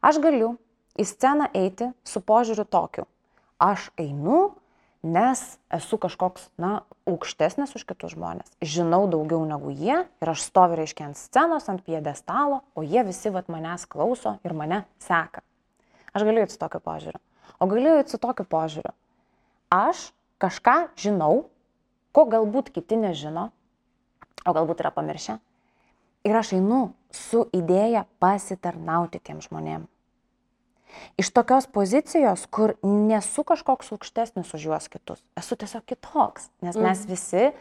Aš 0.00 0.18
galiu 0.24 0.54
į 0.96 1.06
sceną 1.08 1.50
eiti 1.54 1.90
su 2.06 2.22
požiūriu 2.24 2.64
tokiu. 2.64 3.04
Aš 3.60 3.90
einu 4.00 4.54
nes 5.04 5.40
esu 5.68 5.98
kažkoks, 6.00 6.48
na, 6.56 6.82
aukštesnis 7.04 7.76
už 7.76 7.84
kitus 7.84 8.16
žmonės. 8.16 8.48
Žinau 8.64 9.04
daugiau 9.12 9.44
negu 9.44 9.70
jie 9.70 10.00
ir 10.08 10.32
aš 10.32 10.46
stoviu, 10.48 10.78
reiškia, 10.80 11.10
ant 11.12 11.20
scenos, 11.20 11.68
ant 11.68 11.84
piedestalo, 11.84 12.62
o 12.72 12.82
jie 12.82 13.04
visi 13.04 13.30
vat 13.30 13.52
manęs 13.52 13.84
klauso 13.84 14.38
ir 14.42 14.56
mane 14.56 14.84
seka. 15.04 15.44
Aš 16.16 16.24
galiu 16.24 16.44
eiti 16.44 16.56
su 16.56 16.60
tokiu 16.62 16.80
požiūriu. 16.80 17.20
O 17.60 17.68
galiu 17.68 17.98
eiti 18.00 18.14
su 18.14 18.20
tokiu 18.22 18.48
požiūriu. 18.48 18.94
Aš 19.68 20.08
kažką 20.40 20.96
žinau, 20.96 21.50
ko 22.14 22.24
galbūt 22.30 22.72
kiti 22.74 22.96
nežino, 22.96 23.50
o 24.44 24.56
galbūt 24.56 24.80
yra 24.84 24.92
pamiršę. 24.94 25.38
Ir 26.24 26.38
aš 26.38 26.54
einu 26.56 26.94
su 27.12 27.44
idėja 27.52 28.06
pasitarnauti 28.22 29.20
tiem 29.20 29.42
žmonėm. 29.44 29.84
Iš 31.20 31.30
tokios 31.34 31.66
pozicijos, 31.70 32.46
kur 32.50 32.74
nesu 32.82 33.44
kažkoks 33.46 33.92
aukštesnis 33.94 34.54
už 34.56 34.68
juos 34.68 34.88
kitus, 34.90 35.22
esu 35.38 35.58
tiesiog 35.58 35.84
kitoks, 35.86 36.48
nes 36.64 36.76
mes 36.76 37.04
mhm. 37.04 37.10
visi 37.10 37.42
e, 37.44 37.52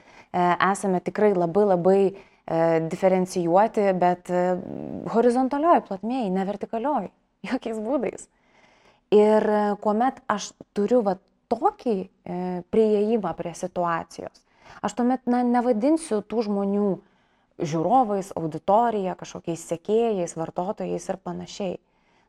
esame 0.72 1.02
tikrai 1.06 1.34
labai 1.38 1.66
labai 1.70 2.00
e, 2.10 2.16
diferencijuoti, 2.90 3.90
bet 4.00 4.32
e, 4.34 4.46
horizontalioj 5.14 5.84
plotmėje, 5.90 6.32
ne 6.34 6.48
vertikalioj, 6.50 7.12
jokiais 7.52 7.82
būdais. 7.84 8.28
Ir 9.14 9.46
e, 9.46 9.62
kuomet 9.84 10.24
aš 10.32 10.54
turiu 10.74 11.04
va, 11.06 11.20
tokį 11.54 11.98
e, 12.02 12.08
prieėjimą 12.74 13.34
prie 13.38 13.54
situacijos, 13.58 14.42
aš 14.82 14.96
tuomet 14.98 15.28
na, 15.30 15.44
nevadinsiu 15.46 16.24
tų 16.26 16.48
žmonių 16.48 16.92
žiūrovais, 17.62 18.32
auditorija, 18.38 19.14
kažkokiais 19.20 19.66
sekėjais, 19.70 20.34
vartotojais 20.40 21.10
ir 21.10 21.20
panašiai. 21.22 21.76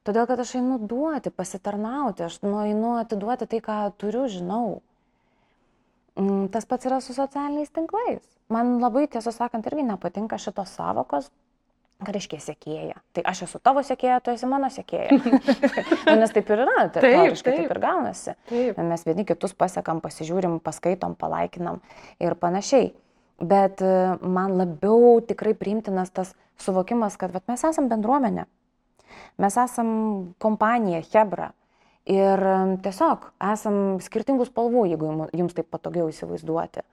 Todėl, 0.05 0.27
kad 0.29 0.41
aš 0.43 0.57
einu 0.59 0.77
duoti, 0.85 1.33
pasitarnauti, 1.33 2.27
aš 2.27 2.43
nueinu 2.45 2.99
atiduoti 3.01 3.49
tai, 3.49 3.61
ką 3.65 3.79
turiu, 4.01 4.27
žinau. 4.29 4.83
Mm, 6.21 6.51
tas 6.53 6.69
pats 6.69 6.87
yra 6.87 7.01
su 7.01 7.17
socialiniais 7.17 7.73
tinklais. 7.75 8.23
Man 8.53 8.77
labai, 8.83 9.07
tiesą 9.11 9.33
sakant, 9.33 9.65
irgi 9.71 9.87
nepatinka 9.89 10.37
šitos 10.39 10.75
savokos, 10.77 11.31
reiškia 12.05 12.41
sėkėja. 12.43 12.99
Tai 13.17 13.25
aš 13.31 13.45
esu 13.47 13.61
tavo 13.65 13.83
sėkėja, 13.87 14.19
tu 14.21 14.35
esi 14.35 14.49
mano 14.51 14.69
sėkėja. 14.73 15.17
nu, 16.11 16.17
nes 16.21 16.35
taip 16.35 16.51
ir 16.53 16.65
yra, 16.67 16.77
tai 16.93 17.01
taip, 17.01 17.39
taip. 17.39 17.41
taip 17.47 17.73
ir 17.73 17.81
gaunasi. 17.83 18.35
Taip. 18.51 18.83
Mes 18.93 19.07
vieni 19.09 19.25
kitus 19.29 19.57
pasiekam, 19.57 20.03
pasižiūrim, 20.05 20.59
paskaitom, 20.65 21.17
palaikinam 21.19 21.81
ir 22.23 22.37
panašiai. 22.41 22.93
Bet 23.41 23.81
e, 23.83 23.95
man 24.21 24.55
labiau 24.61 25.17
tikrai 25.27 25.57
priimtinas 25.59 26.13
tas 26.15 26.35
suvokimas, 26.63 27.17
kad 27.19 27.33
vat, 27.35 27.47
mes 27.51 27.65
esame 27.67 27.91
bendruomenė. 27.91 28.47
Mes 29.43 29.59
esam 29.61 29.91
kompanija, 30.43 31.03
Hebra. 31.12 31.53
Ir 32.05 32.41
tiesiog 32.85 33.31
esam 33.53 34.01
skirtingų 34.05 34.45
spalvų, 34.51 34.85
jeigu 34.91 35.12
jums 35.33 35.57
taip 35.57 35.71
patogiau 35.73 36.11
įsivaizduoti. 36.12 36.85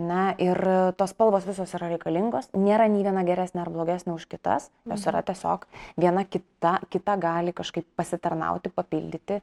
Ne? 0.00 0.22
Ir 0.42 0.58
tos 0.98 1.12
spalvos 1.12 1.44
visos 1.46 1.70
yra 1.76 1.90
reikalingos, 1.92 2.48
nėra 2.56 2.88
nei 2.90 3.04
viena 3.06 3.22
geresnė 3.26 3.62
ar 3.62 3.70
blogesnė 3.70 4.16
už 4.16 4.24
kitas, 4.26 4.70
jos 4.90 5.04
yra 5.06 5.20
tiesiog 5.22 5.68
viena 6.00 6.24
kita, 6.26 6.80
kita 6.90 7.14
gali 7.22 7.54
kažkaip 7.54 7.86
pasitarnauti, 7.94 8.72
papildyti 8.74 9.38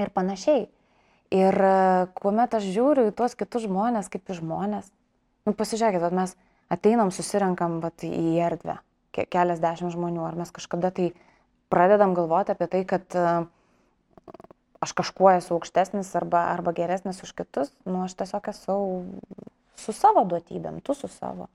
ir 0.00 0.10
panašiai. 0.16 0.66
Ir 1.30 1.54
kuomet 2.18 2.56
aš 2.58 2.66
žiūriu 2.74 3.12
į 3.12 3.14
tuos 3.14 3.36
kitus 3.38 3.68
žmonės 3.68 4.10
kaip 4.10 4.32
į 4.32 4.40
žmonės, 4.40 4.88
nu 5.46 5.54
pasižiūrėkit, 5.54 6.16
mes 6.18 6.34
ateinam, 6.72 7.12
susirenkam 7.14 7.78
vat, 7.84 8.02
į 8.02 8.40
erdvę, 8.42 8.80
keliasdešimt 9.14 9.94
žmonių, 9.94 10.24
ar 10.26 10.38
mes 10.40 10.50
kažkada 10.54 10.90
tai 10.96 11.12
pradedam 11.70 12.14
galvoti 12.18 12.52
apie 12.52 12.68
tai, 12.70 12.82
kad 12.88 13.16
uh, 13.16 13.46
aš 14.80 14.92
kažkuo 14.96 15.30
esu 15.36 15.54
aukštesnis 15.54 16.10
arba, 16.16 16.46
arba 16.54 16.72
geresnis 16.76 17.22
už 17.22 17.34
kitus, 17.36 17.72
nu 17.84 18.04
aš 18.04 18.16
tiesiog 18.16 18.48
esu 18.52 18.76
su 19.80 19.92
savo 19.96 20.24
duotybėm, 20.28 20.80
tu 20.84 20.96
su 20.96 21.08
savo. 21.08 21.48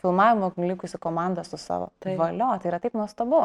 Filmavimo 0.00 0.52
likusi 0.56 1.00
komanda 1.00 1.44
su 1.44 1.56
savo. 1.56 1.88
Taip. 2.04 2.18
Valio, 2.20 2.50
tai 2.60 2.72
yra 2.72 2.80
taip 2.82 2.96
nuostabu. 2.96 3.40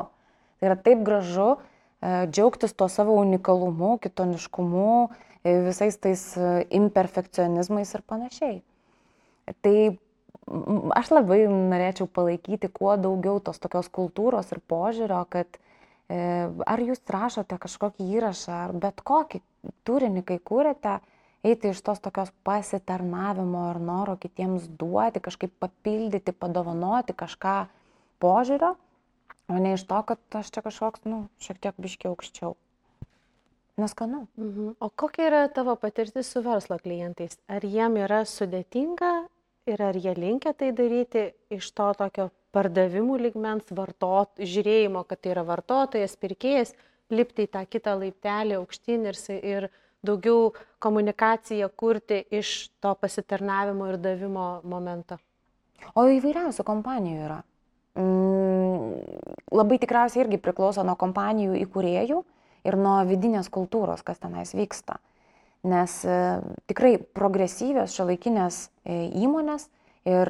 Tai 0.59 0.70
yra 0.70 0.76
taip 0.76 1.03
gražu 1.07 1.55
e, 1.55 2.28
džiaugtis 2.28 2.76
tuo 2.76 2.89
savo 2.91 3.16
unikalumu, 3.22 3.95
kitoniškumu, 4.03 4.89
e, 5.43 5.55
visais 5.70 5.95
tais 6.03 6.26
e, 6.36 6.66
imperfekcionizmais 6.76 7.95
ir 7.95 8.03
panašiai. 8.11 8.57
Tai 9.63 9.78
aš 10.46 11.12
labai 11.12 11.46
norėčiau 11.50 12.08
palaikyti 12.08 12.70
kuo 12.74 12.96
daugiau 13.02 13.39
tos 13.41 13.62
tokios 13.62 13.89
kultūros 13.89 14.52
ir 14.54 14.62
požiūrio, 14.70 15.24
kad 15.30 15.60
E, 16.06 16.18
ar 16.70 16.82
jūs 16.86 17.02
rašote 17.10 17.58
kažkokį 17.62 18.08
įrašą, 18.20 18.56
ar 18.68 18.74
bet 18.78 19.02
kokį 19.02 19.41
turinį, 19.89 20.22
kai 20.28 20.38
kūrėte, 20.38 21.00
eiti 21.46 21.72
iš 21.74 21.82
tos 21.86 22.02
tokios 22.04 22.30
pasitarnavimo 22.46 23.64
ar 23.72 23.80
noro 23.82 24.14
kitiems 24.22 24.68
duoti, 24.82 25.24
kažkaip 25.26 25.56
papildyti, 25.62 26.36
padovanoti 26.38 27.16
kažką 27.18 27.56
požiūrio, 28.22 28.76
o 29.50 29.58
ne 29.62 29.74
iš 29.78 29.88
to, 29.89 30.04
kad 30.12 30.38
aš 30.41 30.54
čia 30.54 30.66
kažkoks, 30.66 31.08
nu, 31.10 31.26
šiek 31.41 31.62
tiek 31.64 31.82
biškiai 31.82 32.14
aukščiau. 32.14 32.54
Neskanu. 33.82 34.28
Mhm. 34.38 34.76
O 34.80 34.88
kokia 34.93 35.26
yra 35.28 35.41
tavo 35.52 35.74
patirtis 35.76 36.30
su 36.32 36.46
verslo 36.46 36.78
klientais? 36.80 37.36
Ar 37.52 37.66
jiem 37.66 37.98
yra 38.00 38.22
sudėtinga 38.30 39.26
ir 39.66 39.82
ar 39.82 39.97
jie 39.97 40.13
linkia 40.18 40.53
tai 40.53 40.72
daryti 40.78 41.30
iš 41.53 41.72
to 41.78 41.88
tokio 41.97 42.30
pardavimų 42.55 43.18
lygmens, 43.20 43.72
vartot, 43.76 44.32
žiūrėjimo, 44.39 45.03
kad 45.09 45.22
tai 45.22 45.34
yra 45.34 45.43
vartotojas, 45.47 46.16
pirkėjas, 46.22 46.76
lipti 47.11 47.45
į 47.45 47.51
tą 47.51 47.66
kitą 47.68 47.97
laiptelį 47.99 48.59
aukštyn 48.59 49.09
ir, 49.09 49.20
ir 49.41 49.68
daugiau 50.05 50.53
komunikaciją 50.84 51.70
kurti 51.76 52.22
iš 52.32 52.70
to 52.82 52.93
pasitarnavimo 53.01 53.89
ir 53.91 53.99
davimo 54.01 54.47
momento. 54.63 55.20
O 55.97 56.05
įvairiausių 56.09 56.63
kompanijų 56.66 57.26
yra. 57.26 57.41
Mm, 57.95 58.95
labai 59.55 59.80
tikriausiai 59.82 60.24
irgi 60.26 60.39
priklauso 60.41 60.84
nuo 60.88 60.95
kompanijų 60.99 61.57
įkūrėjų 61.66 62.22
ir 62.66 62.78
nuo 62.80 62.95
vidinės 63.07 63.51
kultūros, 63.53 64.03
kas 64.03 64.22
tenais 64.24 64.55
vyksta. 64.55 64.97
Nes 65.66 65.99
e, 66.05 66.16
tikrai 66.70 66.97
progresyvios 67.18 67.95
šiolaikinės 67.97 68.66
e, 68.86 68.97
įmonės 69.24 69.70
ir 70.05 70.30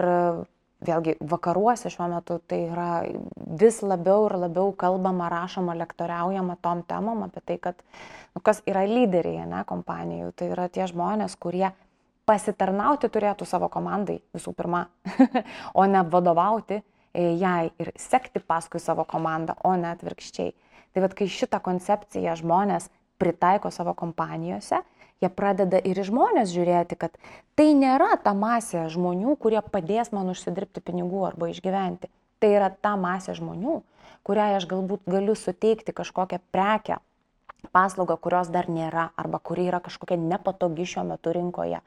vėlgi 0.86 1.16
vakaruose 1.24 1.90
šiuo 1.92 2.08
metu 2.12 2.38
tai 2.48 2.66
yra 2.70 2.90
vis 3.60 3.82
labiau 3.84 4.28
ir 4.30 4.38
labiau 4.46 4.74
kalbama, 4.78 5.30
rašoma, 5.32 5.76
lektoriaujama 5.80 6.58
tom 6.62 6.84
temom 6.88 7.26
apie 7.28 7.42
tai, 7.46 7.58
kad 7.62 7.82
nu, 8.36 8.42
kas 8.44 8.62
yra 8.70 8.86
lyderiai 8.90 9.48
ne, 9.50 9.64
kompanijų. 9.68 10.32
Tai 10.36 10.52
yra 10.54 10.68
tie 10.70 10.88
žmonės, 10.92 11.38
kurie 11.40 11.70
pasitarnauti 12.26 13.10
turėtų 13.14 13.48
savo 13.48 13.70
komandai 13.72 14.20
visų 14.36 14.56
pirma, 14.58 14.86
o 15.80 15.86
ne 15.90 16.04
vadovauti 16.10 16.80
e, 16.80 16.84
jai 17.40 17.72
ir 17.80 17.94
sekti 18.00 18.42
paskui 18.42 18.82
savo 18.82 19.06
komandą, 19.10 19.58
o 19.64 19.76
ne 19.80 19.92
atvirkščiai. 19.94 20.54
Tai 20.96 21.04
vad, 21.04 21.16
kai 21.18 21.28
šitą 21.32 21.60
koncepciją 21.64 22.38
žmonės 22.40 22.90
pritaiko 23.20 23.72
savo 23.72 23.94
kompanijose, 23.96 24.82
jie 25.24 25.32
pradeda 25.32 25.80
ir 25.80 26.00
į 26.00 26.08
žmonės 26.10 26.52
žiūrėti, 26.54 26.98
kad 27.00 27.16
tai 27.56 27.72
nėra 27.78 28.16
ta 28.22 28.36
masė 28.38 28.86
žmonių, 28.92 29.36
kurie 29.40 29.62
padės 29.64 30.12
man 30.16 30.32
užsidirbti 30.34 30.84
pinigų 30.84 31.26
arba 31.30 31.50
išgyventi. 31.52 32.12
Tai 32.44 32.52
yra 32.52 32.70
ta 32.70 32.96
masė 33.00 33.38
žmonių, 33.38 33.80
kuriai 34.28 34.58
aš 34.58 34.68
galbūt 34.70 35.06
galiu 35.10 35.38
suteikti 35.40 35.96
kažkokią 35.96 36.42
prekę, 36.52 37.00
paslaugą, 37.72 38.18
kurios 38.22 38.52
dar 38.52 38.68
nėra 38.70 39.10
arba 39.16 39.40
kuri 39.40 39.70
yra 39.72 39.80
kažkokia 39.82 40.20
nepatogi 40.20 40.86
šiuo 40.92 41.06
metu 41.14 41.34
rinkoje. 41.36 41.80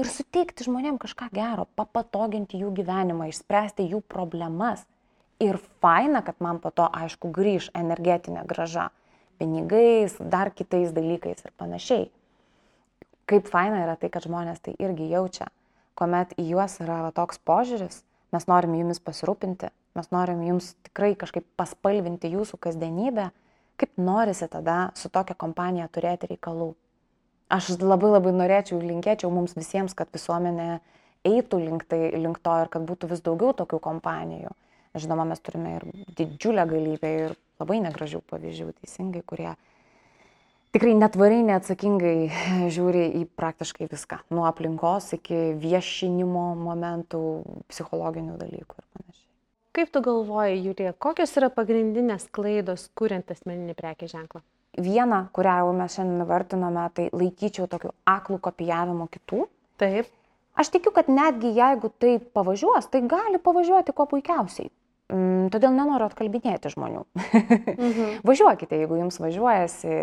Ir 0.00 0.10
suteikti 0.10 0.66
žmonėms 0.66 0.98
kažką 1.04 1.28
gero, 1.34 1.68
papatoginti 1.78 2.58
jų 2.58 2.72
gyvenimą, 2.80 3.28
išspręsti 3.30 3.86
jų 3.92 4.00
problemas. 4.10 4.82
Ir 5.42 5.60
faina, 5.82 6.22
kad 6.26 6.40
man 6.42 6.58
po 6.62 6.72
to, 6.74 6.88
aišku, 6.88 7.30
grįž 7.34 7.68
energetinė 7.76 8.42
graža 8.48 8.88
pinigais, 9.38 10.16
dar 10.18 10.50
kitais 10.54 10.94
dalykais 10.94 11.44
ir 11.44 11.54
panašiai 11.58 12.08
kaip 13.30 13.48
faina 13.50 13.84
yra 13.84 13.96
tai, 14.00 14.10
kad 14.12 14.26
žmonės 14.26 14.62
tai 14.64 14.74
irgi 14.82 15.08
jaučia, 15.12 15.48
kuomet 15.98 16.34
į 16.40 16.48
juos 16.52 16.78
yra 16.82 17.00
va, 17.06 17.12
toks 17.14 17.40
požiūris, 17.46 18.02
mes 18.34 18.46
norim 18.50 18.74
jumis 18.78 19.00
pasirūpinti, 19.02 19.70
mes 19.98 20.10
norim 20.14 20.42
jums 20.46 20.72
tikrai 20.88 21.12
kažkaip 21.18 21.46
paspalvinti 21.58 22.32
jūsų 22.34 22.58
kasdienybę, 22.66 23.28
kaip 23.80 23.94
norisi 23.98 24.48
tada 24.50 24.90
su 24.98 25.10
tokia 25.10 25.36
kompanija 25.38 25.86
turėti 25.92 26.30
reikalų. 26.34 26.72
Aš 27.52 27.74
labai 27.82 28.10
labai 28.10 28.32
norėčiau 28.34 28.80
ir 28.80 28.88
linkėčiau 28.88 29.30
mums 29.30 29.54
visiems, 29.58 29.94
kad 29.94 30.10
visuomenė 30.14 30.80
eitų 31.28 31.60
link, 31.62 31.84
tai, 31.88 32.08
link 32.16 32.40
to 32.44 32.54
ir 32.62 32.70
kad 32.72 32.84
būtų 32.88 33.10
vis 33.12 33.22
daugiau 33.24 33.54
tokių 33.56 33.80
kompanijų. 33.84 34.52
Žinoma, 34.94 35.26
mes 35.26 35.42
turime 35.42 35.76
ir 35.76 35.86
didžiulę 36.18 36.64
galybę 36.70 37.10
ir 37.18 37.32
labai 37.58 37.80
negražių 37.82 38.20
pavyzdžių, 38.30 38.68
teisingai, 38.80 39.24
kurie 39.26 39.50
tikrai 40.74 40.94
netvariai, 40.98 41.44
neatsakingai 41.46 42.68
žiūri 42.74 43.04
į 43.20 43.24
praktiškai 43.38 43.86
viską. 43.92 44.24
Nuo 44.34 44.48
aplinkos 44.48 45.12
iki 45.16 45.54
viešinimo 45.62 46.48
momentų, 46.58 47.20
psichologinių 47.70 48.34
dalykų 48.40 48.80
ir 48.80 48.88
panašiai. 48.96 49.28
Kaip 49.74 49.90
tu 49.94 50.02
galvoji, 50.02 50.58
Julija, 50.62 50.94
kokios 50.98 51.34
yra 51.38 51.50
pagrindinės 51.54 52.28
klaidos, 52.34 52.88
kuriant 52.98 53.30
asmeninį 53.34 53.74
prekį 53.78 54.10
ženklą? 54.10 54.42
Viena, 54.74 55.24
kurią 55.34 55.56
jau 55.62 55.72
mes 55.78 55.94
šiandien 55.94 56.26
vartinome, 56.26 56.84
tai 56.94 57.08
laikyčiau 57.14 57.66
tokiu 57.70 57.94
aklų 58.10 58.40
kopijavimu 58.42 59.06
kitų. 59.14 59.46
Taip. 59.82 60.10
Aš 60.58 60.70
tikiu, 60.74 60.92
kad 60.94 61.10
netgi 61.10 61.50
jeigu 61.54 61.90
tai 61.98 62.16
pavažiuos, 62.18 62.86
tai 62.90 63.02
gali 63.10 63.40
pavažiuoti 63.42 63.94
kuo 63.94 64.06
puikiausiai. 64.10 64.70
Todėl 65.12 65.74
nenoriu 65.76 66.06
atkalbinėti 66.08 66.72
žmonių. 66.72 67.02
mhm. 67.74 68.14
Važiuokite, 68.24 68.78
jeigu 68.80 68.96
jums 69.02 69.20
važiuojasi 69.20 69.98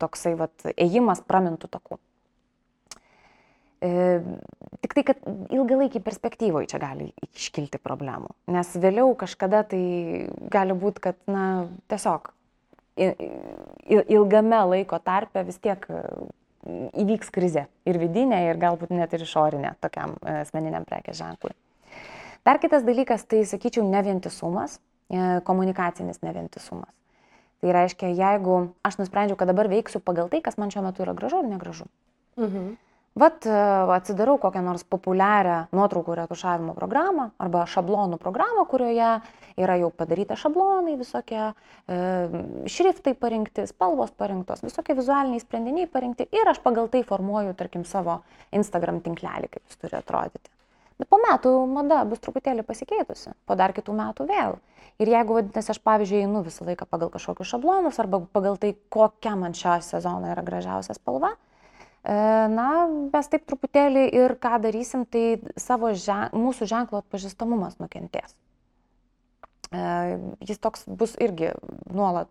toksai 0.00 0.32
vat, 0.40 0.72
ėjimas 0.72 1.20
pramintų 1.28 1.68
takų. 1.76 2.00
Tik 3.82 4.94
tai, 4.94 5.02
kad 5.02 5.24
ilgalaikį 5.50 6.00
perspektyvoje 6.06 6.70
čia 6.70 6.78
gali 6.80 7.08
iškilti 7.34 7.80
problemų. 7.82 8.30
Nes 8.54 8.70
vėliau 8.78 9.10
kažkada 9.18 9.64
tai 9.66 9.82
gali 10.54 10.76
būti, 10.78 11.02
kad, 11.10 11.18
na, 11.26 11.66
tiesiog 11.90 12.30
ilgame 12.96 14.62
laiko 14.70 15.00
tarpe 15.02 15.42
vis 15.48 15.58
tiek 15.58 15.84
įvyks 16.62 17.32
krize. 17.34 17.66
Ir 17.88 17.98
vidinė, 17.98 18.44
ir 18.50 18.60
galbūt 18.62 18.92
net 18.94 19.12
ir 19.16 19.24
išorinė 19.26 19.74
tokiam 19.82 20.14
asmeniniam 20.22 20.86
prekės 20.86 21.18
ženklui. 21.18 21.56
Dar 22.42 22.58
kitas 22.58 22.82
dalykas, 22.82 23.22
tai 23.30 23.44
sakyčiau, 23.46 23.84
nevientisumas, 23.86 24.80
e, 25.10 25.40
komunikacinis 25.46 26.22
nevientisumas. 26.26 26.90
Tai 27.62 27.74
reiškia, 27.76 28.08
jeigu 28.18 28.72
aš 28.82 28.98
nusprendžiau, 28.98 29.38
kad 29.38 29.46
dabar 29.46 29.70
veiksiu 29.70 30.02
pagal 30.02 30.30
tai, 30.32 30.40
kas 30.42 30.58
man 30.58 30.72
šiuo 30.74 30.82
metu 30.82 31.04
yra 31.04 31.14
gražu 31.14 31.38
ar 31.38 31.46
negražu. 31.46 31.86
Mhm. 32.40 32.72
Vat 33.14 33.44
e, 33.44 33.52
atsidarau 33.92 34.38
kokią 34.40 34.62
nors 34.64 34.82
populiarią 34.88 35.58
nuotraukų 35.76 36.14
retušavimo 36.16 36.72
programą 36.74 37.28
arba 37.44 37.66
šablonų 37.68 38.16
programą, 38.18 38.64
kurioje 38.70 39.10
yra 39.60 39.76
jau 39.76 39.90
padaryta 39.92 40.38
šablonai 40.40 40.96
visokie, 40.96 41.50
e, 41.92 41.98
šriftai 42.72 43.12
parinkti, 43.12 43.66
spalvos 43.68 44.14
parinktos, 44.16 44.64
visokie 44.64 44.96
vizualiniai 44.96 45.44
sprendiniai 45.44 45.90
parinkti 45.92 46.26
ir 46.32 46.48
aš 46.48 46.62
pagal 46.64 46.88
tai 46.88 47.04
formuoju, 47.04 47.52
tarkim, 47.58 47.84
savo 47.84 48.22
Instagram 48.50 49.04
tinklelį, 49.04 49.52
kaip 49.52 49.62
jis 49.68 49.84
turi 49.84 50.00
atrodyti. 50.00 50.51
Bet 51.02 51.08
po 51.10 51.18
metų 51.18 51.50
mada 51.66 52.04
bus 52.06 52.20
truputėlį 52.22 52.62
pasikeitusi, 52.62 53.32
po 53.42 53.56
dar 53.58 53.72
kitų 53.74 53.94
metų 53.98 54.26
vėl. 54.28 54.52
Ir 55.02 55.08
jeigu, 55.10 55.34
vadinasi, 55.34 55.72
aš 55.72 55.80
pavyzdžiui, 55.82 56.20
einu 56.28 56.44
visą 56.46 56.62
laiką 56.68 56.86
pagal 56.86 57.10
kažkokius 57.10 57.48
šablonus 57.50 57.98
arba 57.98 58.20
pagal 58.30 58.54
tai, 58.62 58.76
kokia 58.92 59.32
man 59.40 59.56
šią 59.58 59.80
sezoną 59.82 60.30
yra 60.30 60.44
gražiausia 60.46 60.94
spalva, 60.94 61.32
e, 61.34 62.14
na, 62.54 62.68
mes 62.86 63.32
taip 63.32 63.48
truputėlį 63.50 64.04
ir 64.14 64.36
ką 64.38 64.60
darysim, 64.62 65.02
tai 65.02 65.40
savo 65.58 65.90
žen, 65.90 66.30
mūsų 66.38 66.70
ženklo 66.70 67.02
atpažįstamumas 67.02 67.80
nukentės. 67.82 68.38
E, 69.74 69.82
jis 70.46 70.62
toks 70.62 70.86
bus 70.86 71.18
irgi 71.18 71.50
nuolat 71.90 72.30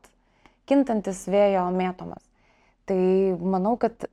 kintantis 0.71 1.25
vėjo 1.27 1.67
mėtomas. 1.75 2.23
Tai 2.87 3.03
manau, 3.43 3.75
kad 3.75 4.07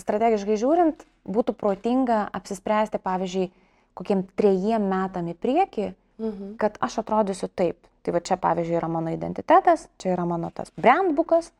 strategiškai 0.00 0.56
žiūrint, 0.64 1.04
būtų 1.28 1.54
protinga 1.58 2.22
apsispręsti, 2.36 3.00
pavyzdžiui, 3.02 3.50
kokiem 3.98 4.24
trejiem 4.38 4.86
metam 4.88 5.28
į 5.30 5.36
priekį, 5.36 5.88
mhm. 6.22 6.52
kad 6.60 6.78
aš 6.80 7.00
atrodysiu 7.04 7.50
taip. 7.52 7.78
Tai 8.00 8.14
va 8.16 8.22
čia, 8.24 8.38
pavyzdžiui, 8.40 8.78
yra 8.78 8.88
mano 8.88 9.12
identitetas, 9.12 9.84
čia 10.00 10.14
yra 10.14 10.24
mano 10.24 10.48
tas 10.54 10.72
brandbukas, 10.80 11.50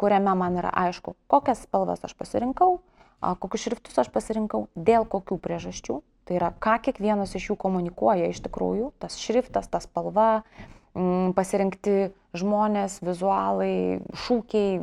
kuriame 0.00 0.34
man 0.34 0.58
yra 0.58 0.72
aišku, 0.74 1.14
kokias 1.30 1.62
spalvas 1.68 2.02
aš 2.02 2.16
pasirinkau, 2.18 2.80
kokius 3.22 3.68
šriftus 3.68 4.00
aš 4.02 4.10
pasirinkau, 4.14 4.66
dėl 4.74 5.06
kokių 5.06 5.38
priežasčių. 5.44 6.00
Tai 6.24 6.38
yra, 6.38 6.50
ką 6.56 6.78
kiekvienas 6.86 7.34
iš 7.36 7.50
jų 7.50 7.58
komunikuoja 7.60 8.30
iš 8.32 8.40
tikrųjų, 8.46 8.94
tas 8.98 9.18
šriftas, 9.20 9.68
ta 9.68 9.80
spalva, 9.84 10.42
pasirinkti 11.36 12.14
žmonės, 12.38 13.00
vizualai, 13.04 14.00
šūkiai, 14.24 14.78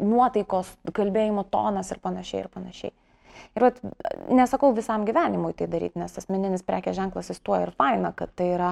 nuotaikos, 0.00 0.70
kalbėjimo 0.96 1.44
tonas 1.50 1.90
ir 1.90 2.00
panašiai 2.04 2.44
ir 2.44 2.50
panašiai. 2.52 2.94
Ir 3.56 3.66
vat, 3.66 3.80
nesakau 4.30 4.72
visam 4.76 5.04
gyvenimui 5.08 5.52
tai 5.58 5.68
daryti, 5.70 5.98
nes 6.00 6.16
asmeninis 6.20 6.64
prekės 6.66 6.98
ženklas 6.98 7.32
jis 7.32 7.42
tuo 7.44 7.58
ir 7.60 7.72
faina, 7.78 8.12
kad 8.16 8.32
tai 8.38 8.52
yra 8.54 8.70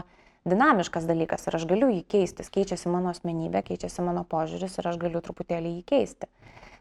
dinamiškas 0.49 1.07
dalykas 1.09 1.49
ir 1.49 1.59
aš 1.59 1.66
galiu 1.69 1.91
jį 1.93 2.03
keistis, 2.09 2.51
keičiasi 2.55 2.91
mano 2.93 3.12
asmenybė, 3.12 3.64
keičiasi 3.66 4.05
mano 4.07 4.25
požiūris 4.29 4.79
ir 4.79 4.91
aš 4.91 5.01
galiu 5.01 5.23
truputėlį 5.25 5.79
jį 5.79 5.85
keisti. 5.89 6.31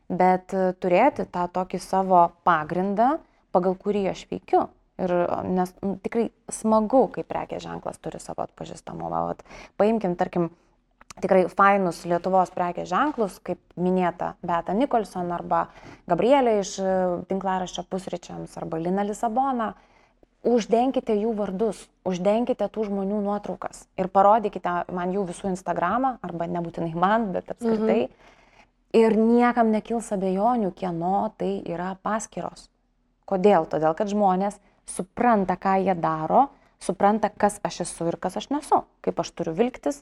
Bet 0.07 0.53
e, 0.55 0.71
turėti 0.79 1.27
tą 1.27 1.47
tokį 1.51 1.81
savo 1.83 2.21
pagrindą, 2.47 3.17
pagal 3.55 3.75
kurį 3.79 4.07
aš 4.13 4.23
veikiu. 4.31 4.67
Ir 4.97 5.11
nes 5.45 5.73
nu, 5.83 5.97
tikrai 6.01 6.29
smagu, 6.49 7.03
kai 7.13 7.21
prekės 7.27 7.61
ženklas 7.67 7.99
turi 8.01 8.21
savo 8.21 8.47
atpažįstamumą. 8.47 9.35
Paimkim, 9.77 10.15
tarkim, 10.17 10.49
tikrai 11.21 11.45
fainus 11.51 12.03
Lietuvos 12.07 12.51
prekės 12.55 12.89
ženklus, 12.91 13.39
kaip 13.45 13.59
minėta 13.79 14.35
Beta 14.45 14.75
Nikolson 14.77 15.31
arba 15.33 15.67
Gabrielė 16.09 16.59
iš 16.61 16.77
e, 16.81 16.95
tinklaraščio 17.29 17.85
pusryčiams 17.91 18.55
arba 18.59 18.79
Lina 18.81 19.05
Lisabona, 19.07 19.71
uždenkite 20.47 21.15
jų 21.17 21.33
vardus, 21.37 21.81
uždenkite 22.07 22.69
tų 22.71 22.87
žmonių 22.89 23.19
nuotraukas 23.25 23.85
ir 23.99 24.09
parodykite 24.13 24.79
man 24.95 25.13
jų 25.15 25.27
visų 25.31 25.51
Instagramą, 25.53 26.17
arba 26.23 26.47
nebūtinai 26.51 26.93
man, 26.95 27.31
bet 27.35 27.53
apskritai. 27.55 28.07
Mhm. 28.07 28.33
Ir 28.97 29.17
niekam 29.19 29.67
nekils 29.73 30.07
abejonių, 30.15 30.71
kieno 30.73 31.27
tai 31.37 31.57
yra 31.67 31.91
paskiros. 32.01 32.69
Kodėl? 33.27 33.67
Todėl, 33.67 33.91
kad 33.99 34.07
žmonės 34.07 34.61
supranta, 34.87 35.57
ką 35.59 35.75
jie 35.83 35.95
daro, 35.99 36.47
supranta, 36.79 37.27
kas 37.29 37.59
aš 37.67 37.81
esu 37.83 38.07
ir 38.07 38.15
kas 38.21 38.37
aš 38.39 38.47
nesu, 38.53 38.85
kaip 39.03 39.19
aš 39.19 39.33
turiu 39.35 39.53
vilktis, 39.57 39.99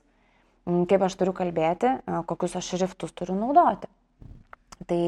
kaip 0.65 1.05
aš 1.05 1.15
turiu 1.19 1.33
kalbėti, 1.37 1.91
kokius 2.29 2.57
aš 2.57 2.73
šriftus 2.73 3.13
turiu 3.13 3.37
naudoti. 3.37 3.89
Tai 4.89 5.01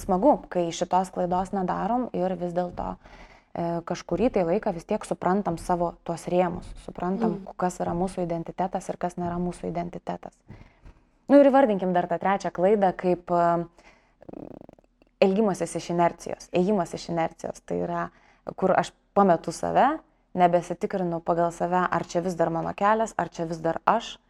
smagu, 0.00 0.38
kai 0.48 0.70
šitos 0.72 1.10
klaidos 1.14 1.52
nedarom 1.52 2.06
ir 2.16 2.32
vis 2.40 2.54
dėlto 2.56 2.94
e, 2.94 3.82
kažkurį 3.86 4.30
tai 4.32 4.46
laiką 4.48 4.72
vis 4.74 4.86
tiek 4.88 5.04
suprantam 5.04 5.58
savo 5.60 5.92
tuos 6.08 6.24
rėmus, 6.32 6.70
suprantam, 6.86 7.36
mm. 7.36 7.58
kas 7.60 7.76
yra 7.84 7.92
mūsų 7.98 8.24
identitetas 8.24 8.88
ir 8.88 8.98
kas 9.02 9.18
nėra 9.20 9.36
mūsų 9.42 9.68
identitetas. 9.68 10.32
Na 11.28 11.36
nu, 11.36 11.42
ir 11.42 11.50
įvardinkim 11.50 11.92
dar 11.96 12.08
tą 12.08 12.18
trečią 12.22 12.54
klaidą 12.54 12.94
kaip 12.96 13.28
e, 13.28 13.44
elgimasis 15.26 15.76
iš 15.76 15.92
inercijos, 15.92 16.48
ėjimas 16.56 16.96
iš 16.96 17.10
inercijos. 17.12 17.60
Tai 17.68 17.82
yra, 17.84 18.08
kur 18.56 18.72
aš 18.72 18.94
pametu 19.14 19.52
save, 19.52 19.98
nebesitikrinu 20.34 21.20
pagal 21.20 21.52
save, 21.54 21.84
ar 21.84 22.08
čia 22.08 22.24
vis 22.24 22.40
dar 22.40 22.48
mano 22.50 22.72
kelias, 22.76 23.12
ar 23.20 23.28
čia 23.28 23.44
vis 23.50 23.60
dar 23.62 23.82
aš, 23.84 24.14
Mm, 24.14 24.23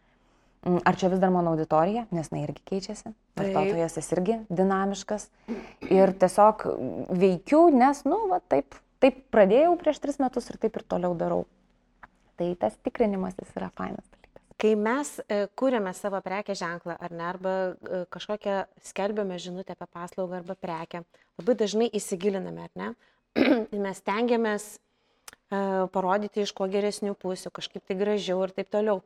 ar 0.65 0.97
čia 0.97 1.09
vis 1.13 1.21
dar 1.21 1.31
mano 1.33 1.53
auditorija, 1.53 2.05
nes 2.15 2.31
jinai 2.31 2.45
irgi 2.47 2.63
keičiasi, 2.71 3.13
vartotojas 3.37 3.97
jis 3.99 4.11
irgi 4.15 4.39
dinamiškas. 4.49 5.27
Ir 5.93 6.13
tiesiog 6.21 6.65
veikiu, 7.13 7.67
nes, 7.75 8.01
nu, 8.09 8.25
va, 8.31 8.41
taip, 8.49 8.77
taip 9.03 9.21
pradėjau 9.33 9.75
prieš 9.81 10.01
tris 10.03 10.21
metus 10.21 10.49
ir 10.49 10.59
taip 10.61 10.79
ir 10.79 10.85
toliau 10.89 11.17
darau. 11.17 11.43
Tai 12.35 12.49
tas 12.59 12.75
tikrinimas 12.83 13.37
jis 13.39 13.53
yra 13.55 13.69
fainas 13.77 14.03
dalykas. 14.09 14.41
Kai 14.59 14.73
mes 14.79 15.11
e, 15.27 15.45
kūrėme 15.59 15.93
savo 15.95 16.19
prekę 16.23 16.55
ženklą 16.57 16.97
ar 16.97 17.13
ne, 17.13 17.27
arba 17.27 17.53
e, 17.71 18.01
kažkokią 18.11 18.63
skelbėme 18.89 19.37
žinutę 19.39 19.75
apie 19.75 19.87
paslaugą 19.91 20.41
arba 20.41 20.55
prekę, 20.59 21.03
labai 21.39 21.55
dažnai 21.59 21.89
įsigiliname, 21.95 22.67
ar 22.67 22.73
ne? 22.79 22.89
mes 23.85 24.01
tengiamės 24.07 24.67
e, 24.75 24.77
parodyti 25.93 26.43
iš 26.43 26.55
kuo 26.55 26.67
geresnių 26.71 27.15
pusių, 27.19 27.51
kažkaip 27.55 27.85
tai 27.85 27.99
gražiau 27.99 28.41
ir 28.47 28.55
taip 28.55 28.71
toliau. 28.73 29.03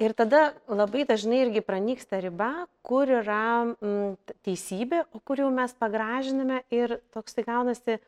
Ir 0.00 0.14
tada 0.16 0.54
labai 0.66 1.04
dažnai 1.06 1.42
irgi 1.44 1.60
pranyksta 1.62 2.18
riba, 2.22 2.66
kur 2.86 3.10
yra 3.10 3.44
m, 3.66 3.74
mm, 3.76 4.38
teisybė, 4.46 5.04
o 5.12 5.20
kur 5.20 5.42
jau 5.44 5.50
mes 5.52 5.74
pagražiname 5.78 6.62
ir 6.72 6.96
toks 7.14 7.36
tai 7.36 7.44
gaunasi 7.46 7.98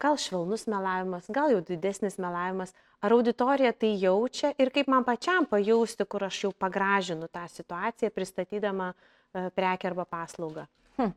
gal 0.00 0.18
švelnus 0.20 0.66
melavimas, 0.70 1.28
gal 1.32 1.52
jau 1.52 1.60
didesnis 1.64 2.18
melavimas. 2.20 2.74
Ar 3.00 3.14
auditorija 3.16 3.72
tai 3.72 3.94
jaučia 4.00 4.52
ir 4.60 4.72
kaip 4.74 4.90
man 4.92 5.06
pačiam 5.06 5.46
pajausti, 5.48 6.04
kur 6.04 6.26
aš 6.26 6.44
jau 6.44 6.52
pagražinu 6.52 7.28
tą 7.32 7.46
situaciją, 7.48 8.12
pristatydama 8.12 8.92
e, 8.92 9.48
prekę 9.56 9.88
arba 9.88 10.04
paslaugą. 10.08 10.66
Hm. 10.98 11.12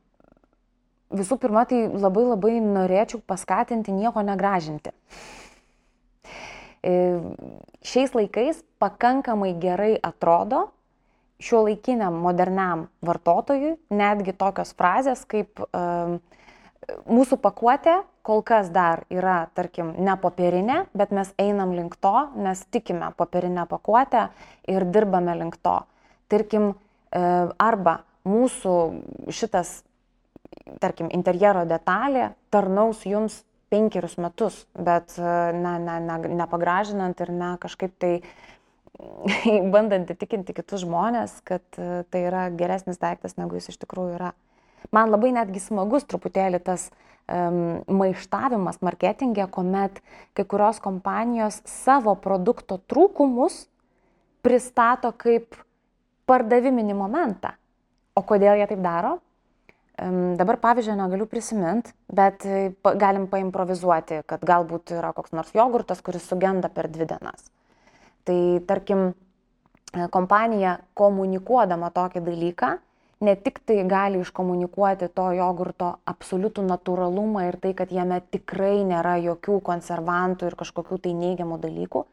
Visų 1.13 1.37
pirma, 1.41 1.65
tai 1.69 1.85
labai 1.91 2.23
labai 2.25 2.57
norėčiau 2.63 3.21
paskatinti 3.27 3.95
nieko 3.95 4.23
negražinti. 4.25 4.95
E, 6.83 6.93
šiais 7.87 8.15
laikais 8.15 8.63
pakankamai 8.83 9.53
gerai 9.63 9.93
atrodo 10.03 10.67
šio 11.43 11.63
laikiniam 11.65 12.19
moderniam 12.23 12.87
vartotojui 13.05 13.77
netgi 13.95 14.35
tokios 14.37 14.75
frazės 14.77 15.23
kaip 15.27 15.63
um, 15.71 16.19
mūsų 17.07 17.39
pakuotė 17.43 18.01
kol 18.23 18.41
kas 18.45 18.69
dar 18.71 19.03
yra, 19.11 19.49
tarkim, 19.55 19.91
ne 19.99 20.15
popierinė, 20.19 20.85
bet 20.95 21.11
mes 21.15 21.33
einam 21.41 21.73
link 21.75 21.97
to, 21.99 22.13
nes 22.39 22.63
tikime 22.71 23.11
popierinę 23.19 23.65
pakuotę 23.69 24.29
ir 24.71 24.87
dirbame 24.87 25.35
link 25.41 25.57
to. 25.59 25.81
Tarkim, 26.31 26.71
e, 27.11 27.23
arba 27.59 27.97
mūsų 28.23 28.75
šitas, 29.27 29.81
tarkim, 30.79 31.11
interjero 31.11 31.65
detalė 31.67 32.31
tarnaus 32.53 33.03
jums 33.03 33.41
penkerius 33.73 34.15
metus, 34.21 34.63
bet 34.77 35.17
ne, 35.17 35.75
ne, 35.81 35.99
ne, 36.07 36.17
nepagražinant 36.39 37.19
ir 37.25 37.33
ne 37.33 37.55
kažkaip 37.59 37.95
tai 37.99 38.13
bandant 39.73 40.09
įtikinti 40.13 40.55
kitus 40.55 40.83
žmonės, 40.83 41.39
kad 41.47 41.63
tai 41.73 42.25
yra 42.27 42.47
geresnis 42.53 43.01
daiktas, 43.01 43.37
negu 43.39 43.57
jis 43.57 43.73
iš 43.73 43.81
tikrųjų 43.83 44.17
yra. 44.19 44.33
Man 44.93 45.13
labai 45.13 45.31
netgi 45.33 45.61
smagus 45.63 46.05
truputėlį 46.05 46.59
tas 46.65 46.89
um, 46.91 47.81
maištavimas 47.87 48.81
marketingė, 48.83 49.47
kuomet 49.51 50.01
kai 50.35 50.45
kurios 50.45 50.81
kompanijos 50.83 51.61
savo 51.69 52.15
produkto 52.19 52.79
trūkumus 52.91 53.65
pristato 54.43 55.13
kaip 55.15 55.55
pardaviminį 56.29 56.97
momentą. 56.97 57.55
O 58.13 58.21
kodėl 58.27 58.59
jie 58.59 58.67
taip 58.69 58.83
daro? 58.83 59.17
Dabar 59.93 60.57
pavyzdžio 60.57 60.95
negaliu 60.97 61.27
prisiminti, 61.29 61.91
bet 62.09 62.43
e, 62.49 62.71
galim 62.97 63.27
paimprovizuoti, 63.29 64.23
kad 64.25 64.41
galbūt 64.41 64.95
yra 64.97 65.11
koks 65.13 65.35
nors 65.37 65.51
jogurtas, 65.53 66.01
kuris 66.01 66.25
sugenda 66.25 66.71
per 66.73 66.89
dvi 66.89 67.05
dienas. 67.11 67.45
Tai 68.27 68.39
tarkim, 68.67 69.11
e, 69.93 70.07
kompanija 70.13 70.77
komunikuodama 70.97 71.91
tokį 71.95 72.23
dalyką, 72.25 72.71
ne 73.23 73.35
tik 73.39 73.61
tai 73.67 73.81
gali 73.87 74.21
iškomunikuoti 74.23 75.09
to 75.15 75.29
jogurto 75.37 75.93
absoliutų 76.09 76.65
natūralumą 76.67 77.47
ir 77.49 77.59
tai, 77.63 77.73
kad 77.77 77.91
jame 77.91 78.21
tikrai 78.31 78.83
nėra 78.87 79.17
jokių 79.23 79.59
konservantų 79.63 80.51
ir 80.51 80.57
kažkokių 80.59 80.99
tai 81.03 81.13
neigiamų 81.19 81.59
dalykų, 81.63 82.05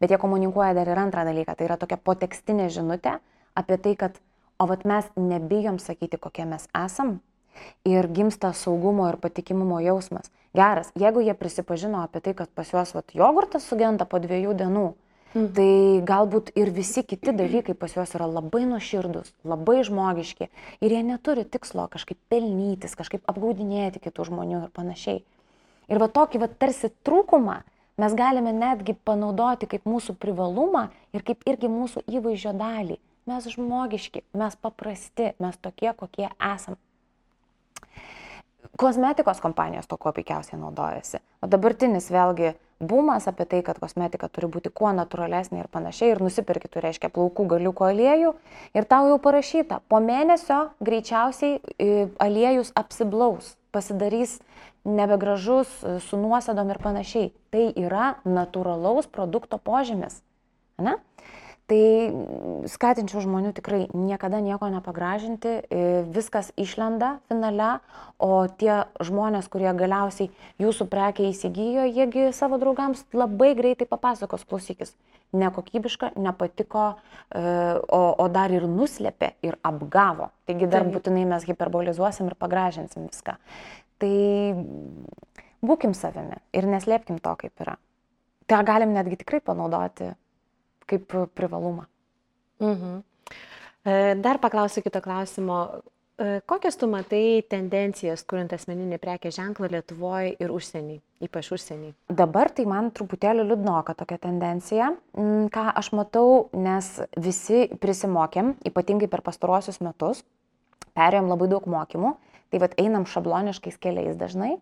bet 0.00 0.14
jie 0.14 0.18
komunikuoja 0.18 0.74
dar 0.78 0.90
ir 0.90 1.02
antrą 1.06 1.26
dalyką, 1.28 1.54
tai 1.54 1.68
yra 1.70 1.78
tokia 1.78 2.00
potekstinė 2.02 2.70
žinutė 2.74 3.18
apie 3.58 3.78
tai, 3.82 3.94
kad 3.98 4.18
O 4.58 4.66
vat 4.66 4.82
mes 4.84 5.06
nebijom 5.14 5.76
sakyti, 5.78 6.18
kokie 6.18 6.42
mes 6.44 6.64
esam 6.74 7.20
ir 7.86 8.08
gimsta 8.10 8.50
saugumo 8.52 9.04
ir 9.06 9.18
patikimumo 9.22 9.78
jausmas. 9.84 10.32
Geras, 10.58 10.90
jeigu 10.98 11.22
jie 11.22 11.34
prisipažino 11.38 12.00
apie 12.02 12.18
tai, 12.24 12.32
kad 12.34 12.50
pas 12.50 12.72
juos 12.72 12.90
vat, 12.96 13.14
jogurtas 13.14 13.68
sugenda 13.70 14.02
po 14.02 14.18
dviejų 14.18 14.56
dienų, 14.58 14.86
mhm. 15.34 15.48
tai 15.56 15.70
galbūt 16.08 16.52
ir 16.58 16.70
visi 16.74 17.04
kiti 17.06 17.34
dalykai 17.36 17.76
pas 17.78 17.94
juos 17.96 18.14
yra 18.16 18.28
labai 18.30 18.64
nuoširdus, 18.68 19.32
labai 19.44 19.80
žmogiški 19.86 20.48
ir 20.80 20.94
jie 20.94 21.02
neturi 21.06 21.44
tikslo 21.44 21.88
kažkaip 21.92 22.20
pelnytis, 22.32 22.96
kažkaip 22.98 23.24
apgaudinėti 23.30 24.02
kitų 24.04 24.28
žmonių 24.30 24.62
ir 24.66 24.70
panašiai. 24.74 25.24
Ir 25.88 26.00
va 26.02 26.08
tokį 26.12 26.42
va 26.42 26.48
tarsi 26.52 26.90
trūkumą 27.06 27.62
mes 27.98 28.14
galime 28.14 28.52
netgi 28.52 28.94
panaudoti 29.08 29.68
kaip 29.70 29.86
mūsų 29.88 30.14
privalumą 30.20 30.88
ir 31.16 31.24
kaip 31.26 31.46
irgi 31.48 31.70
mūsų 31.72 32.04
įvaizdžio 32.06 32.52
dalį. 32.58 32.98
Mes 33.28 33.48
žmogiški, 33.52 34.22
mes 34.40 34.54
paprasti, 34.56 35.32
mes 35.42 35.56
tokie, 35.60 35.90
kokie 35.96 36.28
esam. 36.40 36.78
Kosmetikos 38.78 39.42
kompanijos 39.44 39.88
to 39.88 39.98
kuo 40.00 40.12
puikiausiai 40.16 40.60
naudojasi. 40.60 41.20
O 41.42 41.48
dabartinis 41.50 42.08
vėlgi 42.12 42.54
bumas 42.80 43.26
apie 43.28 43.44
tai, 43.44 43.62
kad 43.66 43.78
kosmetika 43.82 44.28
turi 44.30 44.48
būti 44.50 44.70
kuo 44.74 44.90
natūralesnė 44.94 45.64
ir 45.64 45.70
panašiai, 45.72 46.12
ir 46.14 46.22
nusipirki, 46.22 46.70
tu 46.70 46.82
reiškia, 46.82 47.10
plaukų 47.14 47.46
galiuko 47.54 47.88
aliejų, 47.88 48.34
ir 48.78 48.88
tau 48.88 49.08
jau 49.10 49.18
parašyta, 49.22 49.80
po 49.90 50.00
mėnesio 50.02 50.68
greičiausiai 50.84 51.58
aliejus 52.22 52.72
apsiblaus, 52.78 53.56
pasidarys 53.74 54.38
nebegražus, 54.88 55.70
su 56.06 56.20
nuosėdom 56.20 56.70
ir 56.72 56.80
panašiai. 56.82 57.32
Tai 57.52 57.66
yra 57.76 58.14
natūralaus 58.24 59.10
produkto 59.10 59.58
požymis. 59.58 60.22
Ne? 60.78 60.96
Tai 61.68 62.64
skatinčiau 62.64 63.20
žmonių 63.20 63.50
tikrai 63.52 63.82
niekada 63.92 64.38
nieko 64.40 64.70
nepagražinti, 64.72 65.50
e, 65.68 65.80
viskas 66.08 66.48
išlenda 66.56 67.18
finale, 67.28 67.82
o 68.16 68.48
tie 68.48 68.86
žmonės, 69.04 69.50
kurie 69.52 69.68
galiausiai 69.76 70.30
jūsų 70.64 70.86
prekia 70.88 71.26
įsigijo, 71.28 71.84
jiegi 71.84 72.30
savo 72.32 72.56
draugams 72.56 73.02
labai 73.12 73.50
greitai 73.58 73.84
papasakos, 73.84 74.46
klausykis, 74.48 74.94
nekokybiška, 75.36 76.14
nepatiko, 76.16 76.86
e, 77.36 77.42
o, 77.84 78.00
o 78.16 78.28
dar 78.32 78.54
ir 78.56 78.64
nuslėpė 78.64 79.34
ir 79.44 79.58
apgavo. 79.60 80.30
Taigi 80.48 80.70
dar 80.72 80.88
būtinai 80.88 81.26
mes 81.28 81.44
hiperbolizuosim 81.50 82.30
ir 82.30 82.38
pagražinsim 82.40 83.10
viską. 83.10 83.34
Tai 84.00 84.14
būkim 85.68 85.92
savimi 85.92 86.40
ir 86.56 86.70
neslėpkim 86.72 87.20
to, 87.20 87.36
kaip 87.44 87.66
yra. 87.66 87.76
Tai 88.48 88.62
galim 88.64 88.96
netgi 88.96 89.20
tikrai 89.20 89.42
panaudoti 89.44 90.08
kaip 90.88 91.14
privalumą. 91.36 91.86
Mhm. 92.62 92.98
E, 93.84 94.14
dar 94.18 94.38
paklausiu 94.42 94.82
kito 94.82 95.00
klausimo. 95.00 95.80
E, 96.18 96.40
kokias 96.50 96.76
tu 96.76 96.88
matai 96.90 97.42
tendencijas, 97.46 98.24
kuriant 98.26 98.52
asmeninį 98.56 98.98
prekės 98.98 99.36
ženklą 99.38 99.70
Lietuvoje 99.70 100.32
ir 100.42 100.50
užsienį, 100.50 100.96
ypač 101.28 101.52
užsienį? 101.54 101.92
Dabar 102.10 102.50
tai 102.50 102.66
man 102.66 102.90
truputėlį 102.94 103.44
liūdnoka 103.46 103.94
tokia 104.00 104.18
tendencija, 104.24 104.90
mm, 105.14 105.46
ką 105.54 105.68
aš 105.78 105.92
matau, 105.94 106.48
nes 106.52 106.90
visi 107.14 107.68
prisimokėm, 107.78 108.56
ypatingai 108.66 109.06
per 109.12 109.22
pastaruosius 109.22 109.78
metus, 109.84 110.24
perėjom 110.98 111.30
labai 111.30 111.48
daug 111.54 111.70
mokymų, 111.70 112.16
tai 112.50 112.64
vad 112.64 112.74
einam 112.82 113.06
šabloniškais 113.06 113.78
keliais 113.78 114.18
dažnai 114.18 114.56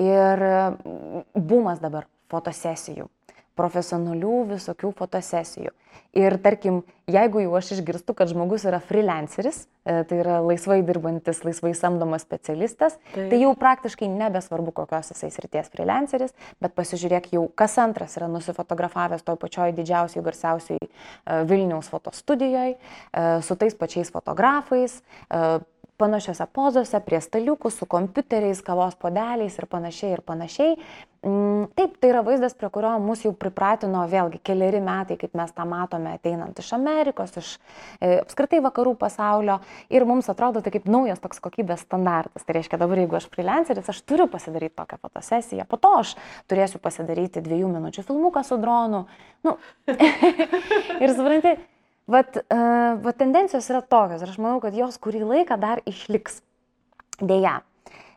ir 0.00 0.46
mm, 0.48 1.28
bumas 1.36 1.84
dabar 1.84 2.08
fotosesijų 2.32 3.10
profesionalių 3.56 4.42
visokių 4.54 4.92
fotosesijų. 4.96 5.72
Ir 6.16 6.36
tarkim, 6.40 6.80
jeigu 7.10 7.42
jau 7.42 7.52
aš 7.58 7.74
išgirstu, 7.76 8.14
kad 8.16 8.30
žmogus 8.30 8.64
yra 8.68 8.78
freelanceris, 8.84 9.62
e, 9.84 9.98
tai 10.08 10.20
yra 10.22 10.38
laisvai 10.44 10.78
dirbantis, 10.86 11.42
laisvai 11.44 11.74
samdomas 11.76 12.24
specialistas, 12.24 12.96
tai, 13.12 13.26
tai 13.32 13.40
jau 13.42 13.52
praktiškai 13.58 14.08
nebesvarbu, 14.12 14.72
kokios 14.76 15.12
jisai 15.12 15.28
srities 15.34 15.68
freelanceris, 15.72 16.32
bet 16.62 16.72
pasižiūrėk 16.78 17.28
jau, 17.36 17.44
kas 17.56 17.76
antras 17.82 18.16
yra 18.20 18.30
nusifotografavęs 18.32 19.26
toj 19.26 19.36
pačioj 19.44 19.76
didžiausiai, 19.76 20.24
garsiausiai 20.24 20.80
e, 20.80 20.90
Vilniaus 21.48 21.92
fotostudijoje, 21.92 22.76
su 23.44 23.56
tais 23.60 23.76
pačiais 23.76 24.08
fotografais, 24.12 25.00
e, 25.28 25.42
panašiose 26.00 26.46
pozose, 26.52 27.00
prie 27.04 27.20
staliukų, 27.24 27.70
su 27.72 27.88
kompiuteriais, 27.88 28.60
kavos 28.64 28.96
podeliais 29.00 29.56
ir 29.56 29.68
panašiai 29.70 30.16
ir 30.16 30.22
panašiai. 30.26 30.76
Mm, 31.26 31.72
taip, 31.74 31.96
tai 31.98 32.12
yra 32.12 32.20
vaizdas, 32.22 32.52
prie 32.54 32.68
kurio 32.70 32.92
mus 33.02 33.24
jau 33.24 33.32
pripratino 33.34 34.04
vėlgi 34.06 34.38
keliari 34.46 34.78
metai, 34.84 35.16
kaip 35.18 35.32
mes 35.34 35.50
tą 35.56 35.64
matome 35.66 36.12
ateinant 36.14 36.60
iš 36.62 36.68
Amerikos, 36.76 37.32
iš 37.40 37.48
e, 37.98 38.20
apskritai 38.20 38.60
vakarų 38.62 38.92
pasaulio 39.00 39.56
ir 39.90 40.06
mums 40.06 40.30
atrodo 40.30 40.62
tai 40.62 40.70
kaip 40.76 40.86
naujas 40.86 41.18
toks 41.24 41.42
kokybės 41.42 41.82
standartas. 41.82 42.46
Tai 42.46 42.58
reiškia 42.60 42.78
dabar, 42.78 43.02
jeigu 43.02 43.18
aš 43.18 43.26
freelanceris, 43.32 43.90
aš 43.90 44.04
turiu 44.06 44.28
pasidaryti 44.30 44.76
tokią 44.78 45.02
fotosesiją, 45.02 45.66
po 45.66 45.82
to 45.82 45.96
aš 46.04 46.14
turėsiu 46.46 46.78
pasidaryti 46.84 47.42
dviejų 47.42 47.74
minučių 47.74 48.06
filmuką 48.06 48.46
su 48.46 48.62
dronu. 48.62 49.06
Nu. 49.42 49.58
ir 51.02 51.16
supranti, 51.16 51.58
Vat, 52.06 52.36
uh, 52.38 52.92
vat 53.02 53.16
tendencijos 53.18 53.66
yra 53.72 53.80
tokios 53.82 54.20
ir 54.22 54.30
aš 54.30 54.36
manau, 54.38 54.60
kad 54.62 54.76
jos 54.78 54.94
kurį 55.02 55.24
laiką 55.26 55.58
dar 55.58 55.82
išliks. 55.90 56.38
Deja. 57.18 57.64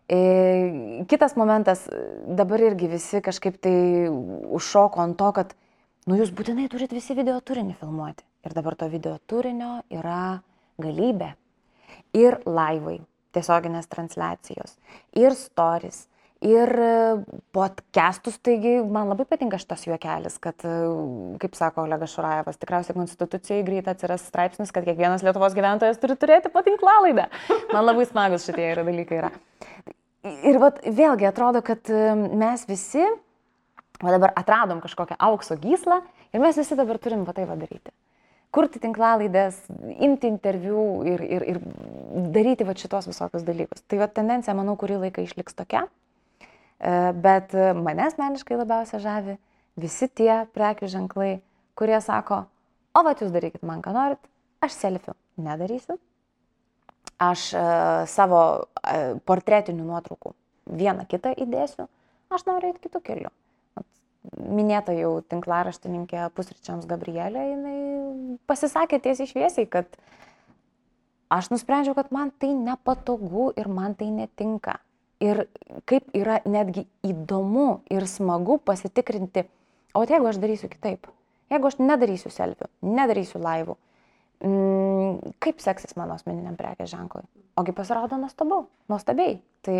Kitas 0.09 1.35
momentas, 1.37 1.83
dabar 2.25 2.63
irgi 2.65 2.87
visi 2.89 3.21
kažkaip 3.21 3.59
tai 3.61 3.73
užšoko 4.09 5.03
ant 5.03 5.17
to, 5.19 5.29
kad, 5.37 5.53
nu 6.09 6.17
jūs 6.17 6.31
būtinai 6.33 6.65
turit 6.71 6.95
visi 6.95 7.13
video 7.17 7.37
turinį 7.45 7.77
filmuoti. 7.77 8.25
Ir 8.47 8.55
dabar 8.55 8.77
to 8.79 8.87
video 8.89 9.19
turinio 9.29 9.83
yra 9.93 10.39
galybė. 10.81 11.35
Ir 12.17 12.39
laivai, 12.49 12.97
tiesioginės 13.35 13.91
transliacijos, 13.91 14.79
ir 15.13 15.35
stories, 15.37 16.07
Ir 16.39 16.71
e, 16.71 16.91
podcastus, 17.51 18.37
taigi 18.39 18.77
man 18.87 19.09
labai 19.11 19.25
patinka 19.27 19.57
šitas 19.59 19.81
juokelis, 19.83 20.37
kad, 20.39 20.55
e, 20.63 20.75
kaip 21.41 21.57
sako 21.59 21.83
Olegas 21.83 22.13
Šurajevas, 22.15 22.59
tikriausiai 22.61 22.95
konstitucijai 22.95 23.65
greit 23.67 23.91
atsiras 23.91 24.23
straipsnis, 24.29 24.71
kad 24.71 24.87
kiekvienas 24.87 25.25
Lietuvos 25.27 25.57
gyventojas 25.57 25.99
turi 25.99 26.15
turėti 26.15 26.53
patinklą-laidą. 26.53 27.27
Man 27.73 27.83
labai 27.83 28.07
smagus 28.07 28.47
šitie 28.47 28.69
yra 28.71 28.87
dalykai 28.87 29.19
yra. 29.19 29.33
Ir 30.47 30.59
vat, 30.61 30.81
vėlgi 30.83 31.27
atrodo, 31.29 31.61
kad 31.65 31.89
mes 31.89 32.65
visi, 32.69 33.03
o 33.99 34.11
dabar 34.11 34.33
atradom 34.39 34.81
kažkokią 34.83 35.17
aukso 35.29 35.57
gyslą 35.59 36.01
ir 36.33 36.43
mes 36.43 36.59
visi 36.59 36.77
dabar 36.79 36.99
turim 37.01 37.25
va 37.27 37.35
tai 37.35 37.47
padaryti. 37.49 37.93
Kurti 38.55 38.81
tinklalaidės, 38.81 39.59
imti 40.01 40.29
interviu 40.31 41.03
ir, 41.05 41.21
ir, 41.21 41.43
ir 41.51 41.59
daryti 42.33 42.65
va 42.65 42.73
šitos 42.73 43.09
visokius 43.11 43.45
dalykus. 43.45 43.83
Tai 43.85 43.99
va 44.01 44.07
tendencija, 44.09 44.55
manau, 44.57 44.73
kurį 44.79 45.03
laiką 45.03 45.21
išliks 45.21 45.57
tokia. 45.57 45.83
E, 46.79 47.11
bet 47.13 47.53
mane 47.77 48.07
asmeniškai 48.07 48.57
labiausia 48.57 49.01
žavi 49.03 49.37
visi 49.79 50.09
tie 50.09 50.45
prekių 50.55 50.89
ženklai, 50.89 51.31
kurie 51.77 51.99
sako, 52.01 52.43
o 52.97 53.03
va 53.05 53.13
jūs 53.15 53.31
darykit 53.35 53.61
man, 53.67 53.83
ką 53.85 53.93
norit, 53.95 54.21
aš 54.65 54.75
selfių 54.79 55.13
nedarysiu, 55.39 55.99
aš 57.19 57.49
uh, 57.53 57.63
savo 58.09 58.41
uh, 58.63 59.19
portretinių 59.27 59.85
nuotraukų 59.87 60.33
vieną 60.79 61.05
kitą 61.09 61.33
įdėsiu, 61.35 61.87
aš 62.33 62.45
noriu 62.47 62.71
eiti 62.71 62.85
kitų 62.87 63.01
kelių. 63.05 63.31
Minėta 64.39 64.93
jau 64.93 65.19
tinklaraštininkė 65.31 66.27
pusryčiams 66.35 66.85
Gabrielė, 66.89 67.45
jinai 67.53 67.77
pasisakė 68.49 68.99
tiesiai 69.03 69.29
šviesiai, 69.29 69.69
kad 69.71 69.87
aš 71.33 71.49
nusprendžiau, 71.53 71.95
kad 71.97 72.11
man 72.13 72.33
tai 72.41 72.51
nepatogu 72.57 73.49
ir 73.57 73.71
man 73.71 73.95
tai 73.97 74.11
netinka 74.13 74.77
ir 75.23 75.45
kaip 75.89 76.07
yra 76.15 76.39
netgi 76.47 76.85
įdomu 77.05 77.81
ir 77.91 78.07
smagu 78.07 78.57
pasitikrinti, 78.63 79.45
o 79.95 80.03
jeigu 80.07 80.29
aš 80.29 80.39
darysiu 80.41 80.69
kitaip, 80.71 81.09
jeigu 81.51 81.69
aš 81.69 81.79
nedarysiu 81.81 82.31
selfių, 82.33 82.69
nedarysiu 82.85 83.41
laivų, 83.43 83.75
mm, 84.43 85.35
kaip 85.43 85.61
seksis 85.63 85.95
mano 85.99 86.15
asmeniniam 86.17 86.57
prekės 86.59 86.91
ženklui. 86.93 87.25
Ogi 87.59 87.75
pasirodo 87.75 88.19
nuostabu, 88.19 88.63
nuostabiai. 88.91 89.39
Tai 89.65 89.75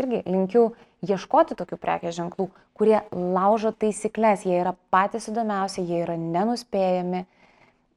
irgi 0.00 0.22
linkiu 0.24 0.70
ieškoti 1.04 1.56
tokių 1.58 1.76
prekės 1.80 2.16
ženklų, 2.16 2.48
kurie 2.78 3.02
laužo 3.12 3.74
taisyklės, 3.76 4.46
jie 4.48 4.56
yra 4.62 4.72
patys 4.92 5.28
įdomiausi, 5.28 5.84
jie 5.84 6.00
yra 6.06 6.16
nenuspėjami 6.20 7.26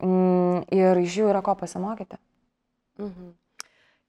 mm, 0.04 0.66
ir 0.76 1.04
iš 1.06 1.22
jų 1.22 1.32
yra 1.32 1.44
ko 1.46 1.56
pasimokyti. 1.60 2.20
Mhm. 3.00 3.32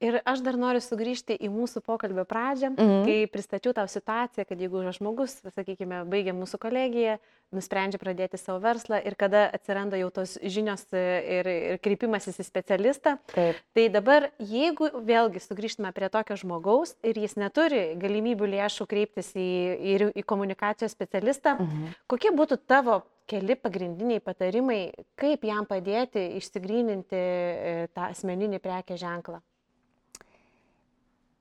Ir 0.03 0.19
aš 0.27 0.41
dar 0.43 0.57
noriu 0.59 0.81
sugrįžti 0.83 1.37
į 1.39 1.49
mūsų 1.53 1.83
pokalbio 1.85 2.25
pradžią, 2.27 2.73
mhm. 2.73 3.05
kai 3.07 3.17
pristačiau 3.31 3.71
tau 3.77 3.87
situaciją, 3.87 4.45
kad 4.49 4.59
jeigu 4.59 4.83
žmogus, 4.97 5.37
sakykime, 5.55 6.03
baigia 6.11 6.35
mūsų 6.35 6.59
kolegiją, 6.59 7.17
nusprendžia 7.55 8.01
pradėti 8.01 8.39
savo 8.41 8.59
verslą 8.63 8.99
ir 9.05 9.15
kada 9.19 9.45
atsiranda 9.53 9.99
jau 10.01 10.09
tos 10.13 10.35
žinios 10.41 10.83
ir, 10.91 11.47
ir 11.47 11.79
kreipimasis 11.85 12.41
į 12.41 12.47
specialistą, 12.47 13.15
Taip. 13.31 13.61
tai 13.77 13.87
dabar 13.93 14.27
jeigu 14.41 14.89
vėlgi 15.05 15.43
sugrįžtume 15.43 15.93
prie 15.95 16.09
tokio 16.11 16.37
žmogaus 16.41 16.95
ir 17.05 17.21
jis 17.21 17.37
neturi 17.39 17.83
galimybių 18.01 18.49
lėšų 18.57 18.89
kreiptis 18.89 19.31
į, 19.37 19.47
į, 19.77 19.95
į 20.19 20.25
komunikacijos 20.27 20.95
specialistą, 20.97 21.55
mhm. 21.61 21.95
kokie 22.11 22.33
būtų 22.35 22.59
tavo 22.67 23.03
keli 23.29 23.55
pagrindiniai 23.55 24.19
patarimai, 24.19 24.81
kaip 25.19 25.45
jam 25.47 25.67
padėti 25.69 26.25
išsigryninti 26.41 27.19
e, 27.23 27.73
tą 27.95 28.09
asmeninį 28.11 28.59
prekę 28.63 28.99
ženklą? 28.99 29.39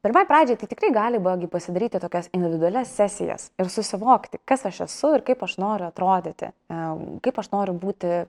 Pirmai 0.02 0.24
pradžiai 0.26 0.58
tai 0.58 0.66
tikrai 0.66 0.88
gali 0.90 1.18
būgi 1.22 1.46
pasidaryti 1.46 2.00
tokias 2.02 2.26
individualias 2.34 2.90
sesijas 2.90 3.44
ir 3.54 3.68
susivokti, 3.70 4.40
kas 4.42 4.64
aš 4.66 4.80
esu 4.88 5.12
ir 5.14 5.22
kaip 5.22 5.44
aš 5.46 5.52
noriu 5.62 5.86
atrodyti, 5.86 6.48
e, 6.50 6.78
kaip 7.22 7.36
aš 7.38 7.52
noriu 7.52 7.76
būti 7.78 8.24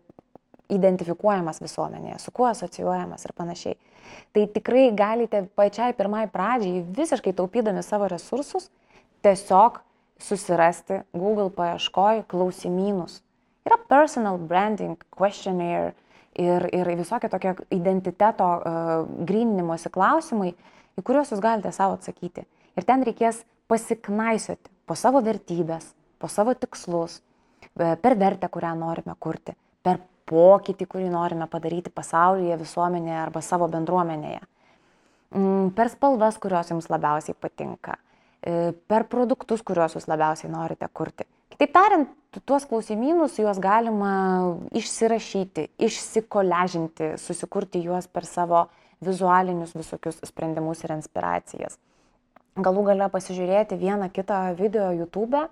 identifikuojamas 0.69 1.57
visuomenėje, 1.63 2.19
su 2.21 2.33
kuo 2.37 2.45
asocijuojamas 2.51 3.25
ir 3.25 3.33
panašiai. 3.39 3.79
Tai 4.37 4.43
tikrai 4.53 4.83
galite 4.93 5.41
pačiai 5.57 5.95
pirmai 5.97 6.27
pradžiai, 6.29 6.83
visiškai 6.93 7.33
taupydami 7.39 7.81
savo 7.81 8.05
resursus, 8.11 8.69
tiesiog 9.25 9.79
susirasti 10.21 10.99
Google 11.17 11.49
paieškoj 11.57 12.21
klausimynus. 12.29 13.23
Yra 13.65 13.79
personal 13.89 14.37
branding 14.37 15.01
questionnaire 15.17 15.95
ir, 16.37 16.69
ir 16.69 16.93
visokie 17.01 17.33
tokie 17.33 17.55
identiteto 17.73 18.51
uh, 18.59 18.93
grininimuose 19.25 19.89
klausimai, 19.89 20.53
į 20.99 21.03
kuriuos 21.05 21.33
jūs 21.33 21.41
galite 21.43 21.71
savo 21.75 21.97
atsakyti. 21.97 22.45
Ir 22.77 22.87
ten 22.87 23.03
reikės 23.05 23.43
pasiknaisioti 23.71 24.71
po 24.87 24.97
savo 24.99 25.21
vertybės, 25.25 25.91
po 26.19 26.29
savo 26.31 26.53
tikslus, 26.57 27.19
e, 27.75 27.95
per 27.95 28.17
vertę, 28.19 28.49
kurią 28.49 28.73
norime 28.79 29.15
kurti, 29.19 29.55
per 29.83 30.01
pokytį, 30.29 30.87
kurį 30.89 31.11
norime 31.13 31.47
padaryti 31.51 31.91
pasaulyje, 31.93 32.57
visuomenėje 32.61 33.19
arba 33.19 33.41
savo 33.41 33.67
bendruomenėje, 33.67 34.41
mm, 35.35 35.69
per 35.75 35.89
spalvas, 35.89 36.37
kurios 36.37 36.69
jums 36.71 36.89
labiausiai 36.89 37.35
patinka, 37.35 37.97
e, 38.41 38.73
per 38.87 39.05
produktus, 39.05 39.61
kuriuos 39.61 39.95
jūs 39.95 40.07
labiausiai 40.07 40.51
norite 40.51 40.87
kurti. 40.93 41.25
Kitaip 41.53 41.73
tariant, 41.73 42.09
tuos 42.45 42.65
klausimynus 42.65 43.37
juos 43.37 43.59
galima 43.61 44.57
išsirašyti, 44.73 45.69
išsikoležinti, 45.77 47.13
susikurti 47.21 47.83
juos 47.83 48.07
per 48.07 48.25
savo 48.25 48.69
vizualinius 49.01 49.73
visokius 49.77 50.19
sprendimus 50.27 50.83
ir 50.83 50.93
inspiracijas. 50.97 51.79
Galų 52.53 52.83
gale 52.91 53.09
pasižiūrėti 53.09 53.79
vieną 53.81 54.11
kitą 54.13 54.53
video 54.59 54.91
YouTube. 54.93 55.47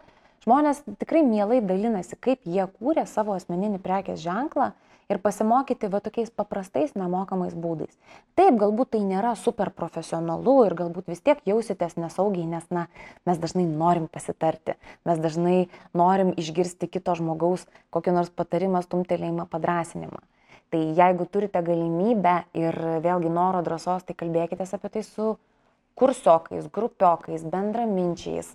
Žmonės 0.46 0.84
tikrai 1.02 1.24
mielai 1.26 1.60
dalinasi, 1.66 2.18
kaip 2.18 2.46
jie 2.46 2.66
kūrė 2.78 3.08
savo 3.10 3.34
asmeninį 3.38 3.82
prekės 3.82 4.22
ženklą 4.22 4.72
ir 5.12 5.20
pasimokyti 5.20 5.90
va 5.92 6.00
tokiais 6.04 6.32
paprastais 6.32 6.94
nemokamais 6.96 7.54
būdais. 7.58 7.92
Taip, 8.40 8.56
galbūt 8.62 8.94
tai 8.96 9.02
nėra 9.06 9.34
super 9.40 9.72
profesionalu 9.76 10.56
ir 10.68 10.76
galbūt 10.80 11.12
vis 11.12 11.24
tiek 11.26 11.42
jausitės 11.48 11.98
nesaugiai, 12.00 12.48
nes 12.48 12.68
na, 12.72 12.88
mes 13.28 13.42
dažnai 13.42 13.66
norim 13.68 14.08
pasitarti, 14.12 14.78
mes 15.08 15.22
dažnai 15.22 15.58
norim 15.98 16.34
išgirsti 16.38 16.90
kito 16.90 17.18
žmogaus 17.20 17.68
kokį 17.92 18.16
nors 18.18 18.32
patarimą, 18.34 18.84
stumtelėjimą, 18.88 19.50
padrasinimą. 19.52 20.22
Tai 20.72 20.82
jeigu 20.96 21.26
turite 21.28 21.60
galimybę 21.68 22.36
ir 22.56 22.78
vėlgi 23.04 23.32
noro 23.36 23.60
drąsos, 23.66 24.06
tai 24.08 24.16
kalbėkite 24.16 24.64
apie 24.64 24.92
tai 24.94 25.02
su 25.04 25.34
kursiokais, 26.00 26.70
grupiokais, 26.72 27.44
bendraminčiais, 27.44 28.54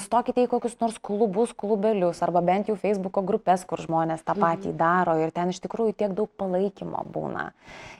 stokite 0.00 0.44
į 0.44 0.48
kokius 0.48 0.78
nors 0.80 0.96
klubus, 1.04 1.52
klubelius 1.52 2.22
arba 2.24 2.40
bent 2.44 2.70
jau 2.70 2.76
Facebook'o 2.80 3.20
grupės, 3.26 3.66
kur 3.68 3.82
žmonės 3.82 4.24
tą 4.24 4.36
patį 4.38 4.70
mhm. 4.70 4.78
daro 4.80 5.18
ir 5.20 5.34
ten 5.36 5.52
iš 5.52 5.60
tikrųjų 5.64 5.92
tiek 6.00 6.14
daug 6.16 6.30
palaikymo 6.40 7.04
būna. 7.12 7.50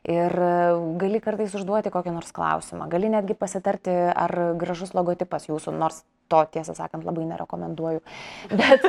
Ir 0.09 0.33
e, 0.33 0.55
gali 1.01 1.21
kartais 1.25 1.55
užduoti 1.57 1.93
kokį 1.93 2.17
nors 2.17 2.33
klausimą, 2.33 2.89
gali 2.93 3.13
netgi 3.13 3.37
pasitarti, 3.37 3.93
ar 3.93 4.57
gražus 4.61 4.97
logotipas 4.97 5.49
jūsų, 5.51 5.77
nors 5.77 6.03
to 6.33 6.41
tiesą 6.57 6.73
sakant 6.77 7.05
labai 7.05 7.27
nerekomenduoju. 7.29 8.01
Bet, 8.61 8.89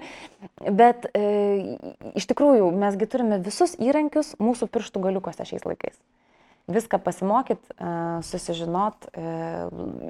bet 0.80 1.06
e, 1.16 1.78
iš 2.20 2.28
tikrųjų 2.28 2.68
mesgi 2.76 3.08
turime 3.08 3.40
visus 3.40 3.72
įrankius 3.80 4.34
mūsų 4.42 4.68
pirštų 4.68 5.08
galiukose 5.08 5.48
šiais 5.48 5.64
laikais 5.64 5.96
viską 6.68 7.00
pasimokyt, 7.02 7.62
e, 7.72 7.92
susižinot 8.26 9.08
e, 9.12 9.22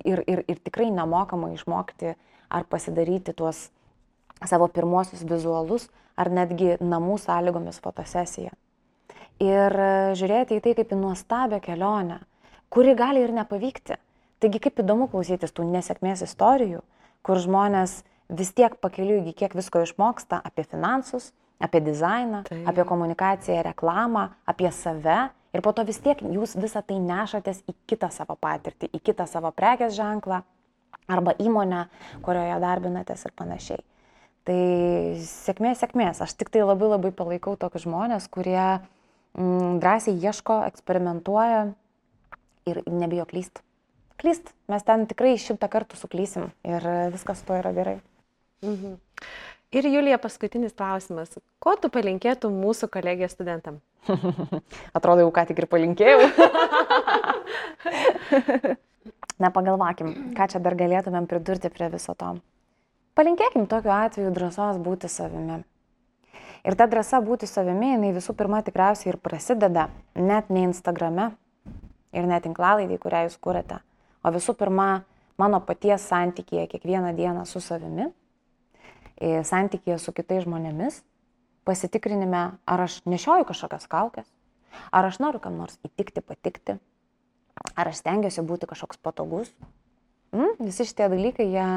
ir, 0.09 0.25
ir, 0.27 0.43
ir 0.49 0.59
tikrai 0.65 0.91
nemokamai 0.95 1.55
išmokti 1.57 2.15
ar 2.51 2.67
pasidaryti 2.71 3.35
tuos 3.37 3.69
savo 4.47 4.69
pirmosius 4.73 5.23
vizualus 5.29 5.89
ar 6.21 6.31
netgi 6.33 6.77
namų 6.81 7.19
sąlygomis 7.21 7.81
fotosesiją. 7.83 8.53
Ir 9.41 9.73
e, 9.73 9.91
žiūrėti 10.19 10.59
į 10.59 10.65
tai 10.65 10.77
kaip 10.77 10.93
į 10.93 11.01
nuostabią 11.01 11.61
kelionę, 11.65 12.21
kuri 12.73 12.95
gali 12.99 13.25
ir 13.25 13.33
nepavykti. 13.37 13.97
Taigi 14.41 14.61
kaip 14.63 14.81
įdomu 14.81 15.09
klausytis 15.13 15.53
tų 15.53 15.67
nesėkmės 15.69 16.25
istorijų, 16.25 16.81
kur 17.25 17.41
žmonės 17.41 18.01
vis 18.31 18.53
tiek 18.57 18.77
pakeliu 18.81 19.21
iki 19.21 19.35
kiek 19.43 19.57
visko 19.57 19.83
išmoksta 19.85 20.41
apie 20.45 20.65
finansus, 20.65 21.33
apie 21.61 21.83
dizainą, 21.85 22.45
tai. 22.49 22.63
apie 22.69 22.87
komunikaciją, 22.89 23.61
reklamą, 23.67 24.31
apie 24.49 24.71
save 24.73 25.29
Ir 25.51 25.63
po 25.67 25.73
to 25.75 25.83
vis 25.87 25.99
tiek 26.03 26.21
jūs 26.23 26.55
visą 26.61 26.83
tai 26.87 27.01
nešatės 27.03 27.65
į 27.67 27.75
kitą 27.91 28.11
savo 28.15 28.37
patirtį, 28.39 28.91
į 28.95 29.01
kitą 29.11 29.27
savo 29.27 29.51
prekės 29.55 29.97
ženklą 29.97 30.43
arba 31.11 31.35
įmonę, 31.43 31.87
kurioje 32.23 32.59
darbinatės 32.63 33.27
ir 33.27 33.35
panašiai. 33.39 33.83
Tai 34.47 34.61
sėkmės, 35.27 35.83
sėkmės. 35.83 36.23
Aš 36.25 36.37
tik 36.39 36.53
tai 36.55 36.63
labai 36.63 36.93
labai 36.95 37.11
palaikau 37.15 37.57
tokius 37.61 37.85
žmonės, 37.85 38.29
kurie 38.33 38.63
mm, 38.63 39.81
drąsiai 39.83 40.17
ieško, 40.23 40.63
eksperimentuoja 40.71 41.67
ir 42.71 42.81
nebijo 42.87 43.27
klyst. 43.31 43.65
Klyst, 44.21 44.55
mes 44.71 44.85
ten 44.87 45.07
tikrai 45.11 45.35
šimtą 45.41 45.69
kartų 45.73 45.99
suklysim 45.99 46.51
ir 46.69 46.87
viskas 47.13 47.43
to 47.47 47.57
yra 47.59 47.75
gerai. 47.77 47.99
Mhm. 48.63 48.99
Ir 49.71 49.87
Julija, 49.87 50.17
paskutinis 50.19 50.73
klausimas. 50.75 51.37
Ko 51.63 51.77
tu 51.79 51.87
palinkėtum 51.95 52.57
mūsų 52.59 52.89
kolegijos 52.91 53.37
studentam? 53.37 53.77
Atrodo, 54.99 55.23
jau 55.23 55.31
ką 55.31 55.45
tik 55.47 55.63
ir 55.63 55.69
palinkėjau. 55.71 56.27
Nepagalvokim, 59.45 60.35
ką 60.35 60.49
čia 60.51 60.63
dar 60.65 60.75
galėtumėm 60.75 61.31
pridurti 61.31 61.71
prie 61.71 61.87
viso 61.95 62.19
to. 62.19 62.33
Palinkėkim 63.15 63.71
tokiu 63.71 63.95
atveju 63.95 64.35
drąsos 64.35 64.83
būti 64.83 65.07
savimi. 65.07 65.63
Ir 66.67 66.75
ta 66.75 66.91
drąsa 66.91 67.23
būti 67.23 67.47
savimi, 67.47 67.95
jinai 67.95 68.11
visų 68.19 68.35
pirma 68.35 68.67
tikriausiai 68.67 69.15
ir 69.15 69.23
prasideda 69.23 69.87
net 70.19 70.51
ne 70.51 70.67
Instagrame 70.67 71.31
ir 72.11 72.27
net 72.27 72.43
tinklalaidai, 72.43 72.99
kurią 72.99 73.29
jūs 73.29 73.39
kūrėte, 73.39 73.79
o 74.27 74.35
visų 74.35 74.59
pirma 74.59 75.05
mano 75.39 75.63
paties 75.63 76.11
santykėje 76.11 76.73
kiekvieną 76.75 77.15
dieną 77.15 77.47
su 77.47 77.63
savimi 77.63 78.11
santykėje 79.21 79.99
su 80.01 80.13
kitais 80.17 80.45
žmonėmis, 80.47 81.03
pasitikrinime, 81.69 82.45
ar 82.65 82.85
aš 82.87 83.01
nešioju 83.09 83.47
kažkokias 83.49 83.89
kaukės, 83.91 84.29
ar 84.93 85.09
aš 85.09 85.21
noriu 85.21 85.43
kam 85.43 85.59
nors 85.61 85.77
įtikti, 85.87 86.25
patikti, 86.25 86.79
ar 87.77 87.91
aš 87.91 88.01
stengiuosi 88.01 88.45
būti 88.47 88.71
kažkoks 88.71 89.01
patogus. 89.03 89.53
Mm, 90.33 90.57
visi 90.63 90.87
šitie 90.89 91.11
dalykai 91.11 91.47
jie 91.51 91.69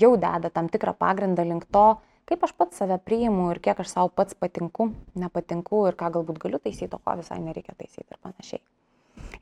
jau 0.00 0.12
deda 0.16 0.50
tam 0.50 0.68
tikrą 0.72 0.94
pagrindą 0.96 1.44
link 1.44 1.68
to, 1.70 2.00
kaip 2.28 2.44
aš 2.44 2.54
pats 2.56 2.80
save 2.80 2.98
priimu 3.04 3.50
ir 3.52 3.60
kiek 3.64 3.78
aš 3.80 3.92
savo 3.92 4.10
pats 4.12 4.36
patinku, 4.36 4.90
nepatinku 5.16 5.86
ir 5.88 5.96
ką 5.96 6.10
galbūt 6.16 6.40
galiu 6.42 6.60
taisyti, 6.60 6.90
o 6.96 7.00
ko 7.00 7.16
visai 7.20 7.40
nereikia 7.44 7.76
taisyti 7.76 8.08
ir 8.08 8.20
panašiai. 8.24 8.62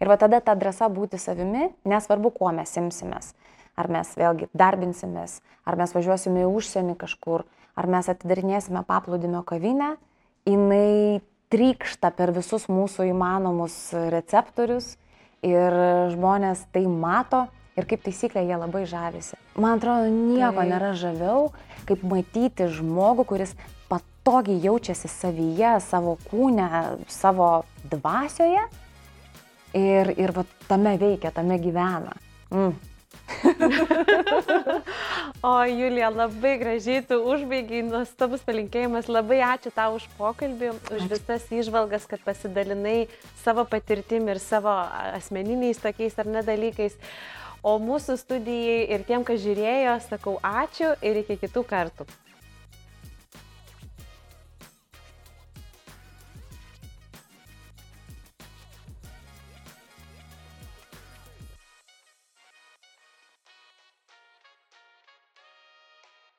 Ir 0.01 0.11
va 0.11 0.17
tada 0.21 0.41
ta 0.41 0.55
drąsa 0.59 0.89
būti 0.93 1.19
savimi, 1.21 1.71
nesvarbu, 1.87 2.33
kuo 2.35 2.51
mes 2.55 2.73
imsimės 2.81 3.35
ar 3.77 3.91
mes 3.93 4.13
vėlgi 4.17 4.49
darbinsimės, 4.57 5.41
ar 5.69 5.77
mes 5.79 5.93
važiuosime 5.95 6.45
į 6.47 6.51
užsienį 6.51 6.97
kažkur, 7.01 7.45
ar 7.77 7.89
mes 7.93 8.09
atidarinėsime 8.09 8.83
paplūdimio 8.89 9.43
kavinę, 9.47 9.97
jinai 10.49 11.21
trykšta 11.53 12.11
per 12.17 12.33
visus 12.35 12.67
mūsų 12.73 13.11
įmanomus 13.13 13.77
receptorius 14.13 14.97
ir 15.47 15.77
žmonės 16.15 16.65
tai 16.75 16.87
mato 16.91 17.47
ir 17.77 17.87
kaip 17.89 18.03
taisyklė 18.07 18.47
jie 18.49 18.57
labai 18.59 18.85
žavisi. 18.89 19.37
Man 19.57 19.79
atrodo, 19.79 20.09
nieko 20.11 20.63
tai. 20.63 20.69
nėra 20.73 20.93
žaviau, 20.99 21.51
kaip 21.89 22.03
matyti 22.09 22.69
žmogų, 22.73 23.27
kuris 23.29 23.55
patogiai 23.91 24.59
jaučiasi 24.65 25.11
savyje, 25.13 25.77
savo 25.85 26.17
kūne, 26.31 26.69
savo 27.13 27.51
dvasioje 27.87 28.65
ir, 29.77 30.13
ir 30.17 30.35
va, 30.35 30.47
tame 30.69 30.97
veikia, 31.01 31.33
tame 31.37 31.61
gyvena. 31.63 32.17
Mm. 32.51 32.75
o 35.43 35.65
Julija, 35.65 36.11
labai 36.11 36.59
gražiai 36.61 37.03
tu 37.07 37.19
užbaigiai, 37.33 37.83
nuostabus 37.87 38.45
palinkėjimas, 38.47 39.11
labai 39.11 39.41
ačiū 39.47 39.73
tau 39.75 39.97
už 39.99 40.07
pokalbį, 40.19 40.73
už 40.75 41.03
ačiū. 41.03 41.09
visas 41.11 41.49
išvalgas, 41.51 42.07
kad 42.11 42.23
pasidalinai 42.27 43.09
savo 43.43 43.67
patirtim 43.69 44.29
ir 44.31 44.43
savo 44.43 44.75
asmeniniais 45.17 45.83
tokiais 45.83 46.19
ar 46.19 46.31
nedalykais. 46.39 46.95
O 47.67 47.79
mūsų 47.83 48.15
studijai 48.21 48.87
ir 48.95 49.03
tiem, 49.09 49.25
kas 49.27 49.43
žiūrėjo, 49.43 49.99
sakau 50.07 50.39
ačiū 50.45 50.95
ir 51.03 51.25
iki 51.25 51.41
kitų 51.43 51.67
kartų. 51.67 52.07